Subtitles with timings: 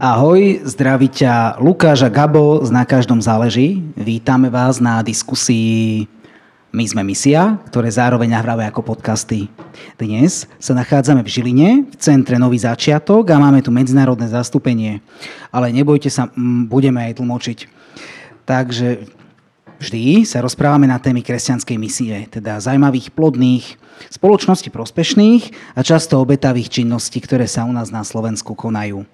[0.00, 3.84] Ahoj, zdraví ťa Lukáš a Gabo z Na každom záleží.
[4.00, 6.08] Vítame vás na diskusii
[6.72, 9.52] My sme misia, ktoré zároveň nahrávajú ako podcasty.
[10.00, 15.04] Dnes sa nachádzame v Žiline, v centre Nový začiatok a máme tu medzinárodné zastúpenie.
[15.52, 16.32] Ale nebojte sa,
[16.64, 17.58] budeme aj tlmočiť.
[18.48, 19.19] Takže
[19.80, 23.80] vždy sa rozprávame na témy kresťanskej misie, teda zaujímavých, plodných,
[24.12, 29.08] spoločnosti prospešných a často obetavých činností, ktoré sa u nás na Slovensku konajú.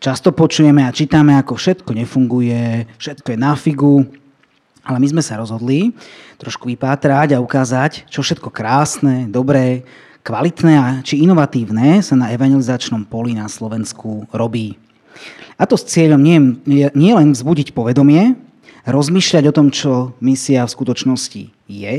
[0.00, 4.08] Často počujeme a čítame, ako všetko nefunguje, všetko je na figu,
[4.82, 5.94] ale my sme sa rozhodli
[6.40, 9.86] trošku vypátrať a ukázať, čo všetko krásne, dobré,
[10.22, 14.78] kvalitné a či inovatívne sa na evangelizačnom poli na Slovensku robí.
[15.58, 16.38] A to s cieľom nie,
[16.94, 18.34] nie len vzbudiť povedomie,
[18.86, 21.94] rozmýšľať o tom, čo misia v skutočnosti je,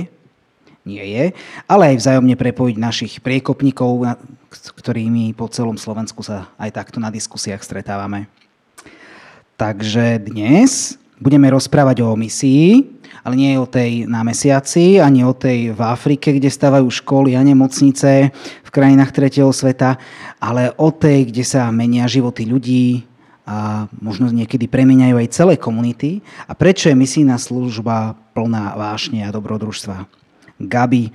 [0.84, 1.26] nie je,
[1.64, 4.04] ale aj vzájomne prepojiť našich priekopníkov,
[4.52, 8.28] s ktorými po celom Slovensku sa aj takto na diskusiách stretávame.
[9.56, 12.84] Takže dnes budeme rozprávať o misii,
[13.24, 17.42] ale nie o tej na mesiaci, ani o tej v Afrike, kde stavajú školy a
[17.48, 19.96] nemocnice v krajinách tretieho sveta,
[20.44, 23.08] ale o tej, kde sa menia životy ľudí
[23.44, 29.34] a možno niekedy premeniajú aj celé komunity a prečo je misijná služba plná vášne a
[29.36, 30.08] dobrodružstva.
[30.64, 31.12] Gabi.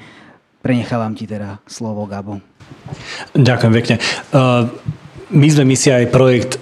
[0.58, 2.42] Prenechávam ti teda slovo, Gabo.
[3.32, 3.94] Ďakujem pekne.
[4.34, 4.68] Uh,
[5.32, 6.52] my sme misia aj projekt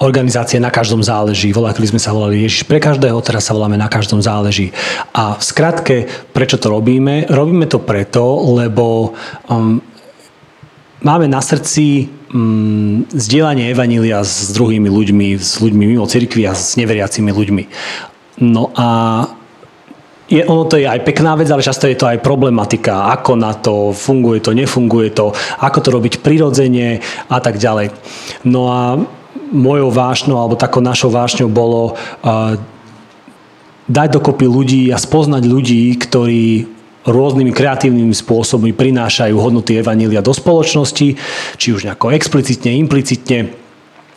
[0.00, 1.52] organizácie Na každom záleží.
[1.52, 4.72] Volali sme sa volali Ježiš pre každého, teraz sa voláme Na každom záleží.
[5.12, 5.96] A v skratke,
[6.32, 7.28] prečo to robíme?
[7.28, 8.24] Robíme to preto,
[8.56, 9.12] lebo
[9.46, 9.76] um,
[11.04, 16.78] máme na srdci um, zdieľanie evanília s druhými ľuďmi, s ľuďmi mimo cirkvi a s
[16.78, 17.64] neveriacimi ľuďmi.
[18.40, 18.88] No a
[20.30, 23.50] je, ono to je aj pekná vec, ale často je to aj problematika, ako na
[23.50, 27.90] to funguje to, nefunguje to, ako to robiť prirodzene a tak ďalej.
[28.46, 28.94] No a
[29.50, 32.54] mojou vášňou, alebo takou našou vášňou bolo uh,
[33.90, 41.16] dať dokopy ľudí a spoznať ľudí, ktorí rôznymi kreatívnymi spôsobmi prinášajú hodnoty Evanília do spoločnosti,
[41.56, 43.60] či už nejako explicitne, implicitne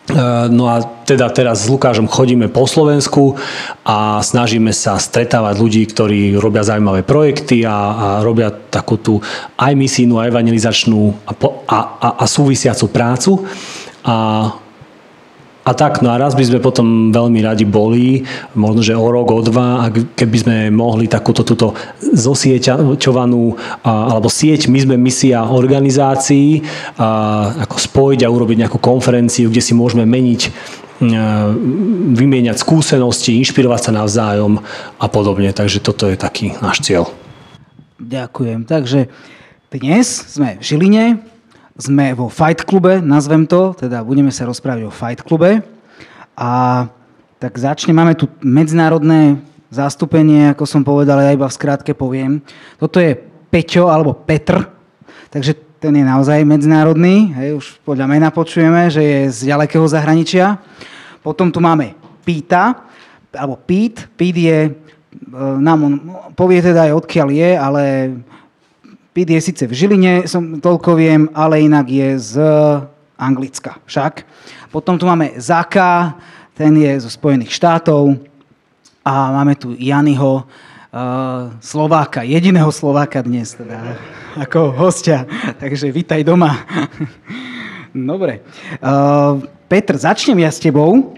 [0.04, 3.40] Eh, no a teda teraz s Lukášom chodíme po Slovensku
[3.88, 9.24] a snažíme sa stretávať ľudí, ktorí robia zaujímavé projekty a, a robia takú tú
[9.56, 11.32] aj misijnú, aj evangelizačnú a,
[11.72, 13.48] a, a, a súvisiacu prácu.
[14.04, 14.16] A
[15.64, 19.32] a tak, no a raz by sme potom veľmi radi boli, možno, že o rok,
[19.32, 21.72] o dva, a keby sme mohli takúto túto
[22.04, 23.56] zosieťovanú
[23.88, 26.60] alebo sieť My sme misia organizácií
[27.00, 30.42] a, ako spojiť a urobiť nejakú konferenciu, kde si môžeme meniť
[32.16, 34.64] vymieňať skúsenosti, inšpirovať sa navzájom
[35.00, 35.52] a podobne.
[35.52, 37.12] Takže toto je taký náš cieľ.
[38.00, 38.64] Ďakujem.
[38.64, 39.12] Takže
[39.72, 41.04] dnes sme v Žiline,
[41.78, 45.66] sme vo Fight klube, nazvem to, teda budeme sa rozprávať o Fight klube.
[46.38, 46.86] A
[47.42, 49.42] tak začne, máme tu medzinárodné
[49.74, 52.40] zastúpenie, ako som povedal, ja iba v skrátke poviem.
[52.78, 53.18] Toto je
[53.50, 54.62] Peťo alebo Petr,
[55.34, 60.56] takže ten je naozaj medzinárodný, hej, už podľa mena počujeme, že je z ďalekého zahraničia.
[61.20, 61.92] Potom tu máme
[62.24, 62.88] Píta,
[63.36, 64.08] alebo Pít.
[64.16, 64.72] Pít je, e,
[65.60, 65.94] nám on
[66.40, 67.84] povie teda aj odkiaľ je, ale
[69.14, 72.34] Pit je síce v Žiline, som toľko viem, ale inak je z
[73.14, 74.26] Anglicka však.
[74.74, 76.18] Potom tu máme Zaka,
[76.58, 78.18] ten je zo Spojených štátov
[79.06, 84.02] a máme tu Janyho, uh, Slováka, jediného Slováka dnes teda,
[84.34, 85.30] ako hostia.
[85.62, 86.66] Takže vítaj doma.
[87.94, 88.42] Dobre.
[88.82, 91.14] Uh, Petr, začnem ja s tebou.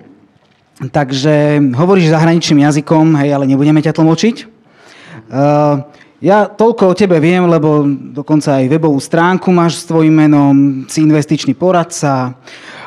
[0.75, 4.35] Takže hovoríš zahraničným jazykom, hej, ale nebudeme ťa tlmočiť.
[6.23, 7.83] Ja toľko o tebe viem, lebo
[8.15, 10.55] dokonca aj webovú stránku máš s tvojim menom,
[10.87, 12.39] si investičný poradca,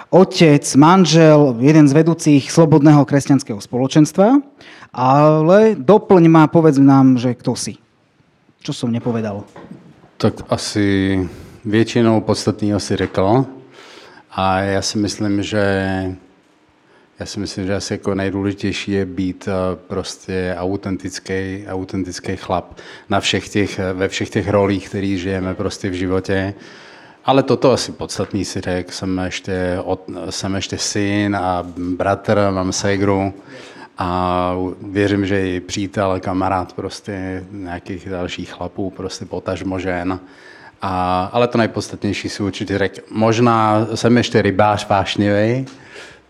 [0.08, 4.40] otec, manžel, jeden z vedúcich Slobodného kresťanského spoločenstva,
[4.92, 7.76] ale doplň ma, povedz nám, že kto si.
[8.64, 9.44] Čo som nepovedal?
[10.16, 11.20] Tak asi
[11.64, 13.44] většinou podstatného si řekl.
[14.32, 15.62] A já si myslím, že
[17.20, 22.78] já si myslím, že asi jako nejdůležitější je být eh, prostě autentický, autentický chlap
[23.08, 26.54] na všech těch, ve všech těch rolích, které žijeme prostě v životě.
[27.24, 28.92] Ale toto asi podstatný si řekl.
[28.92, 29.78] Jsem ještě,
[30.30, 33.34] jsem ještě syn a bratr, mám segru
[33.98, 40.20] a věřím, že i přítel, kamarád prostě nějakých dalších chlapů, prostě potažmo žen.
[40.82, 43.00] A, ale to nejpodstatnější si určitě řekl.
[43.10, 45.66] Možná jsem ještě rybář vášnivý,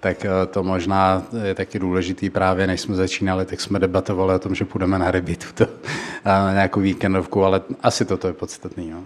[0.01, 4.39] tak eh, to možná je taky důležitý právě, než jsme začínali, tak jsme debatovali o
[4.39, 5.67] tom, že půjdeme na ryby tuto,
[6.25, 8.91] na nějakou víkendovku, ale asi toto je podstatný.
[8.91, 9.03] No.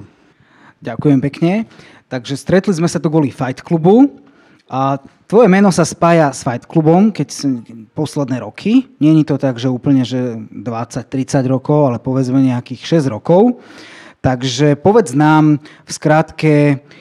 [0.82, 1.52] Ďakujem pekne.
[2.10, 4.10] Takže stretli sme sa tu kvôli Fight Clubu
[4.66, 4.98] a
[5.30, 7.46] tvoje meno sa spája s Fight Clubom, keď si
[7.94, 8.90] posledné roky.
[8.98, 13.62] Není to tak, že úplne že 20-30 rokov, ale povedzme nejakých 6 rokov.
[14.20, 16.54] Takže povedz nám v skratke,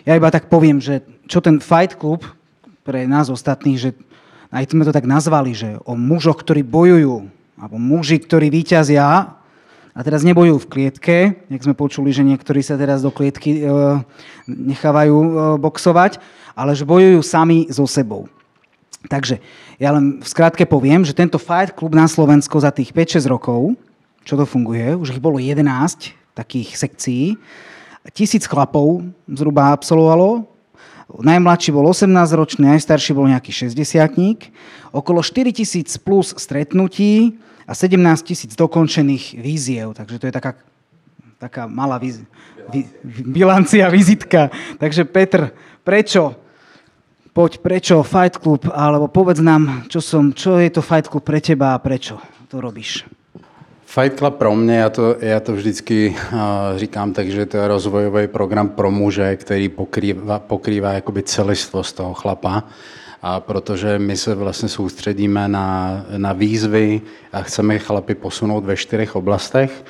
[0.06, 2.22] ja iba tak poviem, že čo ten Fight Club
[2.82, 3.90] pre nás ostatných, že
[4.52, 9.38] aj sme to tak nazvali, že o mužoch, ktorí bojujú, alebo muži, ktorí výťazia
[9.92, 11.18] a teraz nebojujú v klietke,
[11.48, 13.64] jak sme počuli, že niektorí sa teraz do klietky e,
[14.48, 16.18] nechávajú e, boxovať,
[16.58, 18.28] ale že bojujú sami so sebou.
[19.08, 19.42] Takže
[19.82, 23.74] ja len v skratke poviem, že tento Fight Club na Slovensko za tých 5-6 rokov,
[24.28, 25.66] čo to funguje, už ich bolo 11
[26.38, 27.24] takých sekcií,
[28.14, 30.50] tisíc chlapov zhruba absolvovalo,
[31.20, 37.36] najmladší bol 18-ročný, najstarší bol nejaký 60 okolo 4 tisíc plus stretnutí,
[37.68, 39.96] a 17 tisíc dokončených víziev.
[39.96, 40.52] Takže to je taká,
[41.40, 42.20] taká malá víz,
[42.68, 42.84] ví,
[43.24, 44.52] bilancia, vizitka.
[44.76, 45.56] Takže Petr,
[45.88, 46.36] prečo?
[47.32, 48.68] Poď, prečo Fight Club?
[48.76, 52.20] Alebo povedz nám, čo, som, čo je to Fight Club pre teba a prečo
[52.52, 53.08] to robíš?
[53.94, 56.40] Fight Club pro mě, já to, já to vždycky uh,
[56.76, 61.24] říkám tak, že to je rozvojový program pro muže, který pokrývá, pokrývá jakoby
[61.96, 62.64] toho chlapa.
[63.22, 67.02] A protože my se vlastně soustředíme na, na výzvy
[67.34, 69.84] a chceme chlapy posunout ve čtyřech oblastech,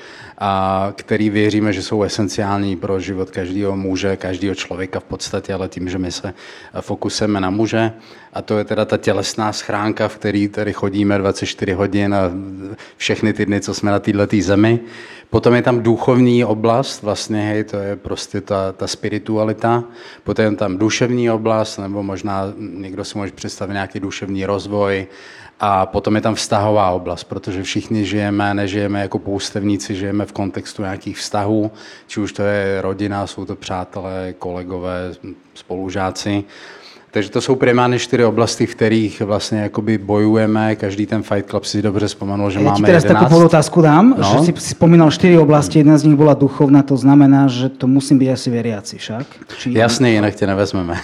[0.43, 5.69] a který věříme, že jsou esenciální pro život každého muže, každého člověka v podstatě, ale
[5.69, 6.33] tím, že my se
[6.81, 7.93] fokusujeme na muže.
[8.33, 12.31] A to je teda ta tělesná schránka, v který tady chodíme 24 hodin a
[12.97, 14.79] všechny ty dny, co jsme na této zemi.
[15.29, 19.83] Potom je tam duchovní oblast, vlastně, hej, to je prostě ta, ta spiritualita.
[20.23, 25.07] Potom je tam duševní oblast, nebo možná někdo si může představit nějaký duševní rozvoj.
[25.63, 30.81] A potom je tam vztahová oblast, protože všichni žijeme, nežijeme jako poustevníci, žijeme v kontextu
[30.81, 31.71] nějakých vztahů,
[32.07, 35.13] či už to je rodina, jsou to přátelé, kolegové,
[35.53, 36.43] spolužáci.
[37.11, 40.75] Takže to jsou primárně čtyři oblasti, v kterých vlastně jakoby bojujeme.
[40.75, 43.11] Každý ten Fight Club si dobře vzpomenul, že ja máme ti teraz 11.
[43.11, 44.23] takú podotázku dám, no.
[44.23, 47.83] že si, si spomínal štyri oblasti, jedna z nich bola duchovná, to znamená, že to
[47.83, 49.25] musím byť asi veriaci však?
[49.59, 49.75] Či...
[49.75, 50.95] Jasně, jinak tě nevezmeme.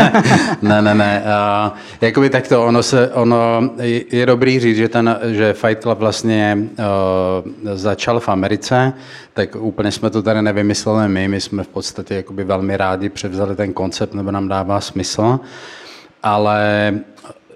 [0.62, 1.22] ne, ne, ne.
[1.26, 3.70] Uh, jakoby takto, ono, se, ono
[4.10, 8.92] je dobrý říct, že, ten, že Fight Club vlastně uh, začal v Americe,
[9.38, 13.56] tak úplně jsme to tady nevymysleli my, my jsme v podstatě jakoby velmi rádi převzali
[13.56, 15.40] ten koncept, nebo nám dává smysl
[16.22, 16.94] ale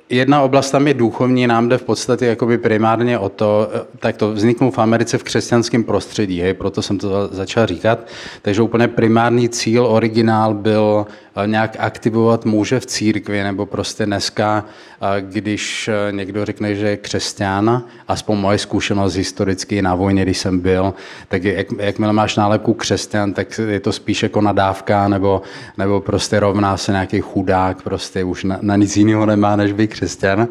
[0.08, 4.32] jedna oblast tam je duchovní, nám jde v podstatě jakoby primárně o to, tak to
[4.32, 8.06] vzniknul v Americe v křesťanském prostředí, hej, proto jsem to začal říkat.
[8.42, 11.06] Takže úplně primární cíl, originál byl
[11.46, 14.64] nějak aktivovat muže v církvi, nebo prostě dneska,
[15.00, 20.38] eh, když eh, někdo řekne, že je křesťan, aspoň moje zkušenost historicky na vojně, když
[20.38, 20.94] jsem byl,
[21.28, 25.42] tak jak, jakmile máš nálepku křesťan, tak je to spíš jako nadávka, nebo,
[25.78, 29.90] nebo prostě rovná se nějaký chudák, prostě už na, na nic jiného nemá, než být
[29.90, 30.48] křesťan.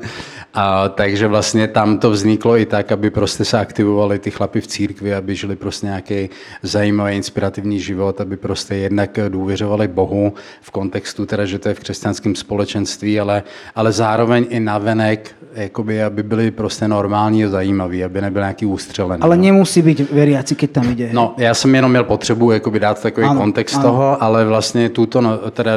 [0.54, 4.68] A, takže vlastně tam to vzniklo i tak, aby prostě se aktivovali ty chlapy v
[4.68, 6.30] církvi, aby žili prostě nějaký
[6.63, 11.79] zajímavý, inspirativní život, aby prostě jednak důvěřovali Bohu v kontextu, teda, že to je v
[11.79, 13.44] křesťanském společenství, ale,
[13.75, 19.21] ale zároveň i navenek, jakoby, aby byli prostě normální a zajímaví, aby nebyly nějaký ústřelený.
[19.21, 19.44] Ale no.
[19.44, 21.09] nemusí být veriaci, keď tam jde.
[21.13, 23.83] No, já jsem jenom měl potřebu jakoby, dát takový ano, kontext ano.
[23.83, 25.71] toho, ale vlastně tuto, no, teda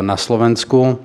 [0.00, 0.98] na Slovensku,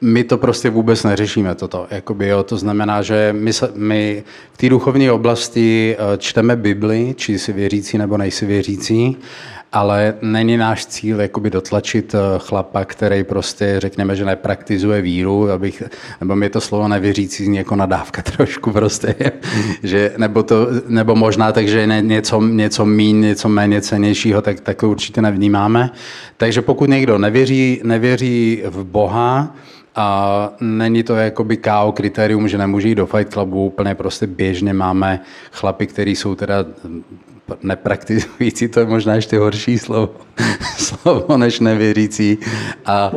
[0.00, 1.86] my to prostě vůbec neřešíme toto.
[1.90, 7.38] Jakoby, jo, to znamená, že my, my v té duchovní oblasti eh, čteme Bibli, či
[7.38, 9.16] jsi věřící nebo nejsi věřící,
[9.74, 15.82] ale není náš cíl jakoby dotlačit eh, chlapa, který prostě řekněme, že nepraktizuje víru, abych,
[16.20, 19.14] nebo mi to slovo nevěřící zní jako nadávka trošku prostě,
[19.82, 24.60] že, nebo, to, nebo možná tak, že je něco, něco míň, něco méně cenějšího, tak,
[24.60, 25.90] tak to určitě nevnímáme.
[26.36, 29.56] Takže pokud někdo nevěří, nevěří v Boha,
[29.96, 34.72] a není to jakoby KO kritérium, že nemůže jít do Fight Clubu, úplně prostě běžně
[34.72, 35.20] máme
[35.52, 36.64] chlapy, kteří jsou teda
[37.62, 40.10] nepraktikující, to je možná ještě horší slovo,
[40.76, 42.38] slovo než nevěřící.
[42.86, 43.12] A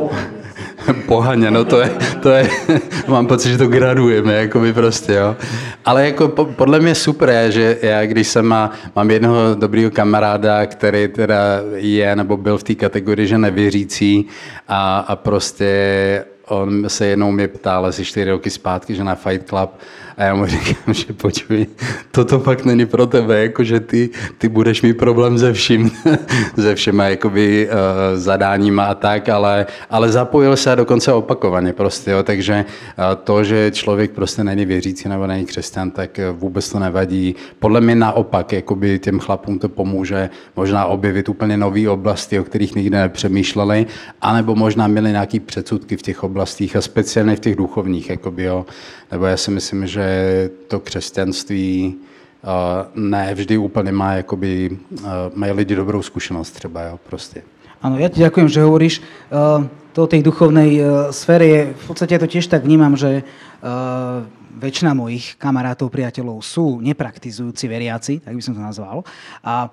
[1.06, 1.90] pohaně, no to je,
[2.22, 2.50] to je,
[3.08, 5.36] mám pocit, že to gradujeme, jako by prostě, jo.
[5.84, 9.90] Ale jako po, podle mě super je, že já, když jsem má, mám jednoho dobrýho
[9.90, 11.36] kamaráda, který teda
[11.74, 14.26] je, nebo byl v té kategorii, že nevěřící
[14.68, 19.48] a, a prostě on se jednou mě ptal asi čtyři roky zpátky, že na Fight
[19.48, 19.70] Club
[20.18, 21.66] a já mu říkám, že počuj,
[22.10, 25.90] toto fakt není pro tebe, jakože ty, ty budeš mít problém se vším,
[26.60, 27.74] se všema jakoby uh,
[28.14, 33.44] zadáníma a tak, ale, ale zapojil se a dokonce opakovaně prostě, jo, takže uh, to,
[33.44, 37.34] že člověk prostě není věřící nebo není křesťan, tak vůbec to nevadí.
[37.58, 42.74] Podle mě naopak, jakoby těm chlapům to pomůže možná objevit úplně nové oblasti, o kterých
[42.74, 43.86] nikdy nepřemýšleli,
[44.20, 48.66] anebo možná měli nějaký předsudky v těch oblastích a speciálně v těch duchovních, jakoby, jo.
[49.12, 50.07] Nebo já si myslím, že
[50.68, 51.94] to křesťanství
[52.94, 54.78] ne vždy úplně má, jakoby,
[55.34, 57.42] mají lidi dobrou zkušenost třeba, jo, prostě.
[57.78, 58.98] Áno, ja ti ďakujem, že hovoríš.
[59.94, 60.82] To tej duchovnej
[61.14, 63.22] sfére je, v podstate to tiež tak vnímam, že
[64.58, 69.06] väčšina mojich kamarátov, priateľov sú nepraktizujúci veriaci, tak by som to nazval.
[69.46, 69.70] A,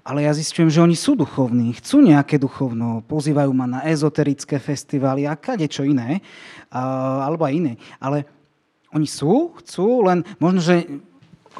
[0.00, 5.28] ale ja zistujem, že oni sú duchovní, chcú nejaké duchovno, pozývajú ma na ezoterické festivály
[5.28, 6.24] a kade čo iné,
[6.72, 7.76] alebo aj iné.
[8.00, 8.24] Ale
[8.92, 10.86] oni sú, chcú, len možno, že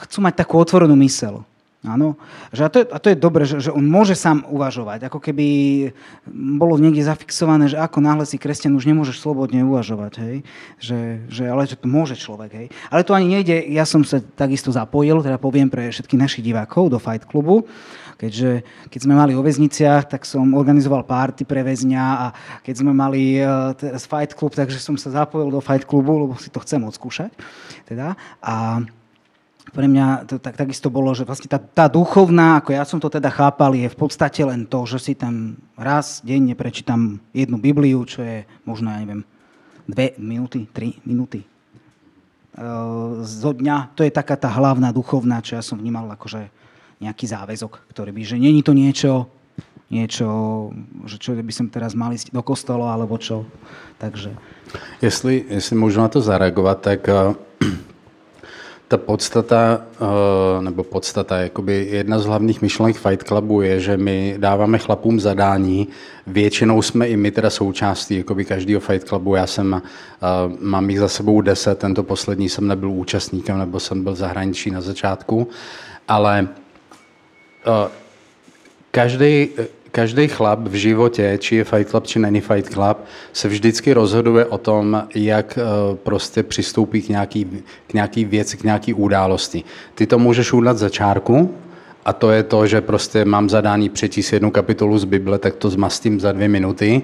[0.09, 1.45] chcú mať takú otvorenú mysel.
[1.83, 2.15] Áno.
[2.55, 5.11] Že a, to je, a to je dobre, že, že on môže sám uvažovať.
[5.11, 5.47] Ako keby
[6.31, 10.13] bolo niekde zafixované, že ako náhle si kresťan už nemôžeš slobodne uvažovať.
[10.23, 10.37] Hej?
[10.79, 12.51] Že, že, ale že to môže človek.
[12.55, 12.67] Hej?
[12.87, 13.67] Ale to ani nejde.
[13.75, 17.67] Ja som sa takisto zapojil, teda poviem pre všetkých našich divákov do Fight Clubu.
[18.23, 22.27] Keďže keď sme mali o väzniciach, tak som organizoval párty pre väzňa a
[22.63, 26.39] keď sme mali uh, teraz Fight Club, takže som sa zapojil do Fight Clubu, lebo
[26.39, 27.35] si to chcem odskúšať.
[27.83, 28.15] Teda.
[28.39, 28.87] A
[29.75, 33.11] pre mňa to tak, takisto bolo, že vlastne tá, tá duchovná, ako ja som to
[33.11, 38.07] teda chápal, je v podstate len to, že si tam raz denne prečítam jednu Bibliu,
[38.07, 39.27] čo je možno, ja neviem,
[39.91, 41.43] dve minúty, tri minúty
[42.55, 43.99] uh, zo dňa.
[43.99, 46.62] To je taká tá hlavná duchovná, čo ja som vnímal akože
[47.03, 49.27] nejaký záväzok, ktorý by, že není to niečo,
[49.91, 50.27] niečo,
[51.05, 53.45] že čo by som teraz mal ísť do kostola, alebo čo.
[53.99, 54.35] Takže...
[55.03, 57.35] Jestli, jestli můžu na to zareagovat, tak uh
[58.93, 64.35] ta podstata, eh, nebo podstata, jakoby jedna z hlavních myšlenek Fight Clubu je, že my
[64.39, 65.89] dáváme chlapům zadání,
[66.27, 70.27] většinou jsme i my teda součástí jakoby každého Fight Clubu, já jsem, eh,
[70.61, 74.71] mám jich za sebou deset, tento poslední jsem nebyl účastníkem, nebo jsem byl v zahraničí
[74.71, 75.49] na začátku,
[76.09, 76.62] ale eh,
[78.91, 79.49] každý,
[79.93, 82.99] každý chlap v životě, či je Fight Club, či není Fight Club,
[83.33, 87.45] se vždycky rozhoduje o tom, jak eh, prostě přistoupí k nějaký,
[87.87, 89.65] k nějaký věci, k nějaký události.
[89.95, 91.55] Ty to můžeš udělat za čárku,
[92.05, 95.71] a to je to, že prostě mám zadání přečíst jednu kapitolu z Bible, tak to
[95.71, 97.03] zmastím za dvě minuty.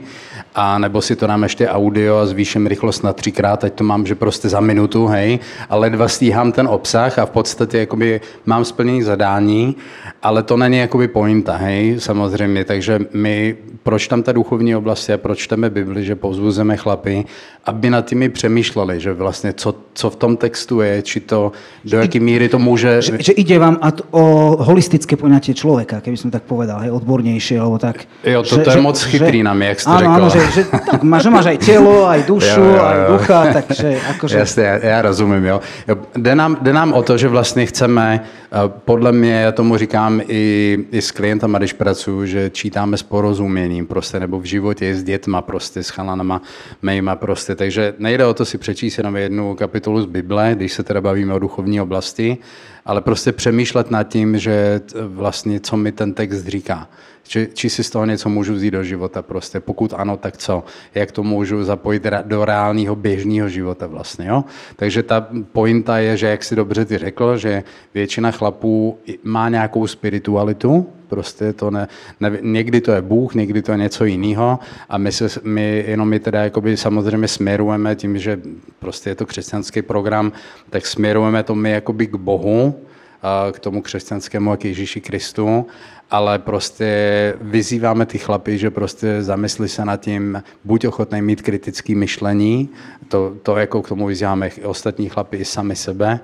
[0.55, 4.07] A nebo si to dám ještě audio a zvýším rychlost na třikrát, ať to mám,
[4.07, 5.39] že prostě za minutu, hej.
[5.71, 9.77] A ledva stíhám ten obsah a v podstatě jakoby mám splnění zadání,
[10.23, 12.65] ale to není jakoby pointa, hej, samozřejmě.
[12.65, 17.25] Takže my, proč tam ta duchovní oblast je, proč čteme Bibli, že povzbuzeme chlapy,
[17.65, 21.53] aby nad tými přemýšleli, že vlastně co, co v tom textu je, či to,
[21.85, 23.03] do jaké míry to může...
[23.03, 23.79] Že, že ide vám
[24.11, 24.57] o
[24.89, 28.09] holistické poňatie človeka, keby som tak povedal, hej, odbornejšie, alebo tak.
[28.25, 30.09] Jo, to, že, to je že, moc chytrý že, na jak jste áno.
[30.17, 32.89] Áno, že, že, tak, má, že máš aj telo, aj dušu, jo, jo, jo.
[32.89, 34.39] aj ducha, takže akože...
[34.39, 35.61] Jasně, já, já rozumím, jo.
[35.89, 39.77] jo jde, nám, jde nám o to, že vlastně chceme, eh, podle mě, já tomu
[39.77, 44.95] říkám i, i s klientama, když pracuju, že čítáme s porozuměním prostě, nebo v životě
[44.95, 46.41] s dětma prostě, s chalanama
[46.83, 50.83] mejma prostě, takže nejde o to si přečíst jenom jednu kapitolu z Bible, když se
[50.83, 52.39] teda bavíme o duchovní oblasti,
[52.89, 56.89] ale prostě přemýšlet nad tím, že vlastně co mi ten text říká.
[57.29, 59.61] Či, či si z toho něco můžu vzít do života prostě.
[59.61, 60.65] Pokud ano, tak co?
[60.95, 64.45] Jak to můžu zapojit do reálného běžného života vlastně, jo?
[64.77, 67.63] Takže ta pointa je, že jak si dobře ty řekl, že
[67.95, 71.89] většina chlapů má nějakou spiritualitu, prostě to ne,
[72.21, 74.59] ne, někdy to je Bůh, někdy to je něco jiného
[74.89, 78.41] a my, se, my jenom my teda jakoby samozřejmě směrujeme tím, že
[78.79, 80.33] prostě je to křesťanský program,
[80.71, 82.75] tak směrujeme to my jakoby k Bohu,
[83.53, 85.67] k tomu křesťanskému k Ježíši Kristu
[86.11, 91.95] ale prostě vyzýváme ty chlapy, že prostě zamysli se nad tím, buď ochotný mít kritické
[91.95, 92.69] myšlení,
[93.09, 96.21] to, to jako k tomu vyzýváme ostatní chlapy i sami sebe,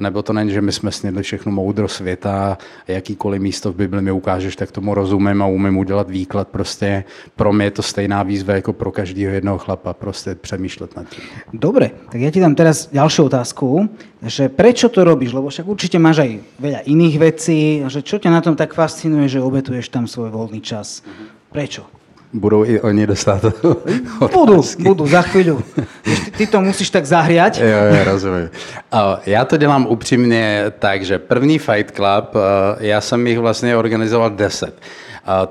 [0.00, 4.12] nebo to není, že my jsme snědli všechno moudro světa, jakýkoliv místo v Bibli mi
[4.12, 6.48] ukážeš, tak tomu rozumím a umím udělat výklad.
[6.48, 7.04] Prostě
[7.36, 11.24] pro mě je to stejná výzva jako pro každého jednoho chlapa, prostě přemýšlet nad tím.
[11.52, 13.88] Dobre, tak ja ti dám teraz ďalšiu otázku,
[14.22, 18.30] že prečo to robíš, lebo však určite máš aj veľa iných vecí, že čo ťa
[18.30, 21.02] na tom tak fascinuje, že obetuješ tam svoj voľný čas.
[21.50, 21.97] Prečo?
[22.32, 23.44] Budou i oni dostat
[24.32, 25.64] Budu, budu, za chvíľu.
[26.36, 27.60] Ty, to musíš tak zahriať.
[27.60, 28.48] Jo, jo, rozumím.
[29.26, 32.36] Já to dělám upřímně tak, že první Fight Club,
[32.80, 34.74] já jsem jich vlastně organizoval deset.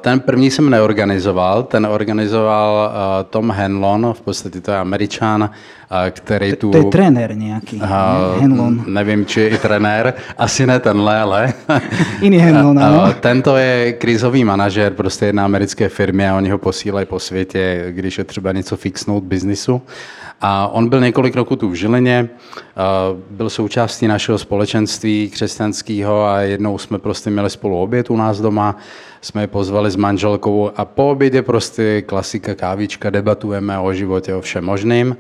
[0.02, 2.92] Ten první jsem neorganizoval, ten organizoval
[3.30, 5.50] Tom Henlon, v podstatě to je američan,
[6.10, 6.72] který tu...
[6.72, 8.84] To je trenér nějaký, uh, Henlon.
[8.88, 11.54] Nevím, či je i trenér, asi ne tenhle, ale...
[12.22, 13.14] Jiný Henlon, ano.
[13.20, 18.18] Tento je krizový manažer prostě jedné americké firmy a oni ho posílají po světě, když
[18.18, 19.82] je třeba něco fixnout biznisu.
[20.42, 22.30] A on byl několik roků tu v Žilině,
[23.30, 28.76] byl součástí našeho společenství křesťanského a jednou jsme prostě měli spolu oběd u nás doma,
[29.22, 34.42] jsme je pozvali s manželkou a po obědě prostě klasika kávička, debatujeme o životě, o
[34.42, 35.16] všem možným.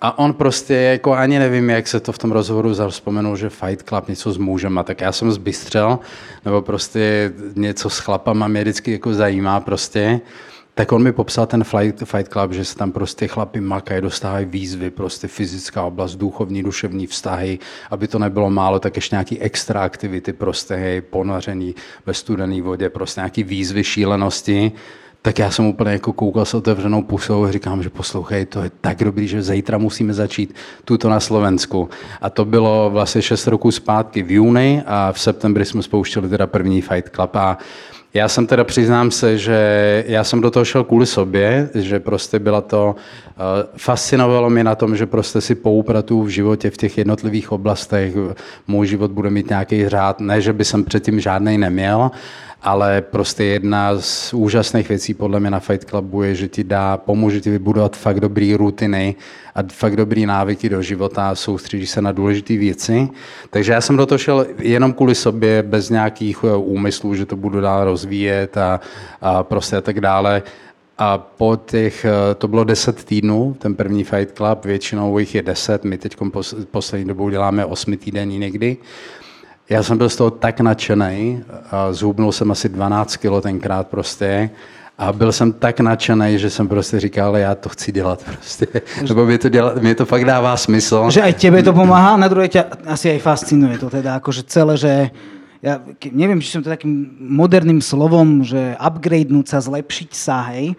[0.00, 3.88] A on prostě, jako ani nevím, jak se to v tom rozhovoru vzpomenul, že Fight
[3.88, 5.98] Club něco s mužem, a tak já jsem zbystřel,
[6.44, 10.20] nebo prostě něco s chlapama mě vždycky jako zajímá prostě
[10.78, 14.46] tak on mi popsal ten Fight, Fight Club, že se tam prostě chlapi makají, dostávají
[14.46, 17.58] výzvy, prostě fyzická oblast, duchovní, duševní vztahy,
[17.90, 21.74] aby to nebylo málo, tak ještě nějaký extra aktivity, prostě hej, ponoření
[22.06, 24.72] ve studené vodě, prostě nějaký výzvy, šílenosti.
[25.22, 28.70] Tak já jsem úplně jako koukal s otevřenou pusou a říkám, že poslouchej, to je
[28.80, 31.88] tak dobrý, že zítra musíme začít tuto na Slovensku.
[32.20, 36.46] A to bylo vlastně 6 roků zpátky v júni a v septembri jsme spouštěli teda
[36.46, 37.58] první Fight Club a
[38.14, 42.38] já jsem teda přiznám se, že já jsem do toho šel kvůli sobě, že prostě
[42.38, 43.44] byla to, uh,
[43.76, 48.14] fascinovalo mě na tom, že prostě si poupratu v životě v těch jednotlivých oblastech,
[48.68, 52.10] můj život bude mít nějaký řád, ne, že by jsem předtím žádnej neměl,
[52.62, 56.96] ale prostě jedna z úžasných věcí podle mě na Fight Clubu je, že ti dá,
[56.96, 59.14] pomůže ti vybudovat fakt dobrý rutiny
[59.54, 63.08] a fakt dobrý návyky do života a soustředí se na důležité věci.
[63.50, 67.36] Takže já jsem do toho šel jenom kvůli sobě, bez nějakých eh, úmyslů, že to
[67.36, 68.80] budu dál rozvíjet a,
[69.20, 70.42] a prostě a tak dále.
[70.98, 75.42] A po těch, eh, to bylo 10 týdnů, ten první Fight Club, většinou jich je
[75.42, 76.16] 10, my teď
[76.70, 78.76] poslední dobou děláme 8 týdení někdy.
[79.70, 81.44] Já jsem byl z toho tak nadšený,
[81.90, 84.50] zhubnul jsem asi 12 kilo tenkrát prostě
[84.98, 88.66] a byl jsem tak nadšený, že jsem prostě říkal, ale já to chci dělat prostě.
[89.08, 91.10] Nebo mě to, dělat, mě to fakt dává smysl.
[91.10, 94.74] Že aj tebe to pomáhá, na druhé ťa asi aj fascinuje to teda, akože celé,
[94.76, 94.92] že
[95.58, 95.82] ja
[96.14, 100.78] neviem, či som to takým moderným slovom, že upgradenúť sa, zlepšiť sa, hej.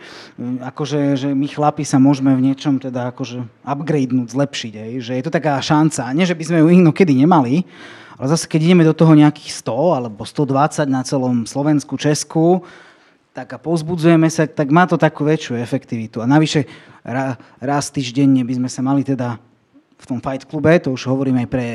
[0.63, 4.91] Akože, že my chlapi sa môžeme v niečom teda akože upgradenúť, zlepšiť, hej.
[5.03, 6.15] Že je to taká šanca.
[6.15, 7.67] Nie, že by sme ju inokedy nemali,
[8.19, 12.67] ale zase, keď ideme do toho nejakých 100 alebo 120 na celom Slovensku, Česku,
[13.31, 16.19] tak a pozbudzujeme sa, tak má to takú väčšiu efektivitu.
[16.19, 16.67] A navyše
[17.63, 19.39] raz týždenne by sme sa mali teda
[19.99, 21.65] v tom Fight klube, to už hovorím aj pre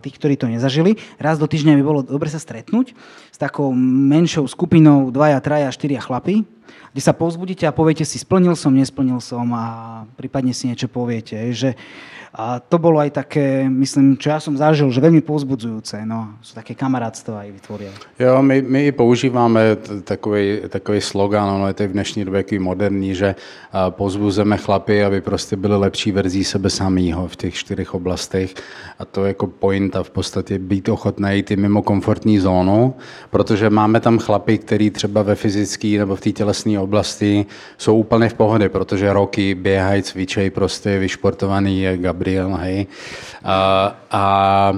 [0.00, 2.96] tých, ktorí to nezažili, raz do týždňa by bolo dobre sa stretnúť
[3.28, 6.48] s takou menšou skupinou dvaja, traja, štyria chlapy,
[6.92, 9.64] kde sa pozbudíte a poviete si, splnil som, nesplnil som a
[10.16, 11.36] prípadne si niečo poviete.
[11.52, 11.76] Že
[12.34, 16.02] a to bolo aj také, myslím, čo ja som zažil, že veľmi povzbudzujúce.
[16.02, 17.94] No, sú také kamarátstva aj vytvoria.
[18.18, 23.14] Jo, my, my používáme takový, takový slogan, ono je to v dnešní době takový moderní,
[23.14, 23.34] že
[23.90, 28.54] pozbuzeme chlapy, aby prostě byli lepší verzí sebe samýho v těch čtyřech oblastech.
[28.98, 32.94] A to je jako pointa v podstatě být ochotný jít mimo komfortní zónu,
[33.30, 37.46] protože máme tam chlapy, který třeba ve fyzické nebo v té tělesné oblasti
[37.78, 42.86] jsou úplně v pohodě, protože roky běhají, cvičejí, prostě vyšportovaný Gabriel Gabriel, hej.
[43.44, 44.72] A, a,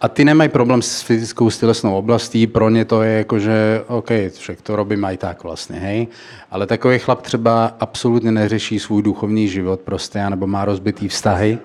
[0.00, 4.10] a ty nemají problém s fyzickou stělesnou oblastí, pro ně to je jako, že OK,
[4.38, 6.06] však to robím aj tak vlastně, hej.
[6.50, 11.58] Ale takový chlap třeba absolutně neřeší svůj duchovní život prostě, nebo má rozbitý vztahy.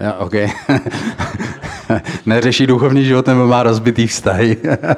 [0.00, 0.34] Ja, OK.
[2.26, 4.56] Neřeší duchovní život nebo má rozbitý vztahy.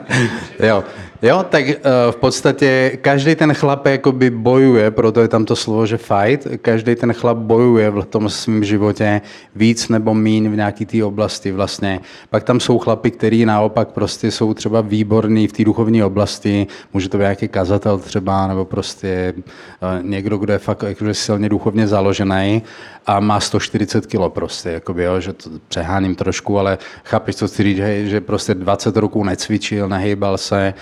[0.61, 0.85] jo.
[1.22, 1.72] Jo, tak uh,
[2.11, 6.94] v podstatě každý ten chlap jakoby bojuje, proto je tam to slovo, že fight, každý
[6.94, 9.20] ten chlap bojuje v tom svém životě
[9.54, 12.00] víc nebo mín v nějaké té oblasti vlastně.
[12.30, 17.09] Pak tam jsou chlapy, kteří naopak prostě jsou třeba výborní v té duchovní oblasti, může
[17.09, 21.87] to být nějaký kazatel třeba, nebo prostě uh, někdo, kdo je fakt jakože silně duchovně
[21.87, 22.62] založený
[23.06, 27.62] a má 140 kg prostě, jakoby, jo, že to přeháním trošku, ale chápeš, co chci
[27.62, 30.74] říct, že prostě 20 roků necvičil, nehýbal se,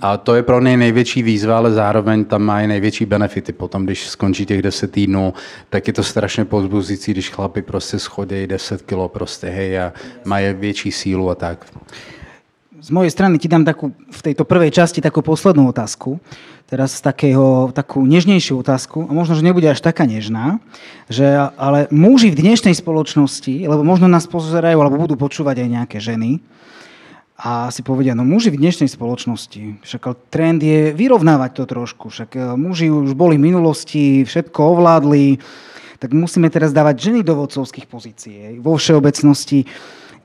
[0.00, 3.52] a to je pro něj největší výzva, ale zároveň tam i největší benefity.
[3.52, 5.34] Potom, když skončí těch 10 týdnů,
[5.70, 9.92] tak je to strašně pozbuzující, když chlapi prostě schodějí 10 kilo prostě, hej, a
[10.24, 11.66] mají větší sílu a tak.
[12.82, 16.18] Z mojej strany ti dám takú, v tejto prvej časti takú poslednú otázku.
[16.66, 19.06] Teraz takého, takú nežnejšiu otázku.
[19.06, 20.58] A možno, že nebude až taká nežná.
[21.06, 25.98] Že, ale muži v dnešnej spoločnosti, lebo možno nás pozerajú, alebo budú počúvať aj nejaké
[26.02, 26.42] ženy,
[27.42, 32.30] a si povedia, no muži v dnešnej spoločnosti, však trend je vyrovnávať to trošku, však
[32.38, 35.42] e, muži už boli v minulosti, všetko ovládli,
[35.98, 38.62] tak musíme teraz dávať ženy do vodcovských pozícií.
[38.62, 39.66] Vo všeobecnosti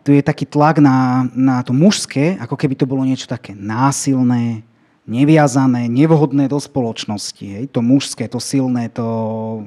[0.06, 4.62] tu je taký tlak na, na to mužské, ako keby to bolo niečo také násilné,
[5.10, 7.46] neviazané, nevhodné do spoločnosti.
[7.50, 7.66] Hej?
[7.74, 9.66] To mužské, to silné, to...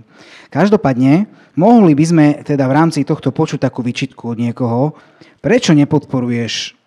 [0.54, 1.26] Každopádne,
[1.58, 4.94] mohli by sme teda v rámci tohto počuť takú vyčitku od niekoho,
[5.42, 6.79] prečo nepodporuješ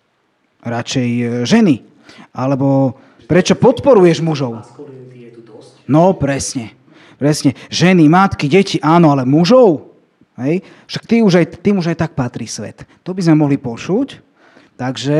[0.64, 1.84] radšej e, ženy?
[2.34, 2.98] Alebo
[3.28, 4.64] prečo podporuješ mužov?
[5.84, 6.72] No, presne.
[7.20, 7.54] Presne.
[7.70, 9.94] Ženy, matky, deti, áno, ale mužov?
[10.40, 10.66] Hej?
[10.90, 12.82] Však ty už aj, tým už aj tak patrí svet.
[13.06, 14.18] To by sme mohli počuť.
[14.74, 15.16] Takže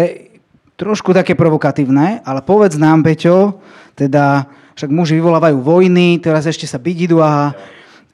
[0.75, 3.63] trošku také provokatívne, ale povedz nám, Peťo,
[3.95, 7.55] teda však muži vyvolávajú vojny, teraz ešte sa byť a,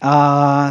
[0.00, 0.14] a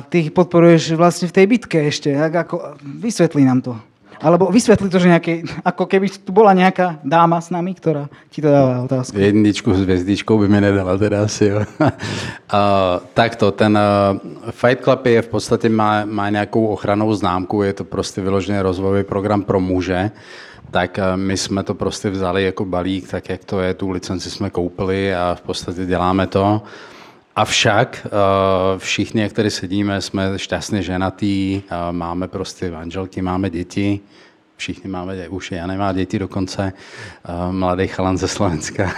[0.06, 2.14] ty ich podporuješ vlastne v tej bitke ešte.
[2.14, 3.74] Tak ako, vysvetli nám to.
[4.20, 8.44] Alebo vysvetli to, že nejaké, ako keby tu bola nejaká dáma s nami, ktorá ti
[8.44, 9.16] to dáva otázku.
[9.16, 11.64] Jedničku s hvězdičkou by mi nedala asi, jo.
[11.80, 14.20] uh, takto, ten uh,
[14.52, 19.04] Fight Club je v podstatě má, má nějakou ochranou známku, je to prostě vyložený rozvojový
[19.04, 20.12] program pro muže
[20.72, 24.50] tak my jsme to prostě vzali jako balík, tak jak to je, tu licenci jsme
[24.50, 26.62] koupili a v podstatě děláme to.
[27.40, 28.10] Avšak eh,
[28.78, 34.00] všichni, jak sedíme, jsme šťastně ženatí, eh, máme prostě manželky, máme děti,
[34.58, 36.74] všichni máme, už já nemá děti dokonce,
[37.52, 38.92] mladý chalan ze Slovenska.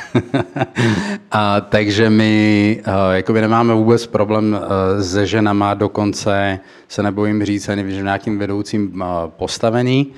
[1.31, 4.59] a, takže my jakoby nemáme vůbec problém
[5.01, 10.13] se ženama, dokonce se nebojím říct ani v nějakým vedoucím postavení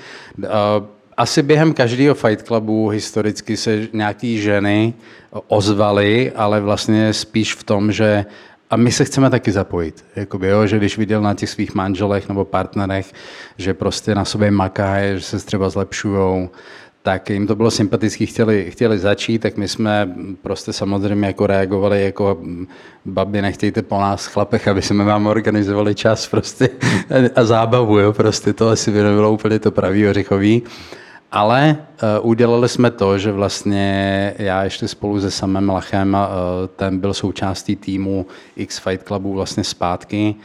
[1.18, 4.94] asi během každého Fight Clubu historicky se nějaký ženy
[5.48, 8.26] ozvaly, ale vlastně spíš v tom, že
[8.70, 10.06] a my se chceme taky zapojit.
[10.16, 13.14] Jakoby, jo, že když viděl na těch svých manželech nebo partnerech,
[13.58, 16.50] že prostě na sobě makají, že se třeba zlepšují,
[17.04, 22.04] tak jim to bylo sympatické, chtěli, chtěli začít, tak my jsme prostě samozřejmě jako reagovali
[22.04, 22.42] jako
[23.06, 26.70] babi, nechtějte po nás chlapech, aby jsme vám organizovali čas prostě
[27.36, 30.64] a zábavu, jo, prostě to asi by nebylo úplně to pravý ořichový.
[31.36, 31.78] Ale
[32.22, 37.14] uh, udělali jsme to, že vlastně já ještě spolu se samým Lachem, uh, ten byl
[37.14, 40.36] součástí týmu X Fight Clubu vlastně zpátky,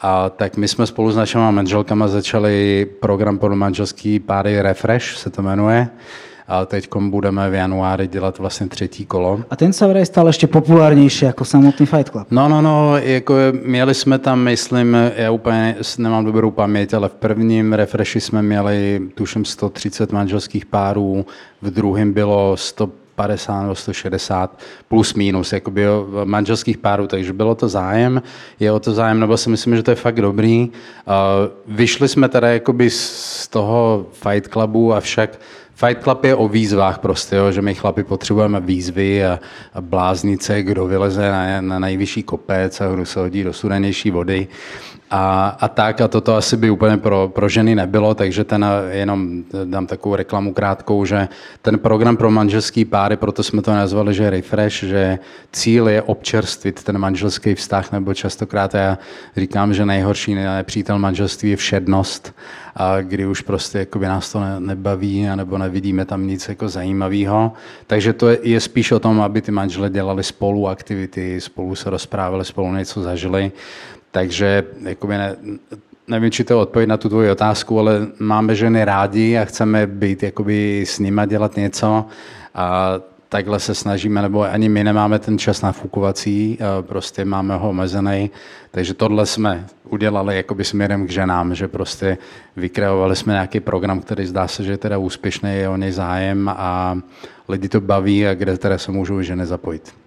[0.00, 5.30] a tak my jsme spolu s našimi manželkama začali program pro manželský páry Refresh, se
[5.30, 5.88] to jmenuje
[6.48, 9.40] ale teď budeme v januári dělat vlastně třetí kolo.
[9.50, 12.26] A ten se vraj stal ještě populárnější jako samotný Fight Club.
[12.30, 17.14] No, no, no, jako měli jsme tam, myslím, já úplně nemám dobrou paměť, ale v
[17.14, 21.26] prvním refreshi jsme měli, tuším, 130 manželských párů,
[21.62, 25.82] v druhém bylo 100 50 nebo 160 plus minus jakoby
[26.24, 28.22] manželských párů, takže bylo to zájem,
[28.60, 30.68] je o to zájem, nebo si myslím, že to je fakt dobrý.
[31.66, 35.30] Vyšli jsme teda jakoby z toho Fight Clubu, avšak
[35.76, 39.40] Fight Club je o výzvách prostě, jo, že my chlapi potřebujeme výzvy a,
[39.74, 44.48] a bláznice, kdo vyleze na, na nejvyšší kopec a kdo se hodí do studenější vody
[45.10, 46.00] a, a tak.
[46.00, 50.52] A toto asi by úplně pro, pro ženy nebylo, takže ten jenom dám takovou reklamu
[50.52, 51.28] krátkou, že
[51.62, 55.18] ten program pro manželský páry, proto jsme to nazvali, že refresh, že
[55.52, 58.98] cíl je občerstvit ten manželský vztah, nebo častokrát já
[59.36, 62.34] říkám, že nejhorší nepřítel manželství je všednost
[62.76, 67.52] a kdy už prostě jakoby nás to ne, nebaví nebo nevidíme tam nic jako zajímavého.
[67.86, 71.90] Takže to je, je spíš o tom, aby ty manžele dělali spolu aktivity, spolu se
[71.90, 73.52] rozprávali, spolu něco zažili.
[74.16, 75.36] Takže jakoby ne,
[76.08, 80.22] nevím, či to odpověď na tu tvoji otázku, ale máme ženy rádi a chceme být
[80.22, 82.04] jakoby s nima dělat něco.
[82.54, 82.94] A
[83.28, 88.30] takhle se snažíme, nebo ani my nemáme ten čas nafukovací, prostě máme ho omezený,
[88.70, 92.18] takže tohle jsme udělali jakoby směrem k ženám, že prostě
[92.56, 96.48] vykreovali jsme nějaký program, který zdá se, že je teda úspěšný, je o něj zájem
[96.56, 96.98] a
[97.48, 100.05] lidi to baví a kde teda se můžou ženy zapojit.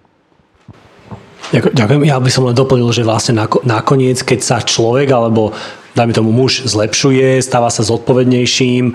[1.51, 2.05] Ďakujem.
[2.05, 5.53] Ja by som len doplnil, že vlastne nakoniec, keď sa človek alebo
[5.97, 8.93] dajme tomu muž zlepšuje, stáva sa zodpovednejším,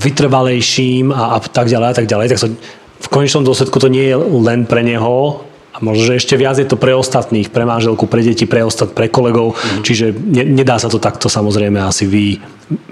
[0.00, 2.48] vytrvalejším a, a tak ďalej a tak ďalej, tak sa
[3.04, 6.70] v konečnom dôsledku to nie je len pre neho, a možno, že ešte viac je
[6.70, 9.82] to pre ostatných, pre manželku, pre deti, pre ostat, pre kolegov, mm.
[9.82, 12.38] čiže ne, nedá sa to takto samozrejme asi vy,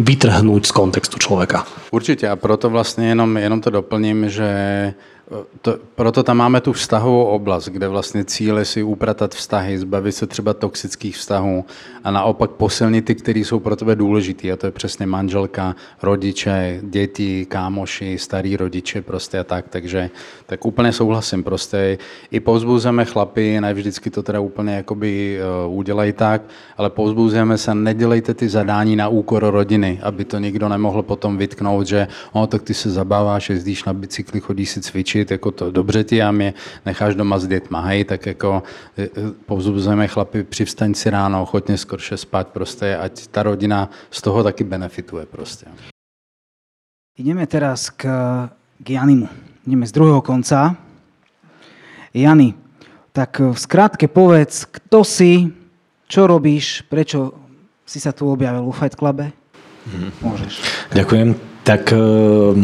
[0.02, 1.62] vytrhnúť z kontextu človeka.
[1.90, 4.48] Určitě a proto vlastně jenom, jenom to doplním, že
[5.60, 10.12] to, proto tam máme tu vztahovou oblast, kde vlastně cíl je si upratat vztahy, zbavit
[10.12, 11.64] se třeba toxických vztahů
[12.04, 14.52] a naopak posilnit ty, které jsou pro tebe důležitý.
[14.52, 19.68] A to je přesně manželka, rodiče, děti, kámoši, starý rodiče prostě a tak.
[19.68, 20.10] Takže
[20.46, 21.44] tak úplně souhlasím.
[21.44, 21.98] Prostě
[22.30, 26.42] i pozbuzeme chlapy, ne vždycky to teda úplně jakoby uh, udělají tak,
[26.76, 31.86] ale pozbuzujeme se, nedělejte ty zadání na úkor rodiny, aby to nikdo nemohl potom vytknout,
[31.86, 35.70] že oh, tak ty se zabáváš, jezdíš na bicykli, chodíš si cvičit, cvičit, jako to
[35.70, 36.54] dobře ti a mě
[36.86, 38.62] necháš doma s dětma, hej, tak jako
[38.98, 39.08] e, e,
[39.46, 44.64] povzbuzujeme chlapi, přivstaň si ráno, ochotně skorše spát prostě, ať ta rodina z toho taky
[44.64, 45.66] benefituje prostě.
[47.18, 48.08] Ideme teraz k,
[48.80, 49.28] k Janimu.
[49.66, 50.76] Ideme z druhého konca.
[52.14, 52.54] Jany,
[53.12, 55.52] tak v skrátke povedz, kto si,
[56.08, 57.36] čo robíš, prečo
[57.84, 59.28] si sa tu objavil vo Fight Clube?
[59.92, 60.08] Mm.
[60.24, 60.64] Môžeš.
[60.96, 61.36] Ďakujem.
[61.68, 62.56] Tak uh,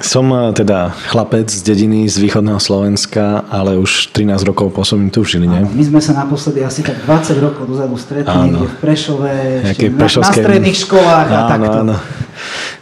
[0.00, 5.20] som eh, teda chlapec z dediny z východného Slovenska, ale už 13 rokov pôsobím tu
[5.20, 5.68] v Žiline.
[5.68, 8.64] my sme sa naposledy asi tak 20 rokov dozadu stretli áno.
[8.64, 11.78] v Prešove, na, na stredných školách áno, a takto.
[11.84, 11.96] Áno.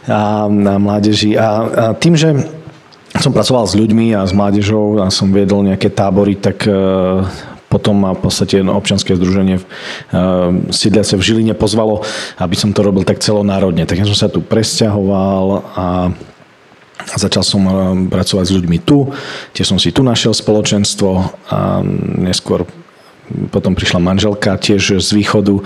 [0.09, 1.35] A na mládeži.
[1.35, 2.33] A, a tým, že
[3.19, 7.27] som pracoval s ľuďmi a s mládežou a som viedol nejaké tábory, tak uh,
[7.67, 12.01] potom ma v podstate občianske združenie uh, sídliace v Žiline pozvalo,
[12.39, 13.83] aby som to robil tak celonárodne.
[13.83, 15.85] Tak ja som sa tu presťahoval a
[17.15, 17.73] Začal som eh,
[18.09, 19.09] pracovať s ľuďmi tu,
[19.55, 21.09] tiež som si tu našiel spoločenstvo
[21.49, 21.81] a
[22.19, 22.67] neskôr
[23.53, 25.61] potom prišla manželka tiež z východu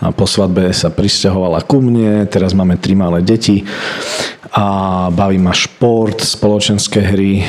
[0.00, 3.68] a po svadbe sa pristahovala ku mne, teraz máme tri malé deti
[4.52, 7.44] a baví ma šport, spoločenské hry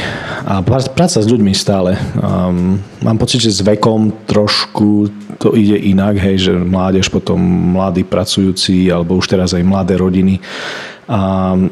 [0.47, 1.99] a práca s ľuďmi stále.
[2.15, 7.39] Um, mám pocit, že s vekom trošku to ide inak, hej, že mládež, potom
[7.75, 10.92] mladí pracujúci alebo už teraz aj mladé rodiny a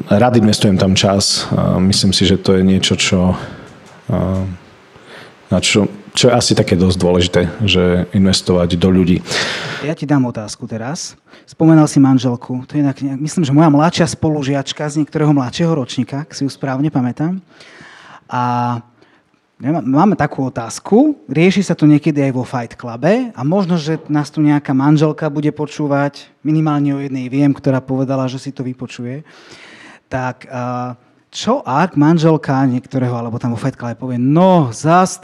[0.08, 1.48] rád investujem tam čas.
[1.52, 3.36] A myslím si, že to je niečo, čo,
[5.48, 9.24] na čo, čo je asi také dosť dôležité, že investovať do ľudí.
[9.82, 11.16] Ja ti dám otázku teraz.
[11.48, 12.64] Spomenal si manželku.
[12.68, 16.50] To je inak, myslím, že moja mladšia spolužiačka z niektorého mladšieho ročníka, ak si ju
[16.52, 17.40] správne pamätám.
[18.30, 18.78] A
[19.62, 24.26] Máme takú otázku, rieši sa to niekedy aj vo Fight Clube a možno, že nás
[24.26, 29.22] tu nejaká manželka bude počúvať, minimálne o jednej viem, ktorá povedala, že si to vypočuje.
[30.10, 30.50] Tak
[31.30, 35.22] čo ak manželka niektorého, alebo tam vo Fight Clube povie, no zás,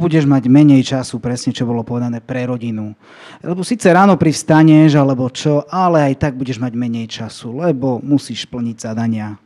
[0.00, 2.96] budeš mať menej času, presne čo bolo povedané, pre rodinu.
[3.44, 8.48] Lebo síce ráno privstaneš, alebo čo, ale aj tak budeš mať menej času, lebo musíš
[8.48, 9.36] plniť zadania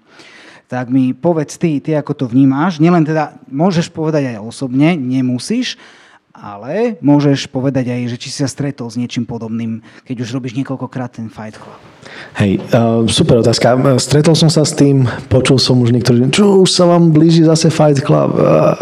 [0.68, 2.76] tak mi povedz ty, ty ako to vnímáš.
[2.76, 5.80] Nielen teda, môžeš povedať aj osobne, nemusíš,
[6.38, 10.54] ale môžeš povedať aj, že či si sa stretol s niečím podobným, keď už robíš
[10.54, 11.80] niekoľkokrát ten Fight Club.
[12.38, 13.74] Hej, uh, super otázka.
[13.98, 17.72] Stretol som sa s tým, počul som už niektorí, čo už sa vám blíži zase
[17.74, 18.38] Fight Club.
[18.38, 18.76] Uh,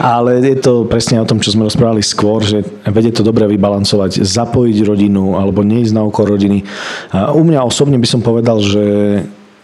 [0.00, 4.24] ale je to presne o tom, čo sme rozprávali skôr, že vedie to dobre vybalancovať,
[4.24, 6.64] zapojiť rodinu alebo neísť na okor rodiny.
[7.12, 8.82] Uh, u mňa osobne by som povedal, že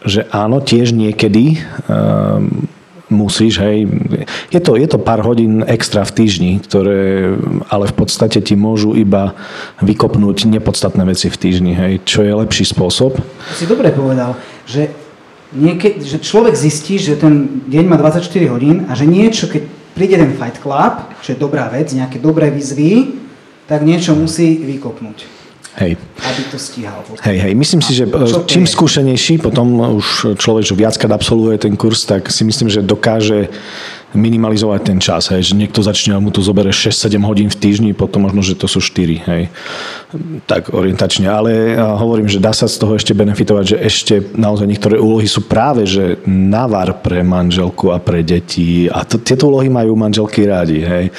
[0.05, 2.69] že áno, tiež niekedy um,
[3.11, 3.91] musíš, hej.
[4.55, 7.35] Je to, je to pár hodín extra v týždni, ktoré
[7.69, 9.35] ale v podstate ti môžu iba
[9.83, 11.93] vykopnúť nepodstatné veci v týždni, hej.
[12.07, 13.19] Čo je lepší spôsob?
[13.59, 14.89] Si dobre povedal, že,
[15.53, 20.17] niekedy, že človek zistí, že ten deň má 24 hodín a že niečo, keď príde
[20.17, 23.21] ten Fight Club, čo je dobrá vec, nejaké dobré výzvy,
[23.67, 25.40] tak niečo musí vykopnúť.
[25.79, 25.97] Hej.
[26.19, 27.05] Aby to stíhal.
[27.23, 27.53] Hej, hej.
[27.55, 28.05] Myslím si, že
[28.47, 33.49] čím skúsenejší potom už človek, že viackrát absolvuje ten kurz, tak si myslím, že dokáže
[34.15, 35.31] minimalizovať ten čas.
[35.31, 35.53] Hej.
[35.53, 38.83] Že niekto začne mu to zobere 6-7 hodín v týždni, potom možno, že to sú
[38.83, 39.23] 4.
[39.27, 39.43] Hej.
[40.51, 41.31] Tak orientačne.
[41.31, 45.47] Ale hovorím, že dá sa z toho ešte benefitovať, že ešte naozaj niektoré úlohy sú
[45.47, 48.91] práve, že navar pre manželku a pre deti.
[48.91, 50.83] A to, tieto úlohy majú manželky rádi.
[50.83, 51.15] Hej.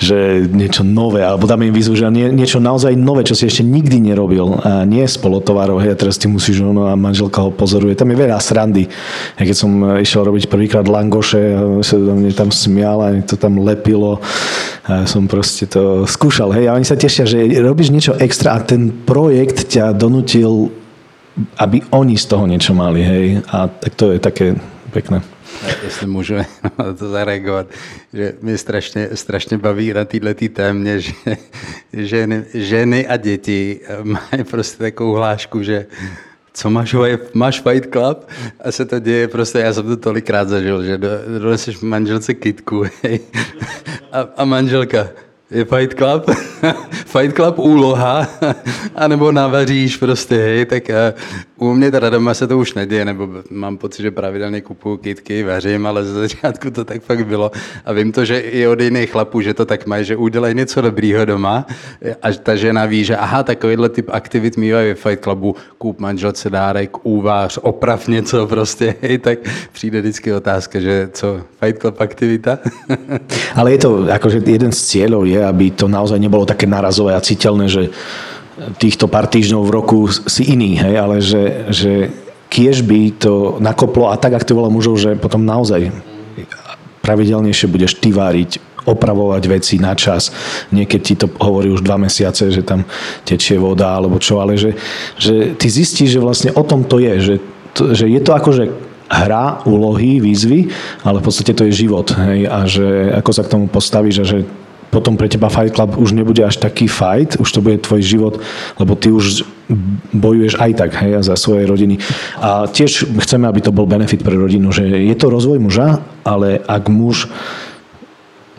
[0.00, 0.16] Že
[0.48, 4.00] niečo nové, alebo dáme im výzvu, že nie, niečo naozaj nové, čo si ešte nikdy
[4.00, 4.56] nerobil.
[4.64, 7.92] A nie spolotovarov, hej, a teraz ty musíš, no a manželka ho pozoruje.
[7.92, 8.88] Tam je veľa srandy.
[9.36, 11.96] Ja keď som išiel robiť prvýkrát langoše, sa
[12.32, 14.20] tam smial a to tam lepilo.
[14.84, 16.50] A som proste to skúšal.
[16.56, 20.72] Hej, a oni sa tešia, že robíš niečo extra a ten projekt ťa donutil,
[21.60, 23.04] aby oni z toho niečo mali.
[23.04, 23.26] Hej.
[23.54, 24.56] A tak to je také
[24.90, 25.22] pekné.
[25.84, 27.66] Jestli můžu na to zareagovat,
[28.12, 31.12] že mě strašně, strašně baví na této témě, že
[31.92, 35.86] ženy, ženy a děti mají prostě takovou hlášku, že
[36.52, 36.96] co máš,
[37.34, 38.28] máš Fight Club?
[38.64, 40.98] A se to děje prostě, já jsem to tolikrát zažil, že
[41.38, 42.84] doneseš manželce kitku
[44.12, 45.08] a, a manželka,
[45.50, 46.30] je Fight Club,
[47.06, 48.28] Fight Club úloha,
[48.94, 53.28] anebo navaříš prostě, hej, tak uh, u mě teda doma se to už neděje, nebo
[53.50, 57.50] mám pocit, že pravidelně kupuju kitky, vařím, ale ze začátku to tak fakt bylo.
[57.84, 60.80] A vím to, že i od jiných chlapů, že to tak mají, že udělají něco
[60.80, 61.66] dobrýho doma.
[62.22, 66.50] A ta žena ví, že aha, takovýhle typ aktivit mývají ve Fight Clubu, koup manželce
[66.50, 69.38] dárek, úvář, oprav něco prostě, hej, tak
[69.72, 72.58] přijde vždycky otázka, že co, Fight Club aktivita?
[73.54, 77.24] ale je to akože jeden z cieľov je, aby to naozaj nebolo také narazové a
[77.24, 77.92] citeľné, že
[78.76, 81.92] týchto pár týždňov v roku si iný, hej, ale že, že
[82.50, 85.88] kiež by to nakoplo a tak aktivovalo mužov, že potom naozaj
[87.00, 90.32] pravidelnejšie budeš ty váriť, opravovať veci na čas.
[90.72, 92.84] Niekedy ti to hovorí už dva mesiace, že tam
[93.24, 94.76] tečie voda alebo čo, ale že,
[95.16, 97.34] že ty zistíš, že vlastne o tom to je, že,
[97.72, 98.64] to, že je to akože
[99.10, 100.70] hra, úlohy, výzvy,
[101.02, 102.14] ale v podstate to je život.
[102.14, 102.46] Hej?
[102.46, 102.86] A že
[103.18, 104.38] ako sa k tomu postavíš a že
[104.90, 108.34] potom pre teba Fight Club už nebude až taký fight, už to bude tvoj život,
[108.76, 109.46] lebo ty už
[110.10, 112.02] bojuješ aj tak hej, za svoje rodiny.
[112.42, 116.58] A tiež chceme, aby to bol benefit pre rodinu, že je to rozvoj muža, ale
[116.66, 117.30] ak muž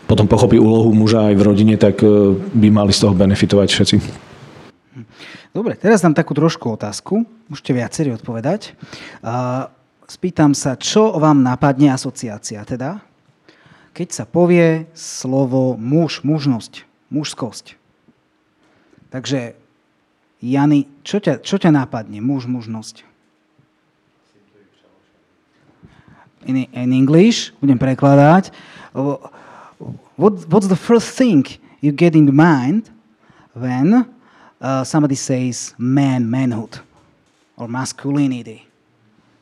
[0.08, 3.96] potom pochopí úlohu muža aj v rodine, tak e, by mali z toho benefitovať všetci.
[5.52, 7.28] Dobre, teraz dám takú trošku otázku.
[7.48, 8.72] Môžete viacerí odpovedať.
[10.08, 13.11] Spýtam sa, čo vám napadne asociácia teda?
[13.92, 17.76] Keď sa povie slovo muž, mužnosť, mužskosť.
[19.12, 19.52] Takže,
[20.40, 22.24] Jany, čo ťa, čo ťa nápadne?
[22.24, 23.04] Muž, mužnosť.
[26.48, 28.50] In, in English, budem prekladať.
[30.16, 31.46] What, what's the first thing
[31.84, 32.90] you get in mind
[33.54, 34.08] when
[34.58, 36.80] uh, somebody says man, manhood
[37.54, 38.66] or masculinity?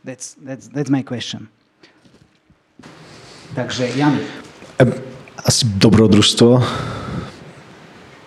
[0.04, 1.48] That's, that's, that's my question.
[3.54, 4.18] Takže Jan.
[5.44, 6.62] Asi dobrodružstvo.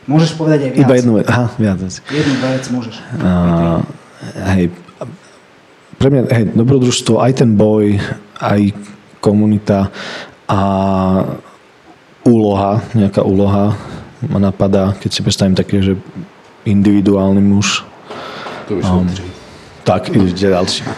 [0.04, 0.84] Môžeš povedať aj viac.
[0.84, 1.26] Iba jednu vec.
[1.32, 1.80] Aha, viac.
[2.12, 2.96] Jednu vec môžeš.
[3.24, 3.32] A,
[4.60, 4.68] hej,
[5.96, 7.96] pre mňa, hej, dobrodružstvo, aj ten boj,
[8.36, 8.76] aj
[9.24, 9.88] komunita
[10.52, 10.60] a
[12.28, 13.80] úloha, nejaká úloha
[14.28, 15.96] ma napadá, keď si predstavím také, že
[16.68, 17.88] individuálny muž.
[18.68, 19.08] To už um,
[19.84, 20.84] Tak, ide ďalší.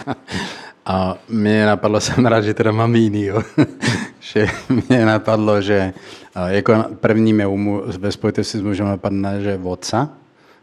[0.86, 3.42] A mě napadlo, jsem rád, že teda mám jiný, jo.
[4.32, 4.46] Že
[4.88, 5.94] mě napadlo, že
[6.46, 7.46] jako první mě
[7.98, 10.10] ve spojitosti s mužem napadne, že vodca.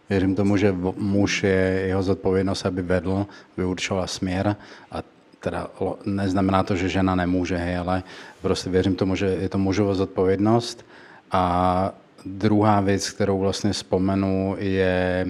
[0.09, 3.25] Věřím tomu, že muž je jeho zodpovědnost, aby vedl,
[3.57, 4.55] aby určoval směr
[4.91, 5.03] a
[5.39, 5.67] teda
[6.05, 8.03] neznamená to, že žena nemůže, hej, ale
[8.41, 10.85] prostě věřím tomu, že je to mužová zodpovědnost.
[11.31, 11.91] A
[12.25, 15.27] druhá věc, kterou vlastně vzpomenu, je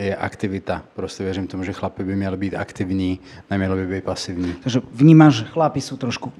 [0.00, 0.82] je aktivita.
[0.96, 3.20] Proste verím tomu, že chlapi by mali byť aktivní,
[3.50, 4.52] neměli by byť pasívni.
[4.64, 6.32] Takže vnímaš, že chlapi sú trošku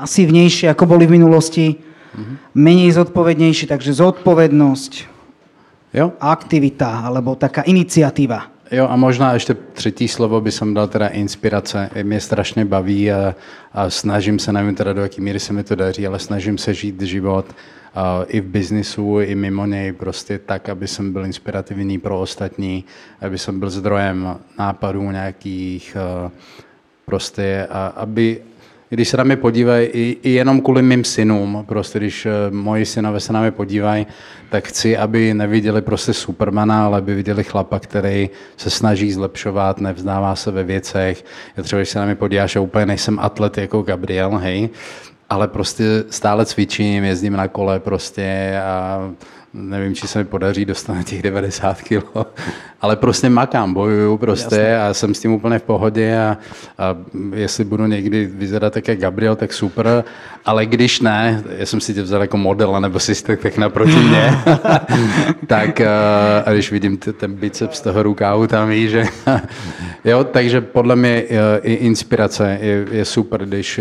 [0.00, 2.36] pasívnejší, ako boli v minulosti, mm-hmm.
[2.52, 4.92] menej zodpovednejší, takže zodpovednosť,
[5.94, 6.12] jo?
[6.20, 8.52] aktivita, alebo taká iniciatíva.
[8.70, 11.90] Jo, a možná ještě třetí slovo by som dal teda inspirace.
[12.02, 13.34] Mě strašně baví a,
[13.72, 16.74] a snažím se, nevím teda do jaký míry se mi to daří, ale snažím se
[16.74, 17.46] žít život
[18.26, 22.84] i v biznisu, i mimo něj, prostě tak, aby jsem byl inspirativní pro ostatní,
[23.20, 25.96] aby jsem byl zdrojem nápadů nějakých,
[27.06, 28.42] prostě, a aby,
[28.88, 33.20] když se na mě podívají, i, i jenom kvůli mým synům, prostě když moji synové
[33.20, 34.06] se na mě podívají,
[34.50, 40.36] tak chci, aby neviděli prostě Supermana, ale aby viděli chlapa, který se snaží zlepšovat, nevzdává
[40.36, 41.24] se ve věcech.
[41.56, 44.68] Já třeba, když se na mě podíváš, já úplně nejsem atlet jako Gabriel, hej,
[45.30, 49.00] ale prostě stále cvičím, jezdím na kole prostě a
[49.56, 52.04] nevím, či se mi podaří dostat těch 90 kg,
[52.80, 54.88] ale prostě makám, bojuju prostě Jasne.
[54.88, 56.38] a jsem s tím úplně v pohodě a,
[56.78, 56.96] a
[57.34, 60.04] jestli budu někdy vyzerat tak jak Gabriel, tak super,
[60.44, 63.96] ale když ne, já jsem si tě vzal jako model, nebo si tak, tak naproti
[63.96, 64.38] mě,
[65.46, 65.80] tak
[66.44, 69.04] a když vidím ten biceps toho rukávu tam ví, že
[70.04, 71.20] jo, takže podle mě
[71.62, 73.80] i inspirace je, je super, když,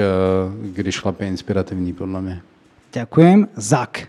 [0.61, 2.41] když chlap je inspirativní, podle mě.
[2.93, 3.47] Ďakujem.
[3.55, 4.07] Zak.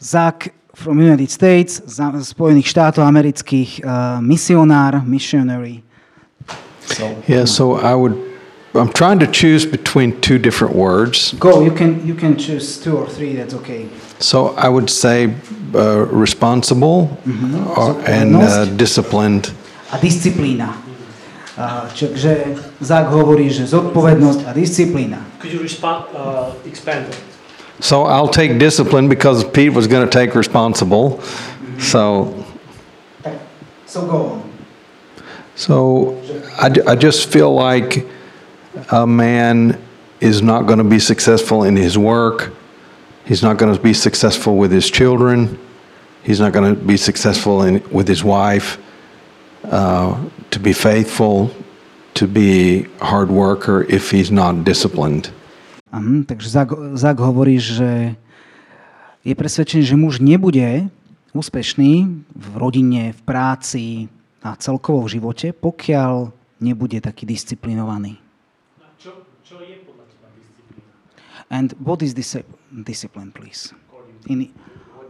[0.00, 0.34] Zach
[0.78, 1.82] from United States,
[2.22, 5.82] Spojených štátov amerických, uh, misionár, missionary.
[6.86, 8.14] So, yeah, so I would
[8.74, 11.34] I'm trying to choose between two different words.
[11.34, 13.88] Go, you can you can choose two or three, that's okay.
[14.20, 15.34] So I would say
[15.74, 17.66] uh, responsible mm-hmm.
[17.76, 19.52] or, and uh, disciplined.
[19.90, 20.78] A disciplína.
[21.58, 25.18] Uh, čiže Zach hovorí, že zodpovednosť a disciplína.
[25.42, 27.27] Could you respond, uh, expand it?
[27.80, 31.20] So I'll take discipline because Pete was going to take responsible.
[31.78, 32.44] So.
[33.86, 34.52] So go on.
[35.54, 36.20] So
[36.58, 38.06] I, I just feel like
[38.90, 39.80] a man
[40.20, 42.52] is not going to be successful in his work.
[43.24, 45.58] He's not going to be successful with his children.
[46.22, 48.78] He's not going to be successful in, with his wife.
[49.64, 51.54] Uh, to be faithful,
[52.14, 55.30] to be hard worker if he's not disciplined.
[55.88, 58.16] Um, takže Zak, Zak hovorí, že
[59.24, 60.88] je presvedčený, že muž nebude
[61.32, 61.92] úspešný
[62.32, 63.84] v rodine, v práci
[64.44, 68.20] a celkovo v živote, pokiaľ nebude taký disciplinovaný.
[69.00, 70.92] Čo, čo je podľa teba disciplína?
[71.48, 72.12] And what is
[72.70, 73.72] discipline, please?
[74.28, 74.52] In,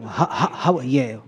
[0.06, 1.18] how, how, yeah,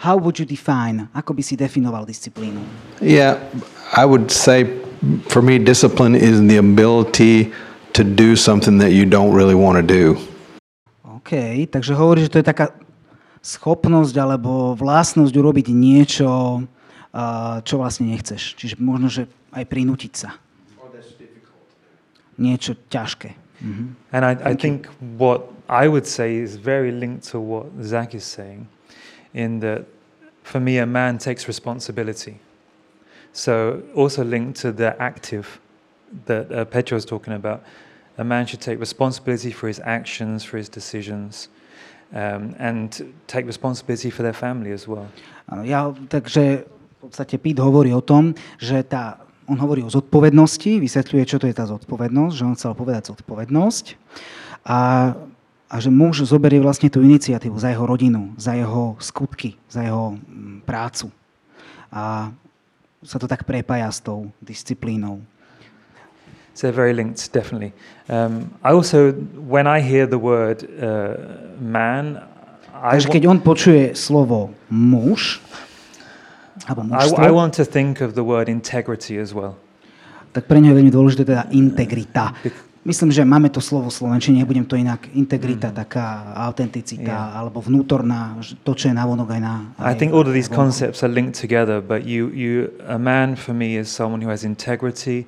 [0.00, 2.62] how would you define, ako by si definoval disciplínu?
[3.04, 3.36] Yeah,
[3.92, 4.64] I would say
[5.28, 7.52] for me discipline is the ability
[7.98, 10.14] to do something that you don't really want to do.
[11.02, 12.70] OK, takže hovorí, že to je taká
[13.42, 16.62] schopnosť alebo vlastnosť urobiť niečo,
[17.66, 18.54] čo vlastne nechceš.
[18.54, 20.38] Čiže možno, že aj prinútiť sa.
[22.38, 23.34] Niečo ťažké.
[24.14, 24.86] And I, I think
[25.18, 28.70] what I would say is very linked to what Zach is saying,
[29.34, 29.90] in that
[30.46, 32.38] for me, a man takes responsibility.
[33.34, 35.58] So, also linked to the active
[36.26, 37.66] that uh, Petro is talking about.
[38.18, 41.48] A man should take responsibility for his actions, for his decisions,
[42.12, 45.06] um, and take responsibility for their family as well.
[45.64, 46.66] Ja, takže
[46.98, 51.46] v podstate Pete hovorí o tom, že tá, on hovorí o zodpovednosti, vysvetľuje, čo to
[51.46, 53.86] je tá zodpovednosť, že on chcel povedať zodpovednosť
[54.66, 55.14] a,
[55.70, 60.18] a že muž zoberie vlastne tú iniciatívu za jeho rodinu, za jeho skutky, za jeho
[60.18, 61.08] mm, prácu.
[61.88, 62.34] A
[63.00, 65.22] sa to tak prepája s tou disciplínou.
[66.58, 67.70] So they're very linked, definitely.
[68.10, 69.12] Um, I also,
[69.46, 71.14] when I hear the word uh,
[71.62, 72.18] man,
[72.74, 75.38] I, Takže keď on počuje slovo muž,
[76.66, 79.54] alebo I, mužstvo, I want to think of the word integrity as well.
[80.34, 82.34] tak pre neho je veľmi dôležité teda integrita.
[82.82, 85.14] Myslím, že máme to slovo Slovenčine, nebudem to inak.
[85.14, 87.22] Integrita, taká autenticita, Mm.
[87.22, 87.38] Yeah.
[87.38, 88.34] alebo vnútorná,
[88.66, 89.54] to, čo je navonok aj na...
[89.78, 93.54] I think all of these concepts are linked together, but you, you, a man for
[93.54, 95.22] me is someone who has integrity,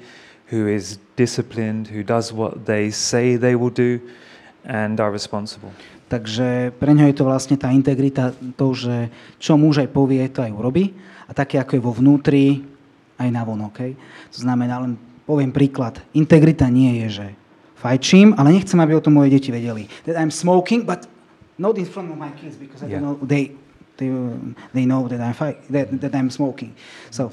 [0.51, 4.03] who is disciplined, who does what they say they will do,
[4.67, 5.71] and are responsible.
[6.11, 10.43] Takže pre ňo je to vlastne tá integrita, to, že čo muž aj povie, to
[10.43, 10.91] aj urobí.
[11.25, 12.67] A také, ako je vo vnútri,
[13.15, 13.71] aj na vonok.
[13.79, 13.93] Okay?
[14.35, 16.03] To znamená, len poviem príklad.
[16.11, 17.27] Integrita nie je, že
[17.79, 19.87] fajčím, ale nechcem, aby o tom moje deti vedeli.
[20.03, 21.07] That I'm smoking, but
[21.55, 22.99] not in front of my kids, because I Yeah.
[22.99, 23.55] don't know, they,
[24.03, 24.11] they,
[24.75, 26.75] they know that I'm, fi- that, that I'm smoking.
[27.15, 27.31] So,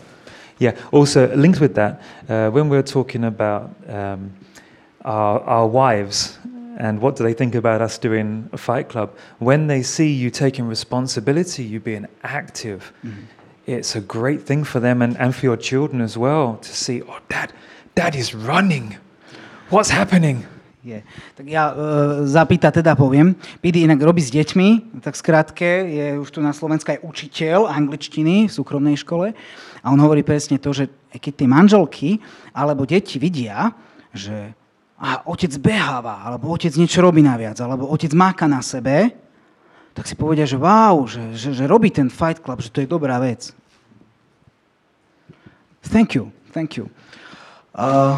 [0.59, 0.75] Yeah.
[0.91, 4.33] Also linked with that, uh, when we're talking about um,
[5.05, 6.39] our, our wives
[6.77, 10.29] and what do they think about us doing a fight club, when they see you
[10.29, 12.93] taking responsibility, you being active,
[13.65, 17.01] it's a great thing for them and, and for your children as well to see,
[17.01, 17.51] oh, dad,
[17.95, 18.97] dad is running.
[19.69, 20.45] What's happening?
[20.87, 21.03] Je.
[21.35, 23.35] Tak ja e, zapýta teda poviem.
[23.59, 28.47] Pidi inak robí s deťmi, tak skrátke, je už tu na Slovensku aj učiteľ angličtiny
[28.47, 29.35] v súkromnej škole
[29.81, 32.09] a on hovorí presne to, že keď tie manželky
[32.53, 33.73] alebo deti vidia,
[34.13, 34.53] že
[34.97, 39.13] a otec beháva, alebo otec niečo robí naviac, alebo otec máka na sebe,
[39.93, 42.89] tak si povedia, že wow, že, že, že robí ten Fight Club, že to je
[42.89, 43.53] dobrá vec.
[45.85, 46.89] Thank you, thank you.
[47.77, 48.17] Uh,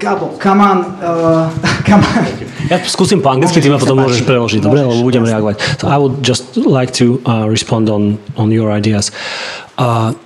[0.00, 1.52] Gabo, come on, uh,
[1.88, 2.24] come on.
[2.68, 4.82] Ja skúsim po anglicky, ty ma potom môžeš preložiť, dobre?
[4.84, 5.80] Lebo budem reagovať.
[5.80, 9.12] So I would just like to uh, respond on, on your ideas.
[9.76, 10.16] Uh,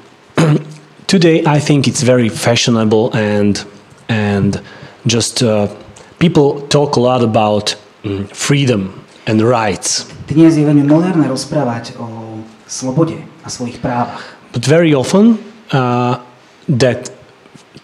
[1.06, 3.64] today I think it's very fashionable and
[4.08, 4.60] and
[5.06, 5.68] just uh,
[6.18, 10.06] people talk a lot about mm, freedom and rights.
[10.26, 14.22] Dnes je veľmi moderné rozprávať o slobode a svojich právach.
[14.52, 15.38] But very often,
[15.72, 16.18] uh,
[16.68, 17.10] that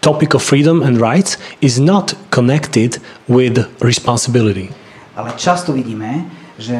[0.01, 4.71] topic of freedom and rights is not connected with responsibility.
[5.19, 6.79] Ale často vidíme, že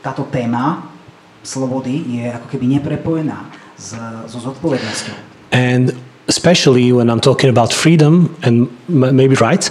[0.00, 0.88] táto téma
[1.44, 5.14] slobody je ako keby neprepojená so zodpovednosťou.
[5.54, 5.94] And
[6.26, 9.70] especially when I'm talking about freedom and maybe rights,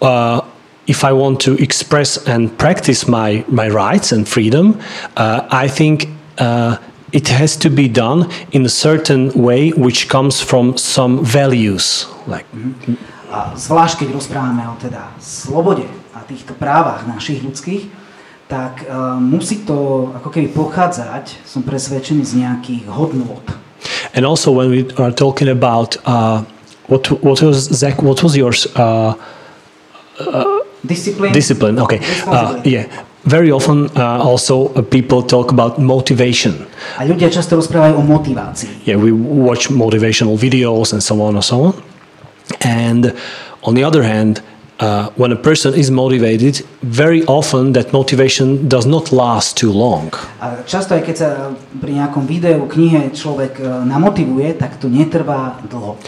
[0.00, 0.40] uh,
[0.86, 4.80] if I want to express and practice my, my rights and freedom,
[5.16, 6.78] uh, I think uh,
[7.12, 12.06] it has to be done in a certain way which comes from some values.
[12.26, 12.46] Like,
[13.28, 15.84] A zvlášť, keď rozprávame o teda slobode
[16.16, 17.92] a týchto právach našich ľudských,
[18.48, 23.44] tak uh, musí to ako keby pochádzať, som presvedčený, z nejakých hodnôt.
[24.14, 26.42] and also when we are talking about uh,
[26.88, 28.66] what what was Zach, what was yours?
[28.74, 29.14] Uh,
[30.82, 31.32] Disciplín.
[31.32, 31.78] discipline.
[31.78, 32.00] Okay.
[32.26, 32.86] Uh, yeah.
[33.24, 36.54] Very often, uh, also uh, people talk about motivation.
[36.96, 38.86] A ľudia často rozprávajú o motivácii.
[38.88, 41.74] Yeah, we watch motivational videos and so on and so on.
[42.64, 43.12] And
[43.66, 44.40] on the other hand,
[44.80, 50.14] uh, when a person is motivated, very often that motivation does not last too long.
[50.40, 51.28] A často aj keď sa
[51.82, 55.98] pri nejakom videu, knihe človek e, namotivuje, tak to netrvá dlho.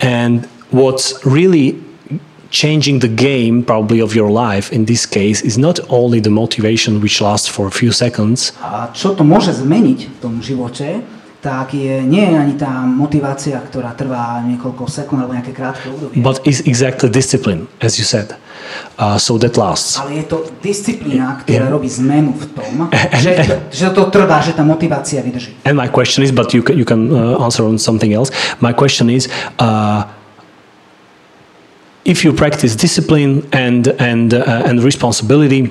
[0.00, 1.76] And what's really
[2.48, 7.02] changing the game, probably of your life in this case, is not only the motivation
[7.04, 11.04] which lasts for a few seconds, A čo to môže zmeniť v tom živote,
[11.44, 16.24] tak je, nie je ani tá motivácia, ktorá trvá niekoľko sekúnd alebo nejaké krátke obdobie.
[16.24, 18.32] but is exactly discipline, as you said.
[18.96, 20.00] Uh, so that lasts.
[20.00, 21.74] ale je to disciplína, ktorá Yeah.
[21.76, 22.72] robí zmenu v tom,
[23.22, 25.52] že, že to trvá, že tá motivácia vydrží.
[25.68, 28.32] And my question is, but you can, you can uh, answer on something else.
[28.64, 29.28] My question is,
[29.60, 30.08] uh,
[32.08, 35.68] if you practice discipline and and uh, and responsibility,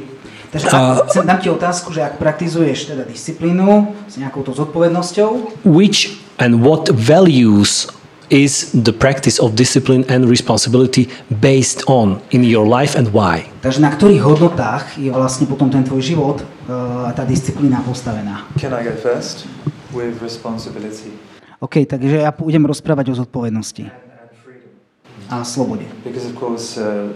[0.53, 5.65] Takže ak, chcem, dám ti otázku, že ak praktizuješ teda disciplínu s nejakou to zodpovednosťou,
[5.65, 7.89] which and what values
[8.29, 11.09] is the practice of discipline and responsibility
[11.41, 13.49] based on in your life and why?
[13.65, 18.45] Takže na ktorých hodnotách je vlastne potom ten tvoj život uh, a tá disciplína postavená?
[18.61, 19.49] Can I go first
[19.89, 21.09] with responsibility
[21.63, 24.02] OK, takže ja budem rozprávať o zodpovednosti?
[25.41, 25.87] A slobode.
[26.03, 27.09] Because of course, uh,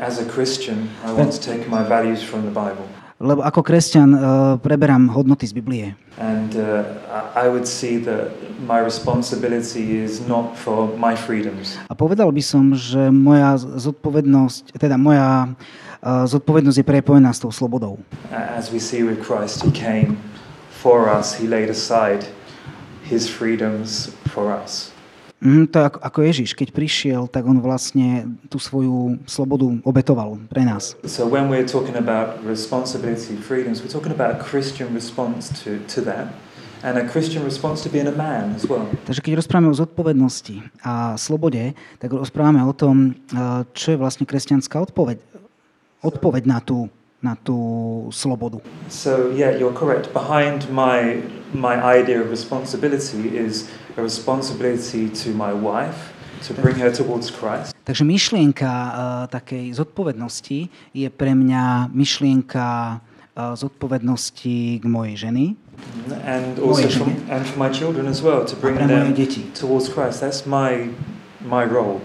[0.00, 2.86] as a Christian, I want to take my values from the Bible.
[3.16, 4.20] Lebo ako kresťan uh,
[4.60, 5.96] preberám hodnoty z Biblie.
[6.20, 6.84] And uh,
[7.32, 8.28] I would see that
[8.60, 11.80] my responsibility is not for my freedoms.
[11.88, 17.48] A povedal by som, že moja zodpovednosť, teda moja uh, zodpovednosť je prepojená s tou
[17.48, 17.96] slobodou.
[18.32, 20.20] As we see with Christ, He came
[20.68, 22.28] for us, He laid aside
[23.08, 24.95] His freedoms for us.
[25.36, 30.40] Mm, to je ako, ako Ježiš, keď prišiel, tak on vlastne tú svoju slobodu obetoval
[30.48, 30.96] pre nás.
[31.04, 36.00] So when we're talking about responsibility, freedoms, we're talking about a Christian response to, to
[36.08, 36.32] that.
[36.80, 38.88] And a Christian response to being a man as well.
[39.04, 44.24] Takže keď rozprávame o zodpovednosti a slobode, tak rozprávame o tom, uh, čo je vlastne
[44.24, 45.20] kresťanská odpoveď,
[46.00, 46.88] odpoveď na tú,
[47.20, 47.58] na tú
[48.08, 48.64] slobodu.
[48.88, 50.16] So yeah, you're correct.
[50.16, 51.20] Behind my
[51.52, 56.12] my idea of responsibility is a responsibility to my wife
[56.46, 57.72] to bring her towards Christ.
[57.84, 58.92] Takže myšlienka uh,
[59.30, 65.56] takej zodpovednosti je pre mňa myšlienka uh, zodpovednosti k mojej ženy
[66.24, 69.44] And also from, and for my children as well to bring them deti.
[69.52, 70.20] towards Christ.
[70.24, 70.88] That's my
[71.44, 72.00] my role.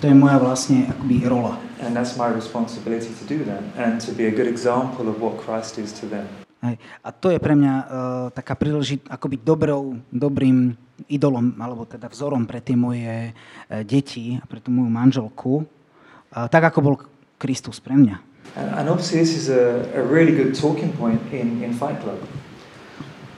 [0.00, 1.58] To je moja vlastne akoby rola.
[1.82, 5.36] And that's my responsibility to do that and to be a good example of what
[5.42, 6.45] Christ is to them.
[6.64, 6.80] Hej.
[7.04, 7.86] A to je pre mňa uh,
[8.32, 10.72] taká príležit, ako byť dobrou, dobrým
[11.06, 16.48] idolom, alebo teda vzorom pre tie moje uh, deti a pre tú moju manželku, uh,
[16.48, 16.96] tak ako bol
[17.36, 18.16] Kristus pre mňa.
[18.56, 22.16] And, and obviously, this is a, a really good talking point in, in Fight Club.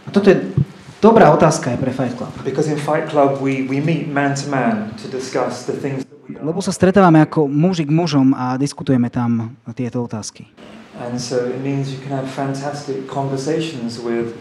[0.06, 0.38] A toto je
[1.02, 2.30] dobrá otázka aj pre Fight Club.
[2.46, 6.18] Because in Fight Club, we, we meet man to man to discuss the things that
[6.30, 6.46] we are.
[6.46, 10.46] Lebo sa stretávame ako muži k mužom a diskutujeme tam tieto otázky.
[10.98, 14.34] And so it means you can have fantastic conversations with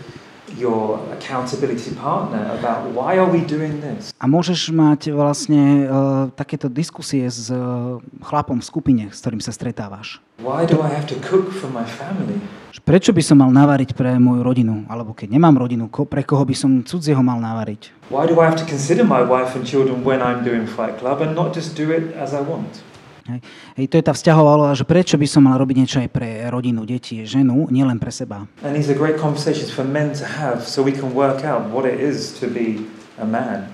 [0.56, 4.16] your accountability partner about why are we doing this?
[4.18, 9.52] A môžeš mať vlastne uh, takéto diskusie s uh, chlapom v skupine, s ktorým sa
[9.52, 10.24] stretávaš.
[10.40, 12.40] Why do I have to cook for my family?
[12.88, 14.88] Prečo by som mal navariť pre moju rodinu?
[14.88, 18.08] Alebo keď nemám rodinu, ko, pre koho by som cudzieho mal navariť?
[18.08, 21.20] Why do I have to consider my wife and children when I'm doing Fight Club
[21.20, 22.80] and not just do it as I want?
[23.28, 23.40] Hej.
[23.76, 26.48] Hej, to je tá vzťahová úloha, že prečo by som mal robiť niečo aj pre
[26.48, 28.48] rodinu, deti, ženu, nielen pre seba.
[28.64, 31.84] And these are great conversations for men to have so we can work out what
[31.84, 32.88] it is to be
[33.20, 33.68] a man.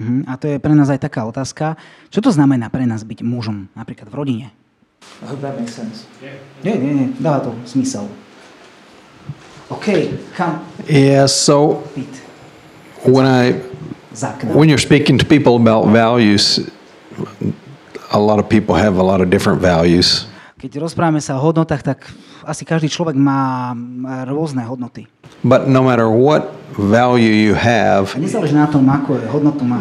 [0.00, 0.24] Mhm.
[0.24, 1.76] A to je pre nás aj taká otázka,
[2.08, 4.46] čo to znamená pre nás byť mužom, napríklad v rodine?
[5.22, 6.06] I hope that makes sense.
[6.64, 8.08] Nie, nie, nie, dáva to zmysel.
[9.68, 12.12] OK, kam Yeah, so byť
[13.04, 13.52] when I
[14.56, 16.58] when you're speaking to people about values,
[18.10, 20.26] a lot of people have a lot of different values.
[20.58, 22.10] Keď rozprávame sa o hodnotách, tak
[22.42, 23.70] asi každý človek má
[24.26, 25.06] rôzne hodnoty.
[25.46, 28.10] But no matter what value you have,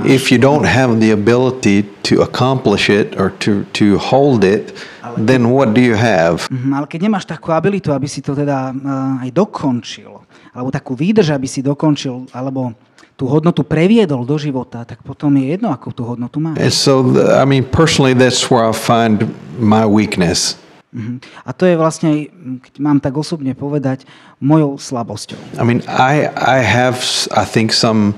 [0.05, 4.77] if you don't have the ability to accomplish it or to, to hold it,
[5.17, 6.45] then what do you have?
[6.53, 10.21] Mhm, ale keď nemáš takú abilitu, aby si to teda uh, aj dokončil,
[10.53, 12.77] alebo takú výdrž, aby si dokončil, alebo
[13.17, 16.61] tú hodnotu previedol do života, tak potom je jedno, akú tú hodnotu máš.
[16.61, 16.93] And so,
[17.33, 19.25] I mean, personally, that's where I find
[19.57, 20.53] my weakness.
[20.93, 21.19] Mhm.
[21.43, 22.29] A to je vlastne,
[22.61, 24.05] keď mám tak osobne povedať,
[24.39, 25.57] mojou slabosťou.
[25.57, 27.01] I mean, I, I have,
[27.33, 28.13] I think, some,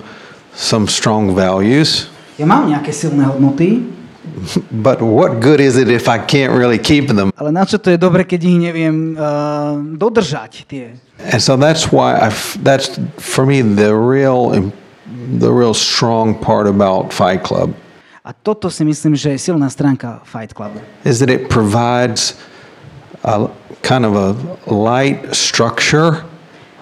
[0.54, 3.84] some strong values, Ja mám nejaké silné hodnoty,
[4.72, 7.36] but what good is it if I can't really keep them?
[7.36, 10.96] ale na čo to je dobre, keď ich neviem uh, dodržať tie.
[11.20, 12.32] And so that's why I,
[12.64, 14.72] that's for me the real, im-
[15.40, 17.74] the real strong part about Fight Club
[18.30, 20.78] A toto si myslím, že je silná stránka Fight Clubu.
[21.02, 22.38] is that it provides
[23.26, 23.50] a
[23.82, 24.38] kind of a
[24.70, 26.22] light structure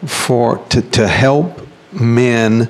[0.03, 1.61] for to, to help
[1.93, 2.67] men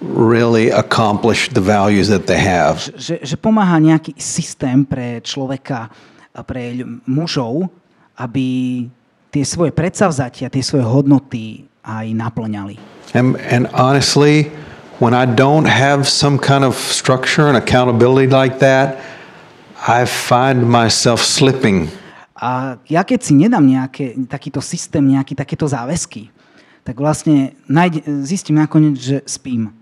[0.00, 2.90] really accomplish the values that they have.
[2.96, 5.90] Že, že pomáha nejaký systém pre človeka,
[6.46, 6.74] pre
[7.06, 7.70] mužov,
[8.18, 8.86] aby
[9.30, 12.78] tie svoje predsavzatia, tie svoje hodnoty aj naplňali.
[13.14, 14.50] And, and honestly,
[14.98, 18.98] when I don't have some kind of structure and accountability like that,
[19.86, 21.88] I find myself slipping.
[22.38, 26.30] A ja keď si nedám nejaké, takýto systém, nejaké takéto záväzky,
[26.82, 29.74] tak vlastne nájde, zistím nakoniec, že spím.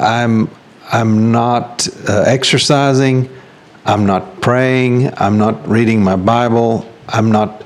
[0.00, 0.48] I'm,
[0.92, 3.28] I'm not uh, exercising,
[3.84, 7.65] I'm not praying, I'm not reading my Bible, I'm not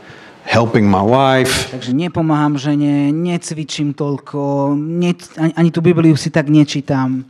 [0.50, 1.70] helping my wife.
[1.70, 7.22] Takže nepomáham žene, necvičím toľko, ne, ani, ani tú Bibliu si tak nečítam.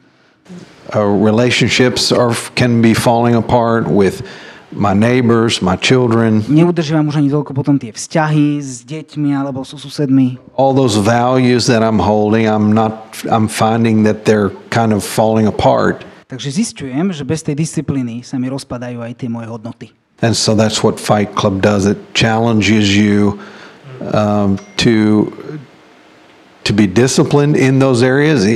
[0.95, 4.27] uh, relationships are can be falling apart with
[4.73, 6.47] my neighbors, my children.
[6.47, 10.39] Neudržívam už ani toľko potom tie vzťahy s deťmi alebo so susedmi.
[10.55, 15.51] All those values that I'm holding, I'm not I'm finding that they're kind of falling
[15.51, 16.07] apart.
[16.31, 19.91] Takže zistujem, že bez tej disciplíny sa mi rozpadajú aj tie moje hodnoty.
[20.23, 21.87] And so that's what Fight Club does.
[21.87, 23.41] It challenges you
[24.01, 25.61] um, to
[26.65, 28.47] to be disciplined in those areas,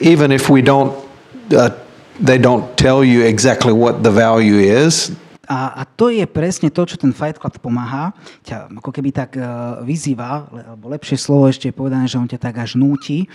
[0.00, 1.06] even if we don't.
[1.50, 1.76] Uh,
[2.18, 5.14] they don't tell you exactly what the value is.
[5.46, 8.12] A, a to je presne to, čo ten Fight Club pomáha.
[8.42, 12.26] Ťa ako keby tak uh, vyzýva, le- alebo lepšie slovo ešte je povedané, že on
[12.26, 13.30] ťa tak až núti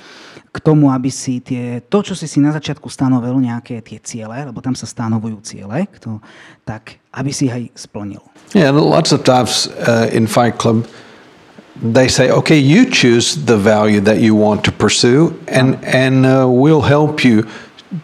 [0.52, 4.44] k tomu, aby si tie, to, čo si si na začiatku stanovil, nejaké tie ciele,
[4.44, 6.20] lebo tam sa stanovujú ciele, kto,
[6.68, 8.24] tak aby si ich aj splnil.
[8.52, 10.84] Yeah, lots of times uh, in Fight Club,
[11.80, 16.44] they say, "Okay, you choose the value that you want to pursue, and and uh,
[16.48, 17.48] we'll help you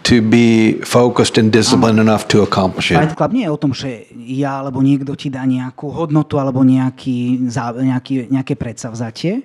[0.03, 3.71] to be focused and disciplined enough to accomplish it." Fight Club nie je o tom,
[3.71, 9.43] že ja alebo niekto ti dá nejakú hodnotu alebo nejaký, nejaký, nejaké predsavzatie,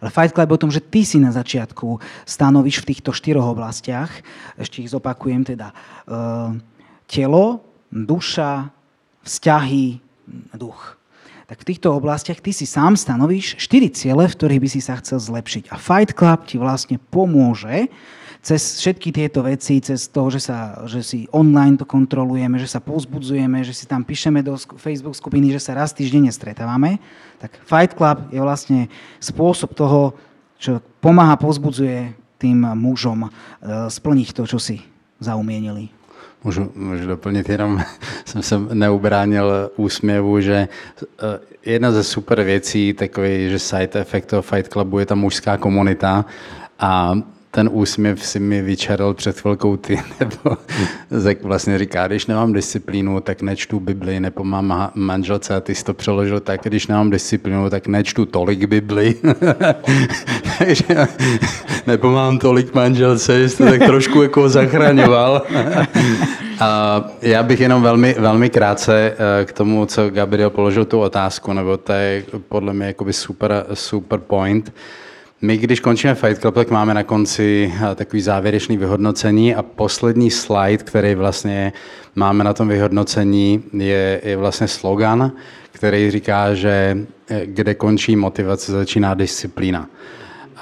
[0.00, 3.56] ale Fight Club je o tom, že ty si na začiatku stanovíš v týchto štyroch
[3.56, 4.10] oblastiach,
[4.54, 5.74] ešte ich zopakujem teda,
[6.06, 6.54] uh,
[7.10, 8.70] telo, duša,
[9.26, 9.98] vzťahy,
[10.54, 10.98] duch.
[11.46, 14.98] Tak v týchto oblastiach ty si sám stanovíš štyri ciele, v ktorých by si sa
[14.98, 15.70] chcel zlepšiť.
[15.70, 17.86] A Fight Club ti vlastne pomôže
[18.46, 22.78] cez všetky tieto veci, cez to, že, sa, že si online to kontrolujeme, že sa
[22.78, 27.02] povzbudzujeme, že si tam píšeme do Facebook skupiny, že sa raz týždenne stretávame,
[27.42, 28.86] tak Fight Club je vlastne
[29.18, 30.14] spôsob toho,
[30.62, 33.30] čo pomáha, povzbudzuje tým mužom e,
[33.90, 34.78] splniť to, čo si
[35.18, 35.90] zaumienili.
[36.44, 37.82] Můžu, můžu doplnit jenom,
[38.24, 44.42] jsem se neubránil úsměvu, že eh, jedna ze super věcí, takový, že side effect toho
[44.42, 46.24] Fight Clubu je ta mužská komunita
[46.78, 47.18] a
[47.56, 50.56] ten úsměv si mi vyčaril před chvilkou ty, nebo
[51.28, 55.94] jak vlastně říká, když nemám disciplínu, tak nečtu Bibli, nepomám manželce a ty jsi to
[55.94, 59.14] přeložil tak, když nemám disciplínu, tak nečtu tolik Bibli.
[60.58, 61.06] Takže
[61.86, 65.42] nepomám tolik manželce, jsi to tak trošku jako zachraňoval.
[66.60, 71.52] A já bych jenom velmi, velmi krátce eh, k tomu, co Gabriel položil tu otázku,
[71.52, 74.72] nebo to je podle mě jakoby super, super point.
[75.42, 80.30] My, když končíme Fight Club, tak máme na konci eh, takový závěrečný vyhodnocení a poslední
[80.30, 81.72] slide, který vlastně
[82.14, 85.32] máme na tom vyhodnocení, je, je vlastně slogan,
[85.72, 89.88] který říká, že eh, kde končí motivace, začíná disciplína.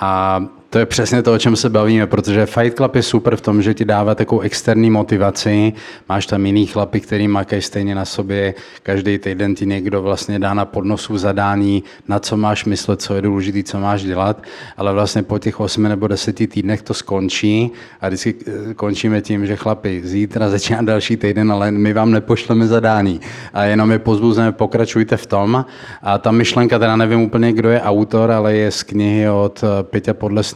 [0.01, 0.45] A
[0.75, 3.62] to je přesně to, o čem se bavíme, protože Fight Club je super v tom,
[3.62, 5.72] že ti dává takovou externí motivaci.
[6.09, 8.55] Máš tam jiný chlapy, který makají stejně na sobě.
[8.83, 13.22] Každý týden ti někdo vlastně dá na podnosu zadání, na co máš myslet, co je
[13.22, 14.43] důležité, co máš dělat.
[14.77, 17.70] Ale vlastně po těch 8 nebo 10 týdnech to skončí
[18.01, 22.66] a vždycky eh, končíme tím, že chlapi, zítra začíná další týden, ale my vám nepošleme
[22.66, 23.20] zadání.
[23.53, 25.64] A jenom je pozbuzujeme, pokračujte v tom.
[26.03, 29.83] A ta myšlenka, teda nevím úplně, kdo je autor, ale je z knihy od eh,
[29.83, 30.14] Peťa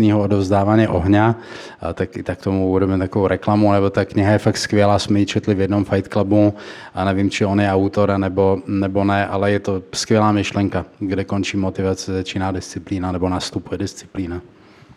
[0.09, 1.37] Podlesného odovzdávání ohňa,
[1.81, 5.27] a tak tak tomu budeme takovou reklamu, nebo ta kniha je fakt skvělá, jsme ji
[5.27, 6.55] četli v jednom Fight Clubu
[6.95, 11.25] a nevím, či on je autor, nebo, nebo ne, ale je to skvělá myšlenka, kde
[11.25, 14.41] končí motivace, začíná disciplína, nebo nastupuje disciplína.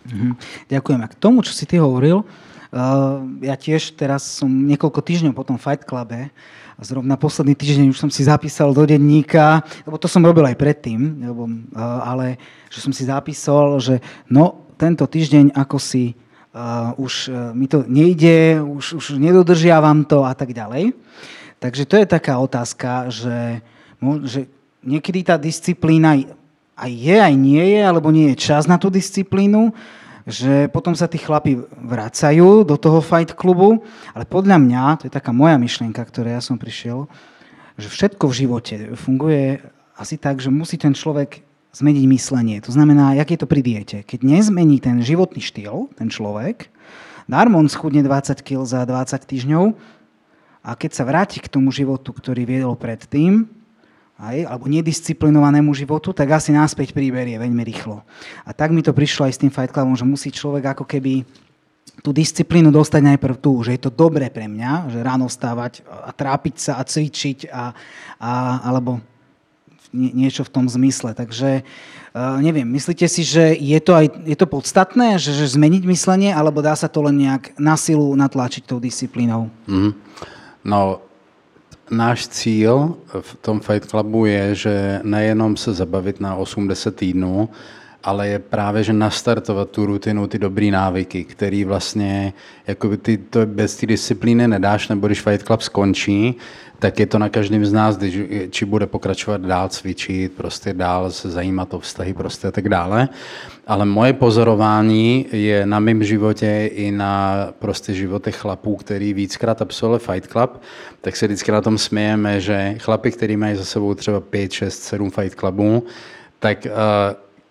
[0.07, 0.32] Mhm.
[0.70, 0.99] Ďakujem.
[1.03, 2.26] A k tomu, čo si ty hovoril, uh,
[3.43, 6.32] ja tiež teraz som niekoľko týždňov po tom Fight Clube
[6.82, 11.21] zrovna posledný týždeň už som si zapísal do denníka, lebo to som robil aj predtým,
[11.29, 12.41] lebo, uh, ale
[12.73, 17.86] že som si zapísal, že no, tento týždeň ako si uh, už uh, mi to
[17.86, 20.97] nejde, už, už nedodržiavam to a tak ďalej.
[21.61, 23.61] Takže to je taká otázka, že,
[24.25, 24.49] že
[24.82, 26.17] niekedy tá disciplína
[26.73, 29.69] aj je, aj nie je, alebo nie je čas na tú disciplínu,
[30.26, 33.82] že potom sa tí chlapi vracajú do toho fight klubu,
[34.13, 37.09] ale podľa mňa, to je taká moja myšlienka, ktoré ja som prišiel,
[37.80, 39.63] že všetko v živote funguje
[39.97, 41.41] asi tak, že musí ten človek
[41.72, 42.57] zmeniť myslenie.
[42.67, 43.97] To znamená, jak je to pri diete.
[44.03, 46.67] Keď nezmení ten životný štýl, ten človek,
[47.32, 49.65] darmo on schudne 20 kg za 20 týždňov
[50.61, 53.61] a keď sa vráti k tomu životu, ktorý viedol predtým,
[54.22, 58.05] aj, alebo nedisciplinovanému životu, tak asi náspäť príberie veľmi rýchlo.
[58.45, 61.26] A tak mi to prišlo aj s tým Fight Clubom, že musí človek ako keby
[62.05, 66.13] tú disciplínu dostať najprv tu, že je to dobré pre mňa, že ráno vstávať a
[66.13, 67.74] trápiť sa a cvičiť a,
[68.22, 68.32] a,
[68.65, 69.01] alebo
[69.91, 71.11] nie, niečo v tom zmysle.
[71.13, 75.84] Takže uh, neviem, myslíte si, že je to, aj, je to podstatné, že, že zmeniť
[75.89, 79.51] myslenie, alebo dá sa to len nejak na silu natlačiť tou disciplínou?
[79.67, 79.91] Mm.
[80.61, 81.01] No,
[81.91, 87.49] náš cíl v tom Fight Clubu je, že nejenom se zabavit na 80 týdnů,
[88.03, 92.33] ale je právě, že nastartovat tu rutinu, ty dobrý návyky, který vlastně,
[92.67, 96.35] jako ty to bez té disciplíny nedáš, nebo když Fight Club skončí,
[96.79, 98.19] tak je to na každém z nás, když,
[98.49, 103.09] či bude pokračovat dál cvičit, prostě dál se zajímat o vztahy prostě a tak dále.
[103.68, 109.99] Ale moje pozorování je na mém životě i na prostě životech chlapů, který víckrát absolvovali
[109.99, 110.62] Fight Club,
[111.01, 114.84] tak se vždycky na tom smějeme, že chlapy, který mají za sebou třeba 5, 6,
[114.84, 115.84] 7 Fight Clubů,
[116.39, 116.72] tak uh,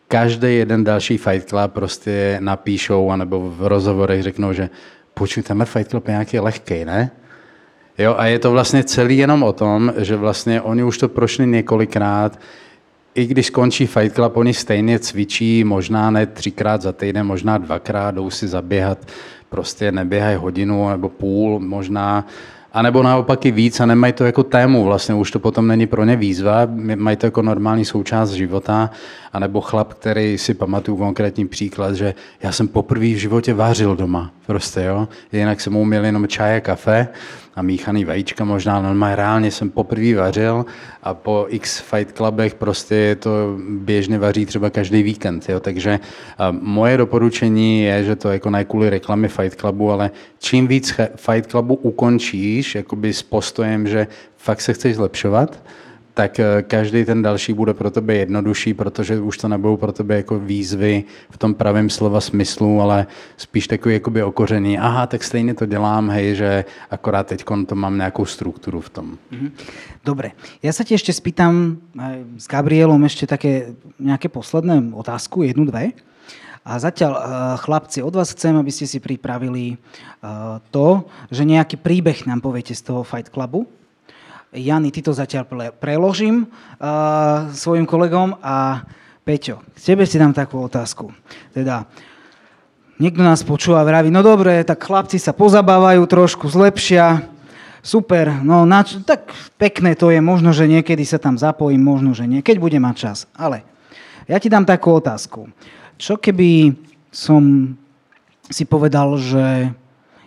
[0.09, 4.71] každý jeden další Fight Club prostě napíšou, anebo v rozhovorech řeknou, že
[5.15, 7.11] počuj, tenhle Fight Club je nějaký lehký, ne?
[7.99, 11.47] Jo, a je to vlastně celý jenom o tom, že vlastně oni už to prošli
[11.47, 12.41] několikrát,
[13.15, 18.11] i když skončí Fight Club, oni stejně cvičí, možná ne třikrát za týden, možná dvakrát,
[18.15, 18.99] jdou si zaběhat,
[19.49, 22.27] prostě neběhají hodinu nebo půl, možná
[22.73, 25.87] a nebo naopak i víc a nemají to jako tému, vlastně už to potom není
[25.87, 28.91] pro ně výzva, mají to jako normální součást života,
[29.33, 33.97] a nebo chlap, který si pamatuju konkrétní příklad, že já jsem poprvé v životě vařil
[33.97, 37.09] doma, prostě jo, jinak jsem uměl jenom čaj a kafe,
[37.55, 40.67] a míchaný vajíčka možná, normálně reálně jsem poprvé vařil
[41.03, 46.01] a po x fight clubech prostě to běžně vaří třeba každý víkend, jo, takže
[46.51, 51.51] moje doporučení je, že to jako ne kvůli reklamy fight clubu, ale čím víc fight
[51.51, 55.63] clubu ukončíš, jakoby s postojem, že fakt se chceš zlepšovat,
[56.15, 60.17] tak eh, každý ten další bude pro tebe jednodušší, protože už to nebudou pro tebe
[60.17, 63.07] jako výzvy v tom pravém slova smyslu, ale
[63.37, 64.79] spíš takový jakoby okořený.
[64.79, 69.19] Aha, tak stejně to dělám, hej, že akorát teď to mám nějakou strukturu v tom.
[69.31, 69.51] Mhm.
[70.01, 70.33] Dobre,
[70.65, 71.77] ja sa ti ešte spýtam
[72.41, 75.93] s Gabrielom ešte také nejaké posledné otázku, jednu, dve.
[76.65, 77.23] A zatiaľ, eh,
[77.61, 79.79] chlapci, od vás chcem, aby ste si pripravili eh,
[80.73, 83.65] to, že nejaký príbeh nám poviete z toho Fight Clubu,
[84.51, 85.47] Jany, ty to zatiaľ
[85.79, 88.83] preložím uh, svojim kolegom a
[89.23, 91.15] Peťo, k tebe si dám takú otázku.
[91.55, 91.87] Teda,
[92.99, 97.31] niekto nás počúva a vraví, no dobre, tak chlapci sa pozabávajú trošku, zlepšia,
[97.79, 102.27] super, no nač- tak pekné to je, možno, že niekedy sa tam zapojím, možno, že
[102.27, 103.19] nie, keď bude mať čas.
[103.39, 103.63] Ale
[104.27, 105.47] ja ti dám takú otázku.
[105.95, 106.75] Čo keby
[107.15, 107.77] som
[108.51, 109.71] si povedal, že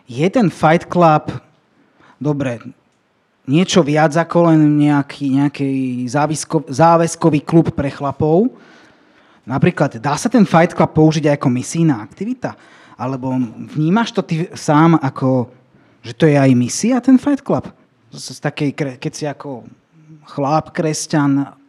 [0.07, 1.27] je ten Fight Club,
[2.23, 2.63] dobre,
[3.43, 5.69] niečo viac ako len nejaký, nejaký
[6.07, 8.51] závisko, záväzkový klub pre chlapov.
[9.43, 12.55] Napríklad, dá sa ten Fight Club použiť aj ako misijná aktivita?
[12.95, 13.35] Alebo
[13.75, 15.51] vnímaš to ty sám ako,
[15.99, 17.67] že to je aj misia, ten Fight Club?
[18.15, 19.67] Z, z takej, keď si ako
[20.23, 21.59] chlap, kresťan,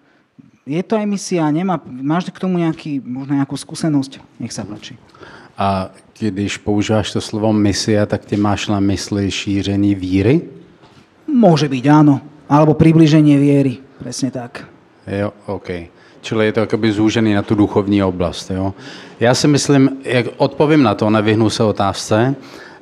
[0.62, 1.50] je to aj misia?
[1.50, 4.22] Nemá, máš k tomu nejaký, možno nejakú skúsenosť?
[4.38, 4.94] Nech sa páči.
[5.58, 10.63] A když používáš to slovo misia, tak ty máš na mysli šíření víry?
[11.34, 12.22] Môže byť, áno.
[12.46, 13.82] Alebo približenie viery.
[13.98, 14.70] Presne tak.
[15.02, 15.90] Jo, OK.
[16.22, 18.50] Čili je to jakoby zúžený na tu duchovní oblast.
[18.50, 18.74] Jo?
[19.20, 22.34] Já si myslím, jak odpovím na to, nevyhnu se otázce,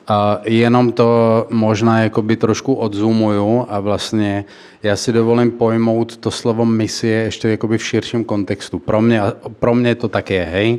[0.08, 4.44] a jenom to možná jakoby trošku odzumuju a vlastně
[4.82, 8.78] já si dovolím pojmout to slovo misie ještě jakoby v širším kontextu.
[8.78, 9.20] Pro mě,
[9.58, 10.78] pro mě to tak je, hej.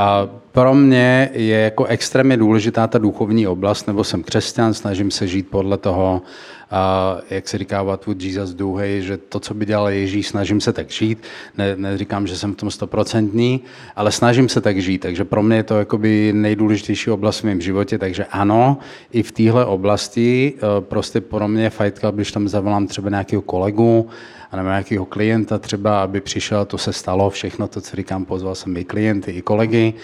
[0.00, 5.26] A pro mě je jako extrémně důležitá ta duchovní oblast, nebo jsem křesťan, snažím se
[5.26, 6.22] žít podle toho,
[6.70, 10.28] a jak se říká, what would Jesus do, hej, že to, co by dělal Ježíš,
[10.28, 11.18] snažím se tak žít.
[11.58, 13.60] Ne, neříkám, že jsem v tom stoprocentní,
[13.96, 14.98] ale snažím se tak žít.
[14.98, 18.78] Takže pro mě je to jakoby nejdůležitější oblast v mém životě, takže ano,
[19.12, 23.42] i v téhle oblasti e, prostě pro mě Fight Club, když tam zavolám třeba nějakého
[23.42, 24.08] kolegu,
[24.56, 28.76] nebo nějakého klienta třeba, aby přišel, to se stalo, všechno to, co říkám, pozval jsem
[28.76, 29.94] i klienty, i kolegy,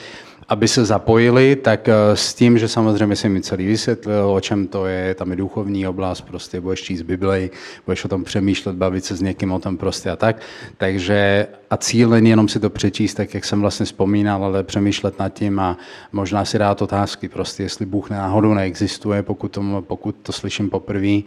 [0.48, 4.66] aby se zapojili, tak eh, s tím, že samozřejmě jsem mi celý vysvětlil, o čem
[4.66, 7.50] to je, tam je duchovní oblast, prostě budeš číst Bibli,
[7.86, 10.36] budeš o tom přemýšlet, bavit se s někým o tom prostě a tak.
[10.76, 15.18] Takže a cíl není jenom si to přečíst, tak jak jsem vlastně vzpomínal, ale přemýšlet
[15.18, 15.76] nad tím a
[16.12, 21.20] možná si dát otázky, prostě jestli Bůh náhodou neexistuje, pokud to, pokud to slyším poprvé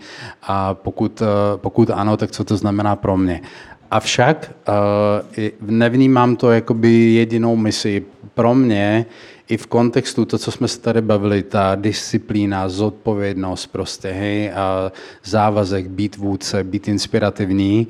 [0.43, 3.41] a pokud, eh, pokud ano, tak co to znamená pro mě.
[3.91, 8.05] Avšak uh, nevnímám to jakoby jedinou misi.
[8.33, 9.05] Pro mě
[9.47, 14.91] i v kontextu to, co jsme se tady bavili, ta disciplína, zodpovědnost prostě, hej, a
[15.23, 17.87] závazek, být vůdce, být inspirativní,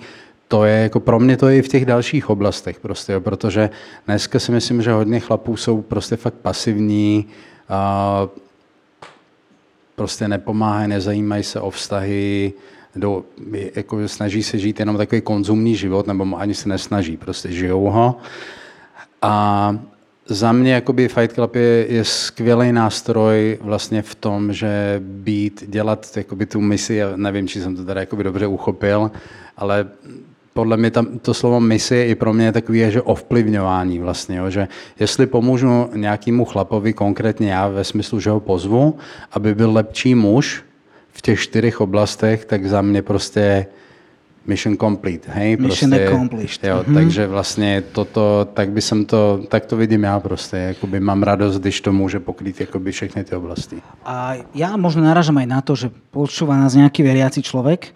[0.47, 3.69] to je jako pro mě to je i v těch dalších oblastech prostě, jo, protože
[4.05, 7.25] dneska si myslím, že hodně chlapů jsou prostě fakt pasivní,
[7.69, 8.27] a
[9.95, 12.53] prostě nepomáhají, nezajímají se o vztahy,
[12.95, 13.23] do,
[13.75, 18.17] jako snaží se žít jenom takový konzumní život, nebo ani se nesnaží, prostě žijou ho.
[19.21, 19.75] A
[20.25, 26.17] za mě jakoby Fight Club je, je skvělý nástroj vlastně v tom, že být, dělat
[26.17, 29.11] jakoby tu misi, já nevím, či jsem to tady jakoby dobře uchopil,
[29.57, 29.87] ale
[30.53, 34.49] podle mě tam to slovo misi je i pro mě takový, že ovplyvňování vlastně, jo,
[34.49, 34.67] že
[34.99, 38.97] jestli pomůžu nějakému chlapovi, konkrétně já ve smyslu, že ho pozvu,
[39.31, 40.63] aby byl lepší muž
[41.19, 43.67] v těch čtyřech oblastech, tak za mě prostě
[44.47, 45.57] mission complete, hej?
[45.59, 46.63] Mission prostě, accomplished.
[46.63, 46.95] Jo, Mhm.
[46.95, 51.59] takže vlastně toto, tak by jsem to, tak to vidím já prostě, jakoby mám radost,
[51.59, 53.83] když to může pokrýt jakoby všechny ty oblasti.
[54.07, 57.91] A ja možno naražam aj na to, že počúva nás nejaký veriaci človek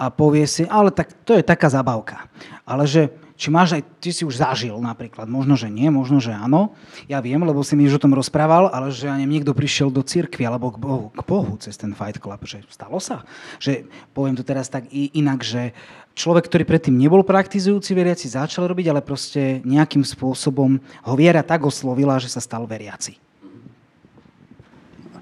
[0.00, 2.26] a povie si, ale tak to je taká zabavka.
[2.66, 3.12] Ale že
[3.44, 6.72] či máš aj, ty si už zažil napríklad, možno, že nie, možno, že áno.
[7.12, 10.00] Ja viem, lebo si mi už o tom rozprával, ale že neviem, niekto prišiel do
[10.00, 13.20] cirkvi alebo k Bohu, k Bohu cez ten Fight Club, že stalo sa.
[13.60, 13.84] Že
[14.16, 15.76] poviem to teraz tak inak, že
[16.16, 21.68] človek, ktorý predtým nebol praktizujúci veriaci, začal robiť, ale proste nejakým spôsobom ho viera tak
[21.68, 23.20] oslovila, že sa stal veriaci.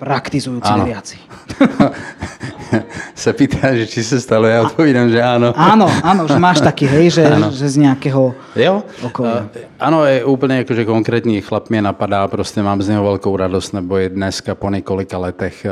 [0.03, 0.83] Praktizujúci Áno.
[0.83, 1.17] veriaci.
[3.15, 5.55] se pýtá, že či se stalo, já odpovídám, že ano.
[5.55, 7.25] Áno, áno, že máš taký, hej, že,
[7.55, 8.35] že z nejakého...
[8.57, 9.47] Jo, Okolia.
[9.79, 13.97] Ano, je úplně jakože konkrétní chlap mě napadá, prostě mám z něho velkou radost, nebo
[13.97, 15.67] je dneska po několika letech,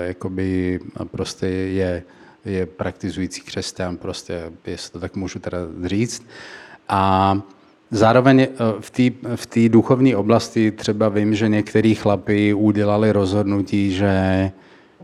[0.00, 0.80] jakoby
[1.10, 2.02] prostě je,
[2.44, 6.22] je praktizující křesťan, prostě, jestli to tak můžu teda říct.
[6.88, 7.34] A
[7.90, 8.48] zároveň eh,
[8.80, 8.90] v
[9.46, 14.50] té v duchovní oblasti třeba vím, že některý chlapi udělali rozhodnutí, že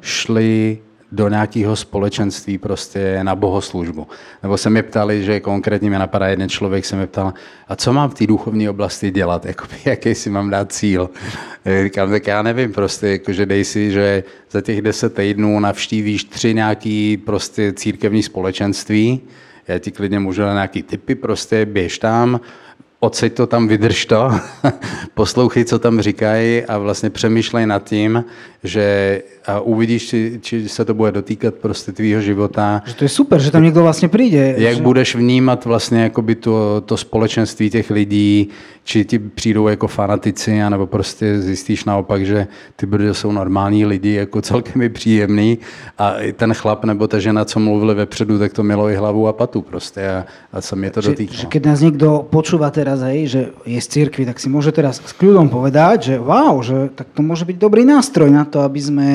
[0.01, 0.78] šli
[1.12, 4.07] do nějakého společenství prostě na bohoslužbu.
[4.43, 7.35] Nebo se mě ptali, že konkrétně mě napadá jeden člověk, se mě ptal,
[7.68, 11.11] a co mám v té duchovní oblasti dělat, jakoby, jaký si mám dát cíl.
[11.64, 16.24] Já Říkám, tak já nevím, prostě, jakože dej si, že za těch deset týdnů navštívíš
[16.24, 19.20] tři nějaký prostě církevní společenství,
[19.68, 22.41] já ti klidně můžu dát nějaký typy, prostě běž tam,
[23.01, 24.30] odseď to tam, vydrž to,
[25.14, 28.24] poslouchej, co tam říkají a vlastně přemýšlej nad tím,
[28.64, 33.08] že a uvidíš, či, či se to bude dotýkat prostě tvýho života, Že to je
[33.08, 34.54] super, že tam niekto vlastne príde.
[34.58, 34.82] jak že...
[34.82, 38.48] budeš vnímat vlastně jakoby to, to společenství těch lidí,
[38.84, 42.46] či ti přijdou jako fanatici, anebo prostě zjistíš naopak, že
[42.76, 45.58] ty brdo jsou normální lidi, jako celkem je příjemný
[45.98, 49.28] a i ten chlap nebo ta žena, co mluvili vepředu, tak to mělo i hlavu
[49.28, 51.40] a patu prostě a, a se mě to Že, dotýkalo.
[51.40, 55.00] že keď nás niekto počúva teraz, hej, že je z cirkvi, tak si môže teraz
[55.00, 58.80] s kľudom povedať, že wow, že tak to môže byť dobrý nástroj na to, aby
[58.80, 59.09] sme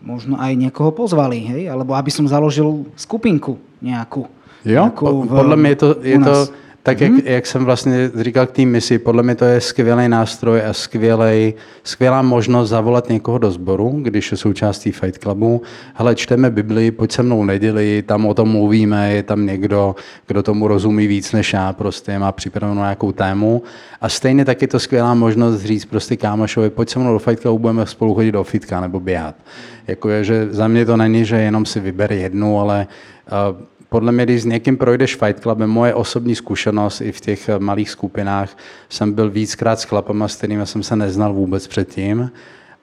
[0.00, 4.26] možno aj niekoho pozvali, hej, alebo aby som založil skupinku nejakú.
[4.64, 6.34] Jo, nejakú v- podle mě je to, je to.
[6.86, 10.62] Tak, jak, jak jsem vlastně říkal k té misi, podle mě to je skvělý nástroj
[10.66, 15.62] a skvělej, skvělá možnost zavolat někoho do sboru, když je součástí Fight Clubu.
[15.94, 19.94] Hele, čteme Bibli, pojď se mnou neděli, tam o tom mluvíme, je tam někdo,
[20.26, 23.62] kdo tomu rozumí víc než já, prostě má připravenou nějakou tému.
[24.00, 27.42] A stejně tak je to skvělá možnost říct prostě kámošovi, pojď se mnou do Fight
[27.42, 29.34] Clubu, budeme spolu chodit do fitka nebo běhat.
[29.86, 32.86] Jako je, že za mě to není, že jenom si vyber jednu, ale
[33.50, 37.48] uh, podle mě, když s někým projdeš Fight Clubem, moje osobní zkušenost i v těch
[37.48, 38.58] eh, malých skupinách,
[38.88, 42.30] jsem byl víckrát s chlapama, s kterými jsem se neznal vůbec předtím.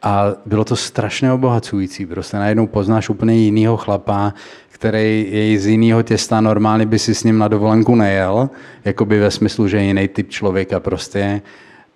[0.02, 2.06] A bylo to strašně obohacující.
[2.06, 4.34] Prostě najednou poznáš úplně jinýho chlapa,
[4.70, 8.50] který je z jiného těsta, normálně by si s ním na dovolenku nejel,
[8.86, 11.42] jakoby ve smyslu, že je jiný typ člověka prostě,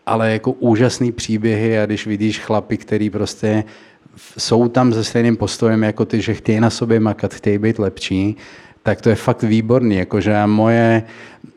[0.05, 3.63] ale jako úžasný příběhy a když vidíš chlapy, který prostě
[4.37, 8.35] jsou tam se stejným postojem jako ty, že chtějí na sobě makat, chtějí být lepší,
[8.87, 10.07] tak to je fakt výborný.
[10.07, 11.03] Jakože moje,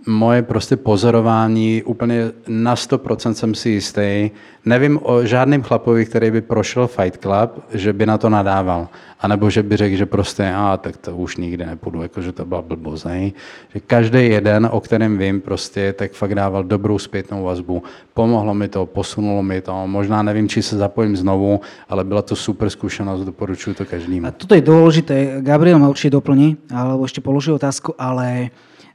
[0.06, 4.30] moje prostě pozorování úplně na 100% jsem si jistý.
[4.64, 8.88] Nevím o žádném chlapovi, který by prošel Fight Club, že by na to nadával.
[9.20, 12.44] A nebo že by řekl, že prostě, a tak to už nikdy nepůjdu, jakože to
[12.44, 13.06] byla blbost.
[13.74, 17.82] Že každý jeden, o kterém vím, prostě tak fakt dával dobrou zpětnou vazbu.
[18.14, 19.86] Pomohlo mi to, posunulo mi to.
[19.86, 24.26] Možná nevím, či se zapojím znovu, ale byla to super zkušenost, doporučuji to každému.
[24.26, 28.50] A toto je dôležité, Gabriel ma určite doplní, alebo ešte položí otázku, ale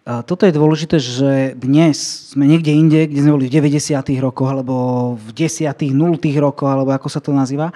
[0.05, 1.97] toto je dôležité, že dnes
[2.29, 4.05] sme niekde inde, kde sme boli v 90.
[4.21, 4.75] rokoch, alebo
[5.17, 5.65] v 10.
[5.65, 6.21] 0.
[6.37, 7.73] rokoch, alebo ako sa to nazýva.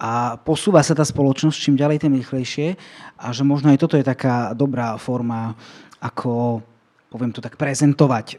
[0.00, 2.72] A posúva sa tá spoločnosť čím ďalej, tým rýchlejšie.
[3.20, 5.52] A že možno aj toto je taká dobrá forma,
[6.00, 6.64] ako
[7.08, 8.36] poviem to tak, prezentovať e,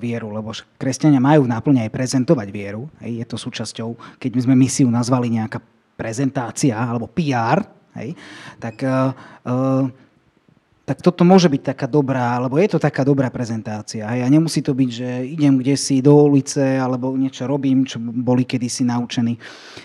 [0.00, 2.88] vieru, lebo kresťania majú náplne aj prezentovať vieru.
[3.00, 3.88] Hej, je to súčasťou,
[4.20, 5.60] keď sme misiu nazvali nejaká
[5.96, 7.64] prezentácia alebo PR,
[7.96, 8.12] hej,
[8.60, 9.52] tak, e, e,
[10.82, 14.02] tak toto môže byť taká dobrá, alebo je to taká dobrá prezentácia.
[14.02, 18.42] A nemusí to byť, že idem kde si do ulice, alebo niečo robím, čo boli
[18.42, 19.38] kedysi naučení.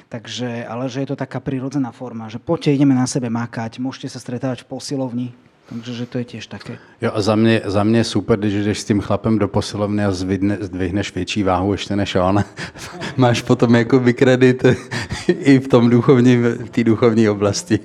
[0.09, 4.09] Takže, ale že je to taká prirodzená forma, že poďte, ideme na sebe makať, môžete
[4.09, 5.27] sa stretávať v posilovni,
[5.67, 6.79] Takže že to je tiež také.
[7.03, 10.11] Jo a za mě, za mě super, když jdeš s tím chlapem do posilovny a
[10.11, 12.43] zvidne, zdvihneš větší váhu ještě než on.
[13.17, 14.65] Máš potom jakoby kredit
[15.27, 17.79] i v tom duchovním, v té duchovní oblasti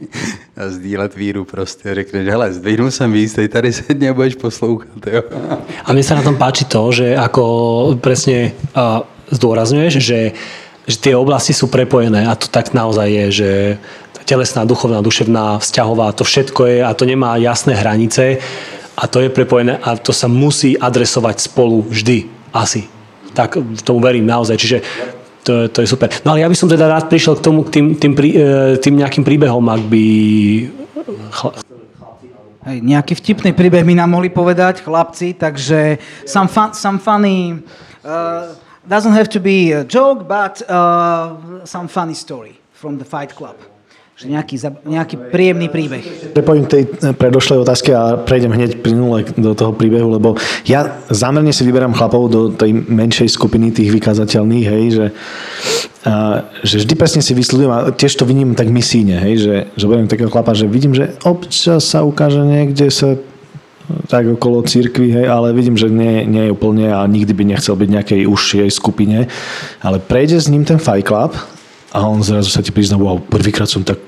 [0.56, 1.94] a sdílet víru prostě.
[1.94, 5.06] Řekneš, hele, zdvihnu jsem víc, teď tady sedně a budeš poslouchat.
[5.06, 5.22] Jo.
[5.84, 7.42] A mne sa na tom páči to, že ako
[7.98, 9.02] presne uh,
[9.34, 10.20] zdôrazňuješ, že,
[10.86, 13.50] že tie oblasti sú prepojené a to tak naozaj je, že
[14.24, 18.38] telesná, duchovná, duševná, vzťahová, to všetko je a to nemá jasné hranice
[18.96, 22.28] a to je prepojené a to sa musí adresovať spolu vždy.
[22.52, 22.84] Asi.
[23.32, 24.56] Tak tomu verím naozaj.
[24.60, 24.78] Čiže
[25.42, 26.12] to, to je super.
[26.22, 28.94] No ale ja by som teda rád prišiel k tomu, k tým, tým, e, tým
[29.00, 30.04] nejakým príbehom, ak by...
[32.62, 35.98] Hej, nejaký vtipný príbeh mi nám mohli povedať chlapci, takže
[36.28, 37.58] some, fun, some funny...
[38.06, 38.54] Uh,
[38.86, 43.56] doesn't have to be a joke, but uh, some funny story from the Fight Club.
[44.12, 46.04] Že nejaký, nejaký príjemný príbeh.
[46.36, 46.84] Prepojím tej
[47.16, 50.36] predošlej otázky a prejdem hneď plynule do toho príbehu, lebo
[50.68, 55.06] ja zámerne si vyberám chlapov do tej menšej skupiny tých vykázateľných, hej, že,
[56.04, 59.88] a, že vždy presne si vysľudujem a tiež to vidím tak misíne, hej, že, že
[59.88, 63.16] budem takého chlapa, že vidím, že občas sa ukáže niekde sa
[64.12, 67.74] tak okolo církvy, hej, ale vidím, že nie, nie je úplne a nikdy by nechcel
[67.80, 69.26] byť nejakej užšej skupine,
[69.80, 71.32] ale prejde s ním ten Fight Club
[71.92, 74.00] a on zrazu sa ti prizná, wow, prvýkrát som tak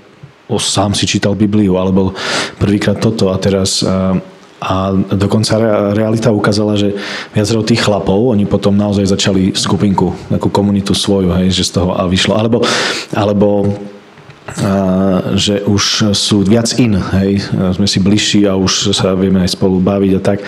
[0.48, 2.16] o, sám si čítal Bibliu, alebo
[2.56, 4.16] prvýkrát toto a teraz a,
[4.64, 5.60] a dokonca
[5.92, 6.96] realita ukázala, že
[7.36, 11.92] viacero tých chlapov, oni potom naozaj začali skupinku, takú komunitu svoju, hej, že z toho
[11.92, 12.32] a vyšlo.
[12.40, 12.64] Alebo,
[13.12, 13.68] alebo
[15.40, 19.80] že už sú viac in, hej, sme si bližší a už sa vieme aj spolu
[19.80, 20.38] baviť a tak.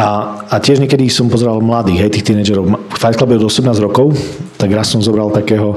[0.00, 0.08] A,
[0.48, 2.64] a tiež niekedy som pozeral mladých, hej, tých tínedžerov.
[2.96, 4.16] Fight Club je od 18 rokov,
[4.56, 5.76] tak raz som zobral takého,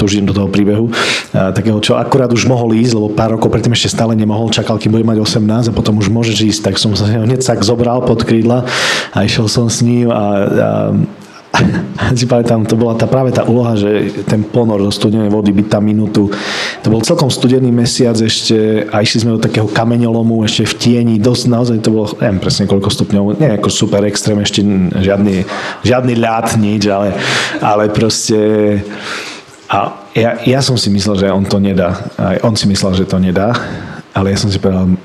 [0.00, 0.88] to už idem do toho príbehu,
[1.32, 4.96] takého, čo akurát už mohol ísť, lebo pár rokov predtým ešte stále nemohol, čakal, kým
[4.96, 8.24] bude mať 18 a potom už môžeš ísť, tak som sa hneď tak zobral pod
[8.24, 8.64] krídla
[9.12, 10.68] a išiel som s ním a, a
[12.18, 15.66] si pamätám, to bola tá, práve tá úloha, že ten ponor do studenej vody byť
[15.68, 16.30] tam minútu.
[16.84, 21.14] To bol celkom studený mesiac ešte a išli sme do takého kameňolomu ešte v tieni,
[21.18, 24.60] dosť naozaj to bolo, neviem presne koľko stupňov, nie ako super extrém, ešte
[24.98, 25.44] žiadny,
[25.82, 27.16] žiadny ľad, nič, ale,
[27.60, 28.38] ale proste
[29.68, 32.08] a ja, ja som si myslel, že on to nedá.
[32.16, 33.52] Aj on si myslel, že to nedá,
[34.16, 34.96] ale ja som si povedal,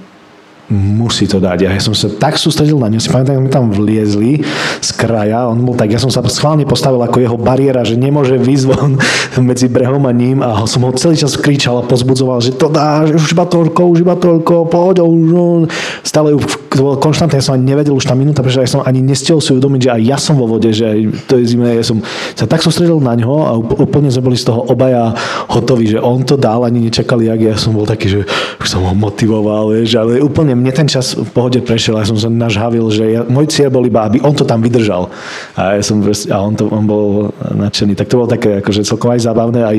[0.73, 1.69] musí to dať.
[1.69, 4.41] Ja som sa tak sústredil na ňu, si pamätám, my tam vliezli
[4.81, 8.41] z kraja, on bol tak, ja som sa schválne postavil ako jeho bariéra, že nemôže
[8.41, 8.97] výsť von
[9.49, 13.05] medzi brehom a ním a som ho celý čas kričal a pozbudzoval, že to dá,
[13.05, 15.69] že už iba toľko, už iba toľko, poď, už,
[16.01, 16.33] stále
[16.73, 19.37] to bolo konštantné, ja som ani nevedel už tá minúta, pretože ja som ani nestiel
[19.37, 20.85] si uvedomiť, že aj ja som vo vode, že
[21.29, 22.01] to je zimné, ja som
[22.33, 25.13] sa tak sústredil na ňo a úplne sme boli z toho obaja
[25.53, 28.19] hotoví, že on to dal, ani nečakali, jak ja som bol taký, že
[28.57, 32.17] už som ho motivoval, vieš, ale úplne mne ten čas v pohode prešiel, ja som
[32.17, 35.13] sa nažhavil, že ja, môj cieľ bol iba, aby on to tam vydržal.
[35.53, 37.93] A, ja som a on, to, on bol nadšený.
[37.93, 39.77] Tak to bolo také akože celkom aj zábavné, aj,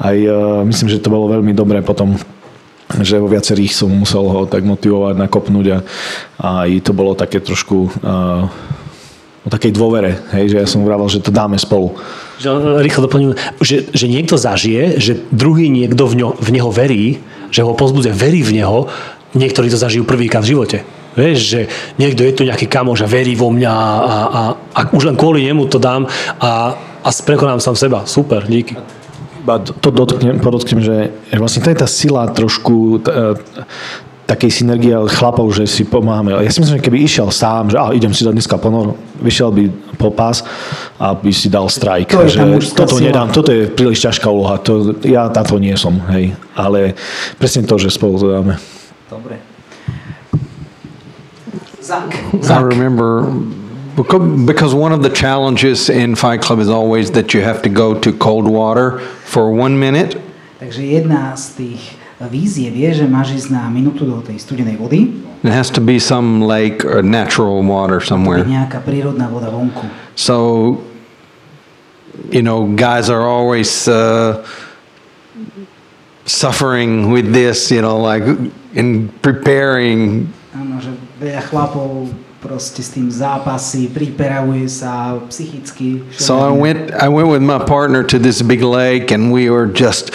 [0.00, 2.16] aj uh, myslím, že to bolo veľmi dobré potom
[2.98, 5.78] že vo viacerých som musel ho tak motivovať, nakopnúť a,
[6.42, 8.50] a aj to bolo také trošku uh,
[9.40, 11.96] o takej dôvere, hej, že ja som vravel, že to dáme spolu.
[12.36, 13.32] Že, rýchlo doplním,
[13.64, 18.12] že, že niekto zažije, že druhý niekto v, ňo, v neho verí, že ho pozbudzuje,
[18.12, 18.90] verí v neho
[19.32, 20.78] niektorí to zažijú prvýkrát v živote.
[21.14, 21.60] Vieš, že
[21.98, 25.42] niekto je tu nejaký kamoš a verí vo mňa a, a, a už len kvôli
[25.42, 26.06] nemu to dám
[26.38, 28.06] a, a prekonám sám seba.
[28.06, 28.99] Super, díky.
[29.40, 30.96] Iba to dotknem, podotknem, že
[31.36, 33.00] vlastne to je tá sila trošku
[34.30, 36.30] takej synergie chlapov, že si pomáhame.
[36.30, 39.50] Ja si myslím, že keby išiel sám, že ah, idem si dať dneska ponor, vyšiel
[39.50, 39.64] by
[39.98, 40.46] po pás
[41.02, 42.14] a by si dal strajk.
[42.14, 42.38] To že
[42.70, 43.10] toto sila.
[43.10, 46.38] nedám, toto je príliš ťažká úloha, to, ja táto nie som, hej.
[46.54, 46.94] Ale
[47.42, 48.54] presne to, že spolu to dáme.
[49.10, 49.42] Dobre.
[51.82, 52.14] Zach.
[52.38, 53.26] I remember
[54.02, 57.98] because one of the challenges in Fight Club is always that you have to go
[57.98, 60.16] to cold water for one minute.
[60.60, 61.82] Takže jedna z tých
[62.20, 65.08] že máš ísť na minútu do tej studenej vody.
[65.40, 68.44] It has to be some lake or natural water somewhere.
[68.44, 69.88] Nejaká prírodná voda vonku.
[70.12, 70.84] So,
[72.28, 74.44] you know, guys are always uh,
[76.28, 78.28] suffering with this, you know, like
[78.76, 80.28] in preparing.
[80.52, 86.00] Áno, že veľa chlapov proste s tým zápasy, pripravuje sa psychicky.
[86.16, 89.68] So I went, I went with my partner to this big lake and we were
[89.68, 90.10] just,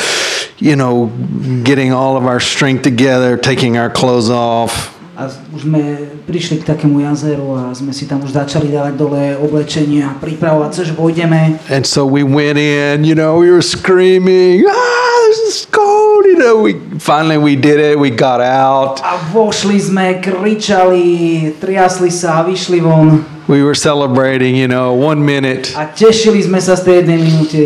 [0.57, 1.13] you know,
[1.63, 4.91] getting all of our strength together, taking our clothes off.
[5.15, 9.39] A už sme prišli k takému jazeru a sme si tam už začali dávať dole
[10.19, 11.55] pripravovať, že vojdeme.
[11.71, 15.84] And so we went in, you know, we were screaming, ah, this is cold,
[16.25, 17.99] you know, we finally we did it.
[17.99, 18.99] We got out.
[19.03, 25.69] A vošli sme, kričali, triasli sa, vyšli von We were celebrating, you know, one minute.
[25.77, 27.65] a tešili sme sa z tej jednej minúty.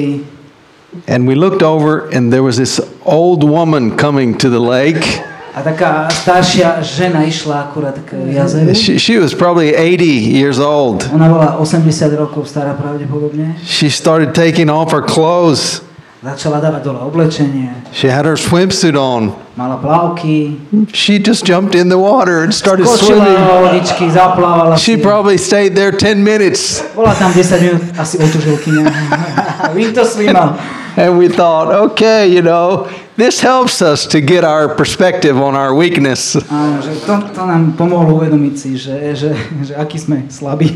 [1.07, 5.23] And we looked over, and there was this old woman coming to the lake.
[5.55, 8.75] A taká staršia žena išla akurát k jazeru.
[8.75, 11.07] She, she was probably 80 years old.
[11.15, 13.55] Ona bola 80 rokov stará pravdepodobne.
[13.65, 15.81] She started taking off her clothes.
[16.19, 17.71] Začala dávať dole oblečenie.
[17.95, 19.31] She had her swimsuit on.
[19.55, 20.59] Mala plavky.
[20.91, 23.39] She just jumped in the water and started Skočila swimming.
[23.39, 25.03] vodičky, zaplávala She si.
[25.03, 26.83] probably stayed there 10 minutes.
[26.91, 28.83] Bola tam 10 minút, asi otužilkyňa.
[29.79, 30.59] Vím to svima.
[30.99, 35.71] And we thought, okay, you know, this helps us to get our perspective on our
[35.71, 36.35] weakness.
[36.51, 39.31] Áno, že to, to nám pomohlo uvedomiť si, že, že,
[39.63, 40.75] že aký sme slabí.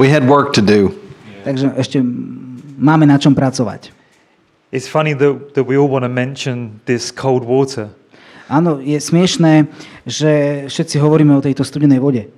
[0.00, 0.96] We had work to do.
[1.44, 2.00] Takže ešte
[2.82, 3.94] máme na čom pracovať.
[4.74, 7.94] It's funny that, that we all want to mention this cold water
[8.52, 9.64] Áno, je smiešné,
[10.04, 12.28] že všetci hovoríme o tejto studenej vode.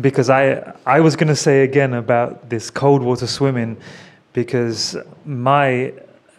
[0.00, 3.76] because I, I was going to say again about this cold water swimming
[4.32, 5.92] because my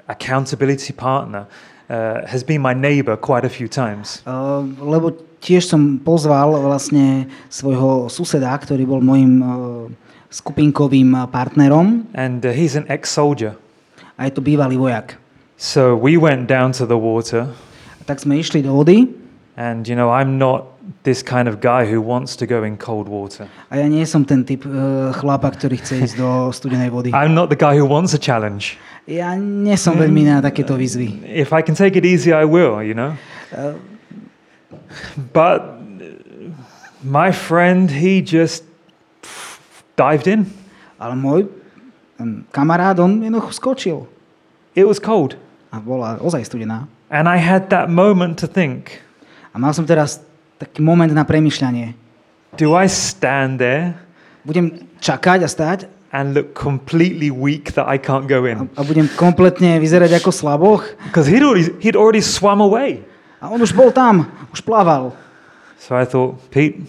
[0.07, 1.47] accountability partner
[1.89, 4.21] uh, has been my neighbor quite a few times.
[4.25, 9.47] Uh, lebo tiež som pozval vlastne svojho suseda, ktorý bol môjim uh,
[10.29, 13.55] skupinkovým uh, partnerom And uh, he's an ex soldier.
[14.17, 15.19] a je to bývalý vojak.
[15.59, 17.51] So we went down to the water,
[17.99, 19.07] A tak sme išli do vody
[19.55, 20.67] and you know, I'm not
[21.07, 23.47] this kind of guy who wants to go in cold water.
[23.71, 27.09] a ja nie som ten typ uh, chlapa, ktorý chce ísť do studenej vody.
[27.15, 28.75] I'm not the guy who wants a challenge.
[29.07, 31.21] Ja nie som veľmi na takéto výzvy.
[31.23, 33.13] If I can take it easy, I will, you know.
[35.33, 36.51] But uh,
[37.05, 38.65] my friend, he just
[39.95, 40.47] dived in.
[40.99, 41.47] Ale môj
[42.19, 43.97] um, kamarát, on jednoducho skočil.
[44.75, 45.35] It was cold.
[45.71, 46.87] A bola ozaj studená.
[47.11, 49.05] And I had that moment to think
[49.55, 50.19] A mal som teraz
[50.59, 51.95] taký moment na premyšľanie.
[52.59, 53.95] do I stand there
[54.43, 55.79] Budem čakať a stáť
[56.11, 58.67] and look completely weak that I can't go in?
[58.75, 60.83] a budem kompletne vyzerať ako slaboch.
[61.07, 63.03] Because he'd already, he'd already swum away.
[63.39, 65.15] A on už bol tam, už plával.
[65.79, 66.83] So I thought, Pete,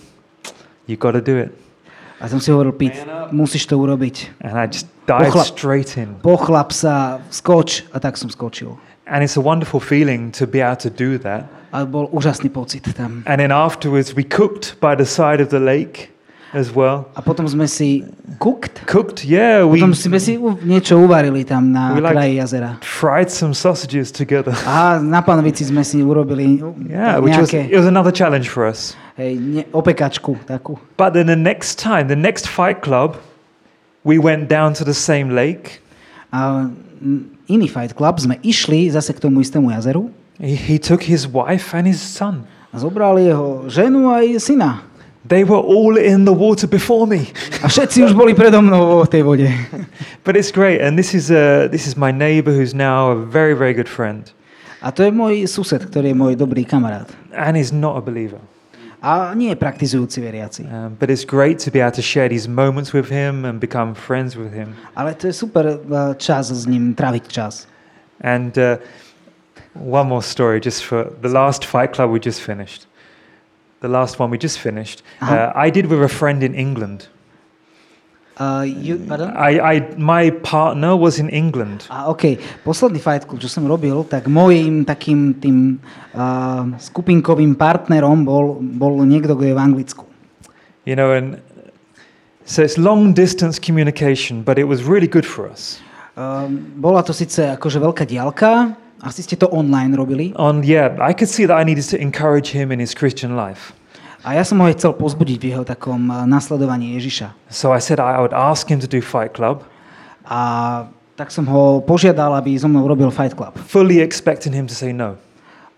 [0.86, 1.50] you got to do it.
[2.20, 4.40] A som si hovoril, Pete, musíš to urobiť.
[4.40, 6.16] And I just dived Pochla- straight in.
[6.24, 7.84] Pochlap sa, skoč.
[7.92, 8.76] A tak som skočil.
[9.06, 11.44] And it's a wonderful feeling to be able to do that.
[11.76, 13.20] A bol úžasný pocit tam.
[13.28, 16.08] And then afterwards, we cooked by the side of the lake
[16.56, 17.04] as well.
[17.14, 18.00] A potom sme si
[18.40, 18.80] cooked.
[18.88, 22.70] Cooked, yeah, we Potom sme si niečo uvarili tam na We like- kraji jazera.
[22.80, 24.56] fried some sausages together.
[24.64, 28.48] A na panovici sme si urobili Yeah, tak which was nejaké, it was another challenge
[28.48, 28.96] for us.
[29.16, 30.78] Hej, ne, opekačku takú.
[30.96, 33.16] But then the next time, the next fight club,
[34.04, 35.80] we went down to the same lake.
[36.32, 36.68] A
[37.00, 41.24] mm, iný fight club sme išli zase k tomu istému jazeru He, he took his
[41.24, 42.44] wife and his son.
[42.72, 44.84] a zobrali jeho ženu a aj syna.
[45.26, 47.32] They were all in the water before me.
[47.64, 49.48] A všetci už boli predo mnou vo tej vode.
[50.28, 53.56] But it's great, and this is uh, this is my neighbor who's now a very
[53.56, 54.28] very good friend,
[54.84, 57.08] A to je môj sused, ktorý je môj dobrý kamarát.
[57.32, 58.38] and he's not a believer.
[59.06, 60.66] A nie praktizujúci veriaci.
[60.66, 63.94] Um, but it's great to be able to share these moments with him and become
[63.94, 64.74] friends with him.
[64.98, 67.70] Ale to je super uh, čas s ním, tráviť čas.
[68.18, 68.82] And uh,
[69.78, 72.90] one more story, just for the last fight club we just finished.
[73.78, 75.06] The last one we just finished.
[75.22, 77.06] Uh, I did with a friend in England.
[78.36, 79.32] Uh, you, pardon?
[79.32, 81.88] I, I, my partner was in England.
[81.88, 82.36] A OK,
[82.68, 85.80] posledný fight club, čo som robil, tak môjim takým tým
[86.12, 90.04] uh, skupinkovým partnerom bol, bol niekto, kto je v Anglicku.
[90.84, 91.40] You know, and
[92.44, 95.80] so it's long distance communication, but it was really good for us.
[96.12, 100.36] Uh, bola to síce akože veľká diálka, asi ste to online robili.
[100.36, 103.72] On yeah, I could see that I needed to encourage him in his Christian life.
[104.26, 107.30] A ja som ho chcel pozbudiť v jeho takom uh, nasledovaní Ježiša.
[107.46, 109.62] So I said I would ask him to do Fight Club,
[110.26, 113.54] A tak som ho požiadal, aby so mnou robil Fight Club.
[113.70, 115.14] fully expecting him to say no.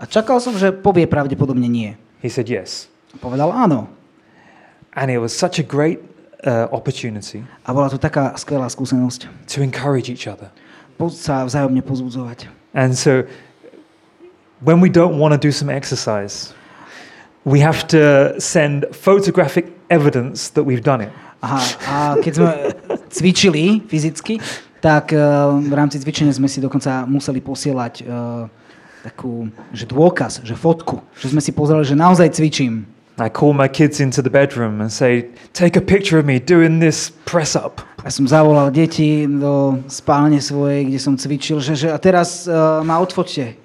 [0.01, 1.93] A čakal som, že povie pravdepodobne nie.
[2.25, 2.89] He said yes.
[3.13, 3.93] A povedal áno.
[4.97, 6.01] And it was such a great
[6.49, 9.29] uh, opportunity A bola to taká skvelá skúsenosť.
[9.45, 10.49] to encourage each other.
[10.97, 12.49] Po, sa vzájomne pozbudzovať.
[12.73, 13.29] And so
[14.65, 16.57] when we don't want to do some exercise,
[17.49, 21.13] we have to send photographic evidence that we've done it.
[21.41, 22.51] Aha, a keď sme
[23.09, 24.43] cvičili fyzicky,
[24.83, 28.51] tak uh, v rámci cvičenia sme si dokonca museli posielať uh,
[29.07, 32.85] takú, že dôkaz, že fotku, že sme si pozreli, že naozaj cvičím.
[33.19, 36.79] I call my kids into the bedroom and say, Take a picture of me doing
[36.79, 37.83] this press up.
[38.07, 42.83] Ja som zavolal deti do spálne svojej, kde som cvičil, že, že a teraz uh,
[42.87, 43.59] ma odfočte.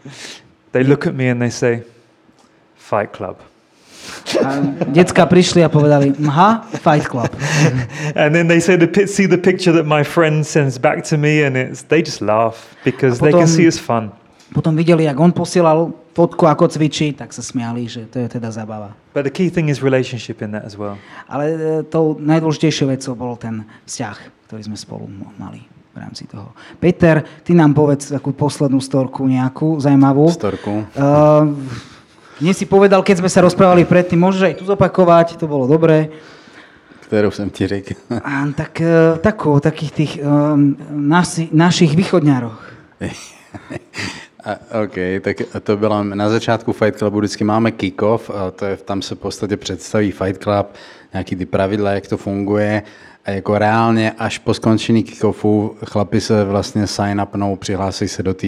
[0.74, 1.86] they look at me and they say,
[2.78, 3.42] Fight Club.
[4.44, 4.60] A
[4.92, 7.30] decka prišli a povedali, aha, Fight Club.
[8.20, 11.44] and then they say the see the picture that my friend sends back to me,
[11.44, 14.12] and it's they just laugh because they can potom- see it's fun.
[14.54, 18.54] Potom videli, jak on posielal fotku, ako cvičí, tak sa smiali, že to je teda
[18.54, 18.94] zabava.
[19.18, 21.02] But the key thing is relationship in that as well.
[21.26, 21.58] Ale e,
[21.90, 25.10] tou najdôležitejšou vecou bol ten vzťah, ktorý sme spolu
[25.42, 26.54] mali v rámci toho.
[26.78, 30.30] Peter, ty nám povedz takú poslednú storku nejakú, zaujímavú.
[30.30, 30.86] Storku.
[30.94, 31.54] Uh,
[32.44, 36.12] dnes si povedal, keď sme sa rozprávali predtým, môžeš aj tu zopakovať, to bolo dobré.
[37.08, 37.94] Kterou jsem ti řekl.
[38.24, 42.60] A, tak uh, takú, o takých tých um, nasi, našich východňároch.
[44.44, 49.02] A, OK, tak to bylo na začátku Fight Clubu, vždycky máme kick-off, to je, tam
[49.02, 50.68] se v podstatě představí Fight Club,
[51.14, 52.84] nějaký ty pravidla, jak to funguje
[53.26, 58.34] a jako reálně až po skončení kick-offu chlapi se vlastně sign upnou, přihlásí se do
[58.34, 58.48] té,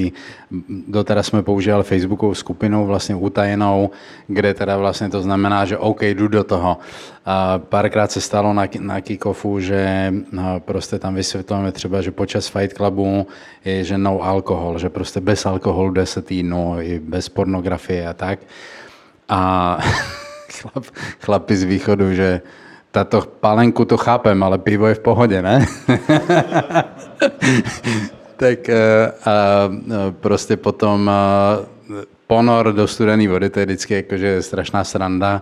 [0.88, 3.90] do teda jsme používali Facebookovou skupinu vlastně utajenou,
[4.28, 6.78] kde teda vlastně to znamená, že OK, jdu do toho.
[7.26, 12.48] A párkrát se stalo na, na kick-offu, že no, prostě tam vysvětlujeme třeba, že počas
[12.48, 13.28] Fight Clubu
[13.66, 18.40] je, že no alkohol, že prostě bez alkoholu 10 týdnů, i bez pornografie a tak.
[19.30, 19.78] A
[20.52, 20.86] chlap,
[21.20, 22.42] chlapi z východu, že
[22.96, 25.66] tato palenku to chápem, ale pivo je v pohodě, ne?
[28.38, 29.72] tak eh, a, a
[30.20, 31.60] prostě potom a,
[32.28, 35.42] ponor do studené vody, to je vždycky jakože strašná sranda.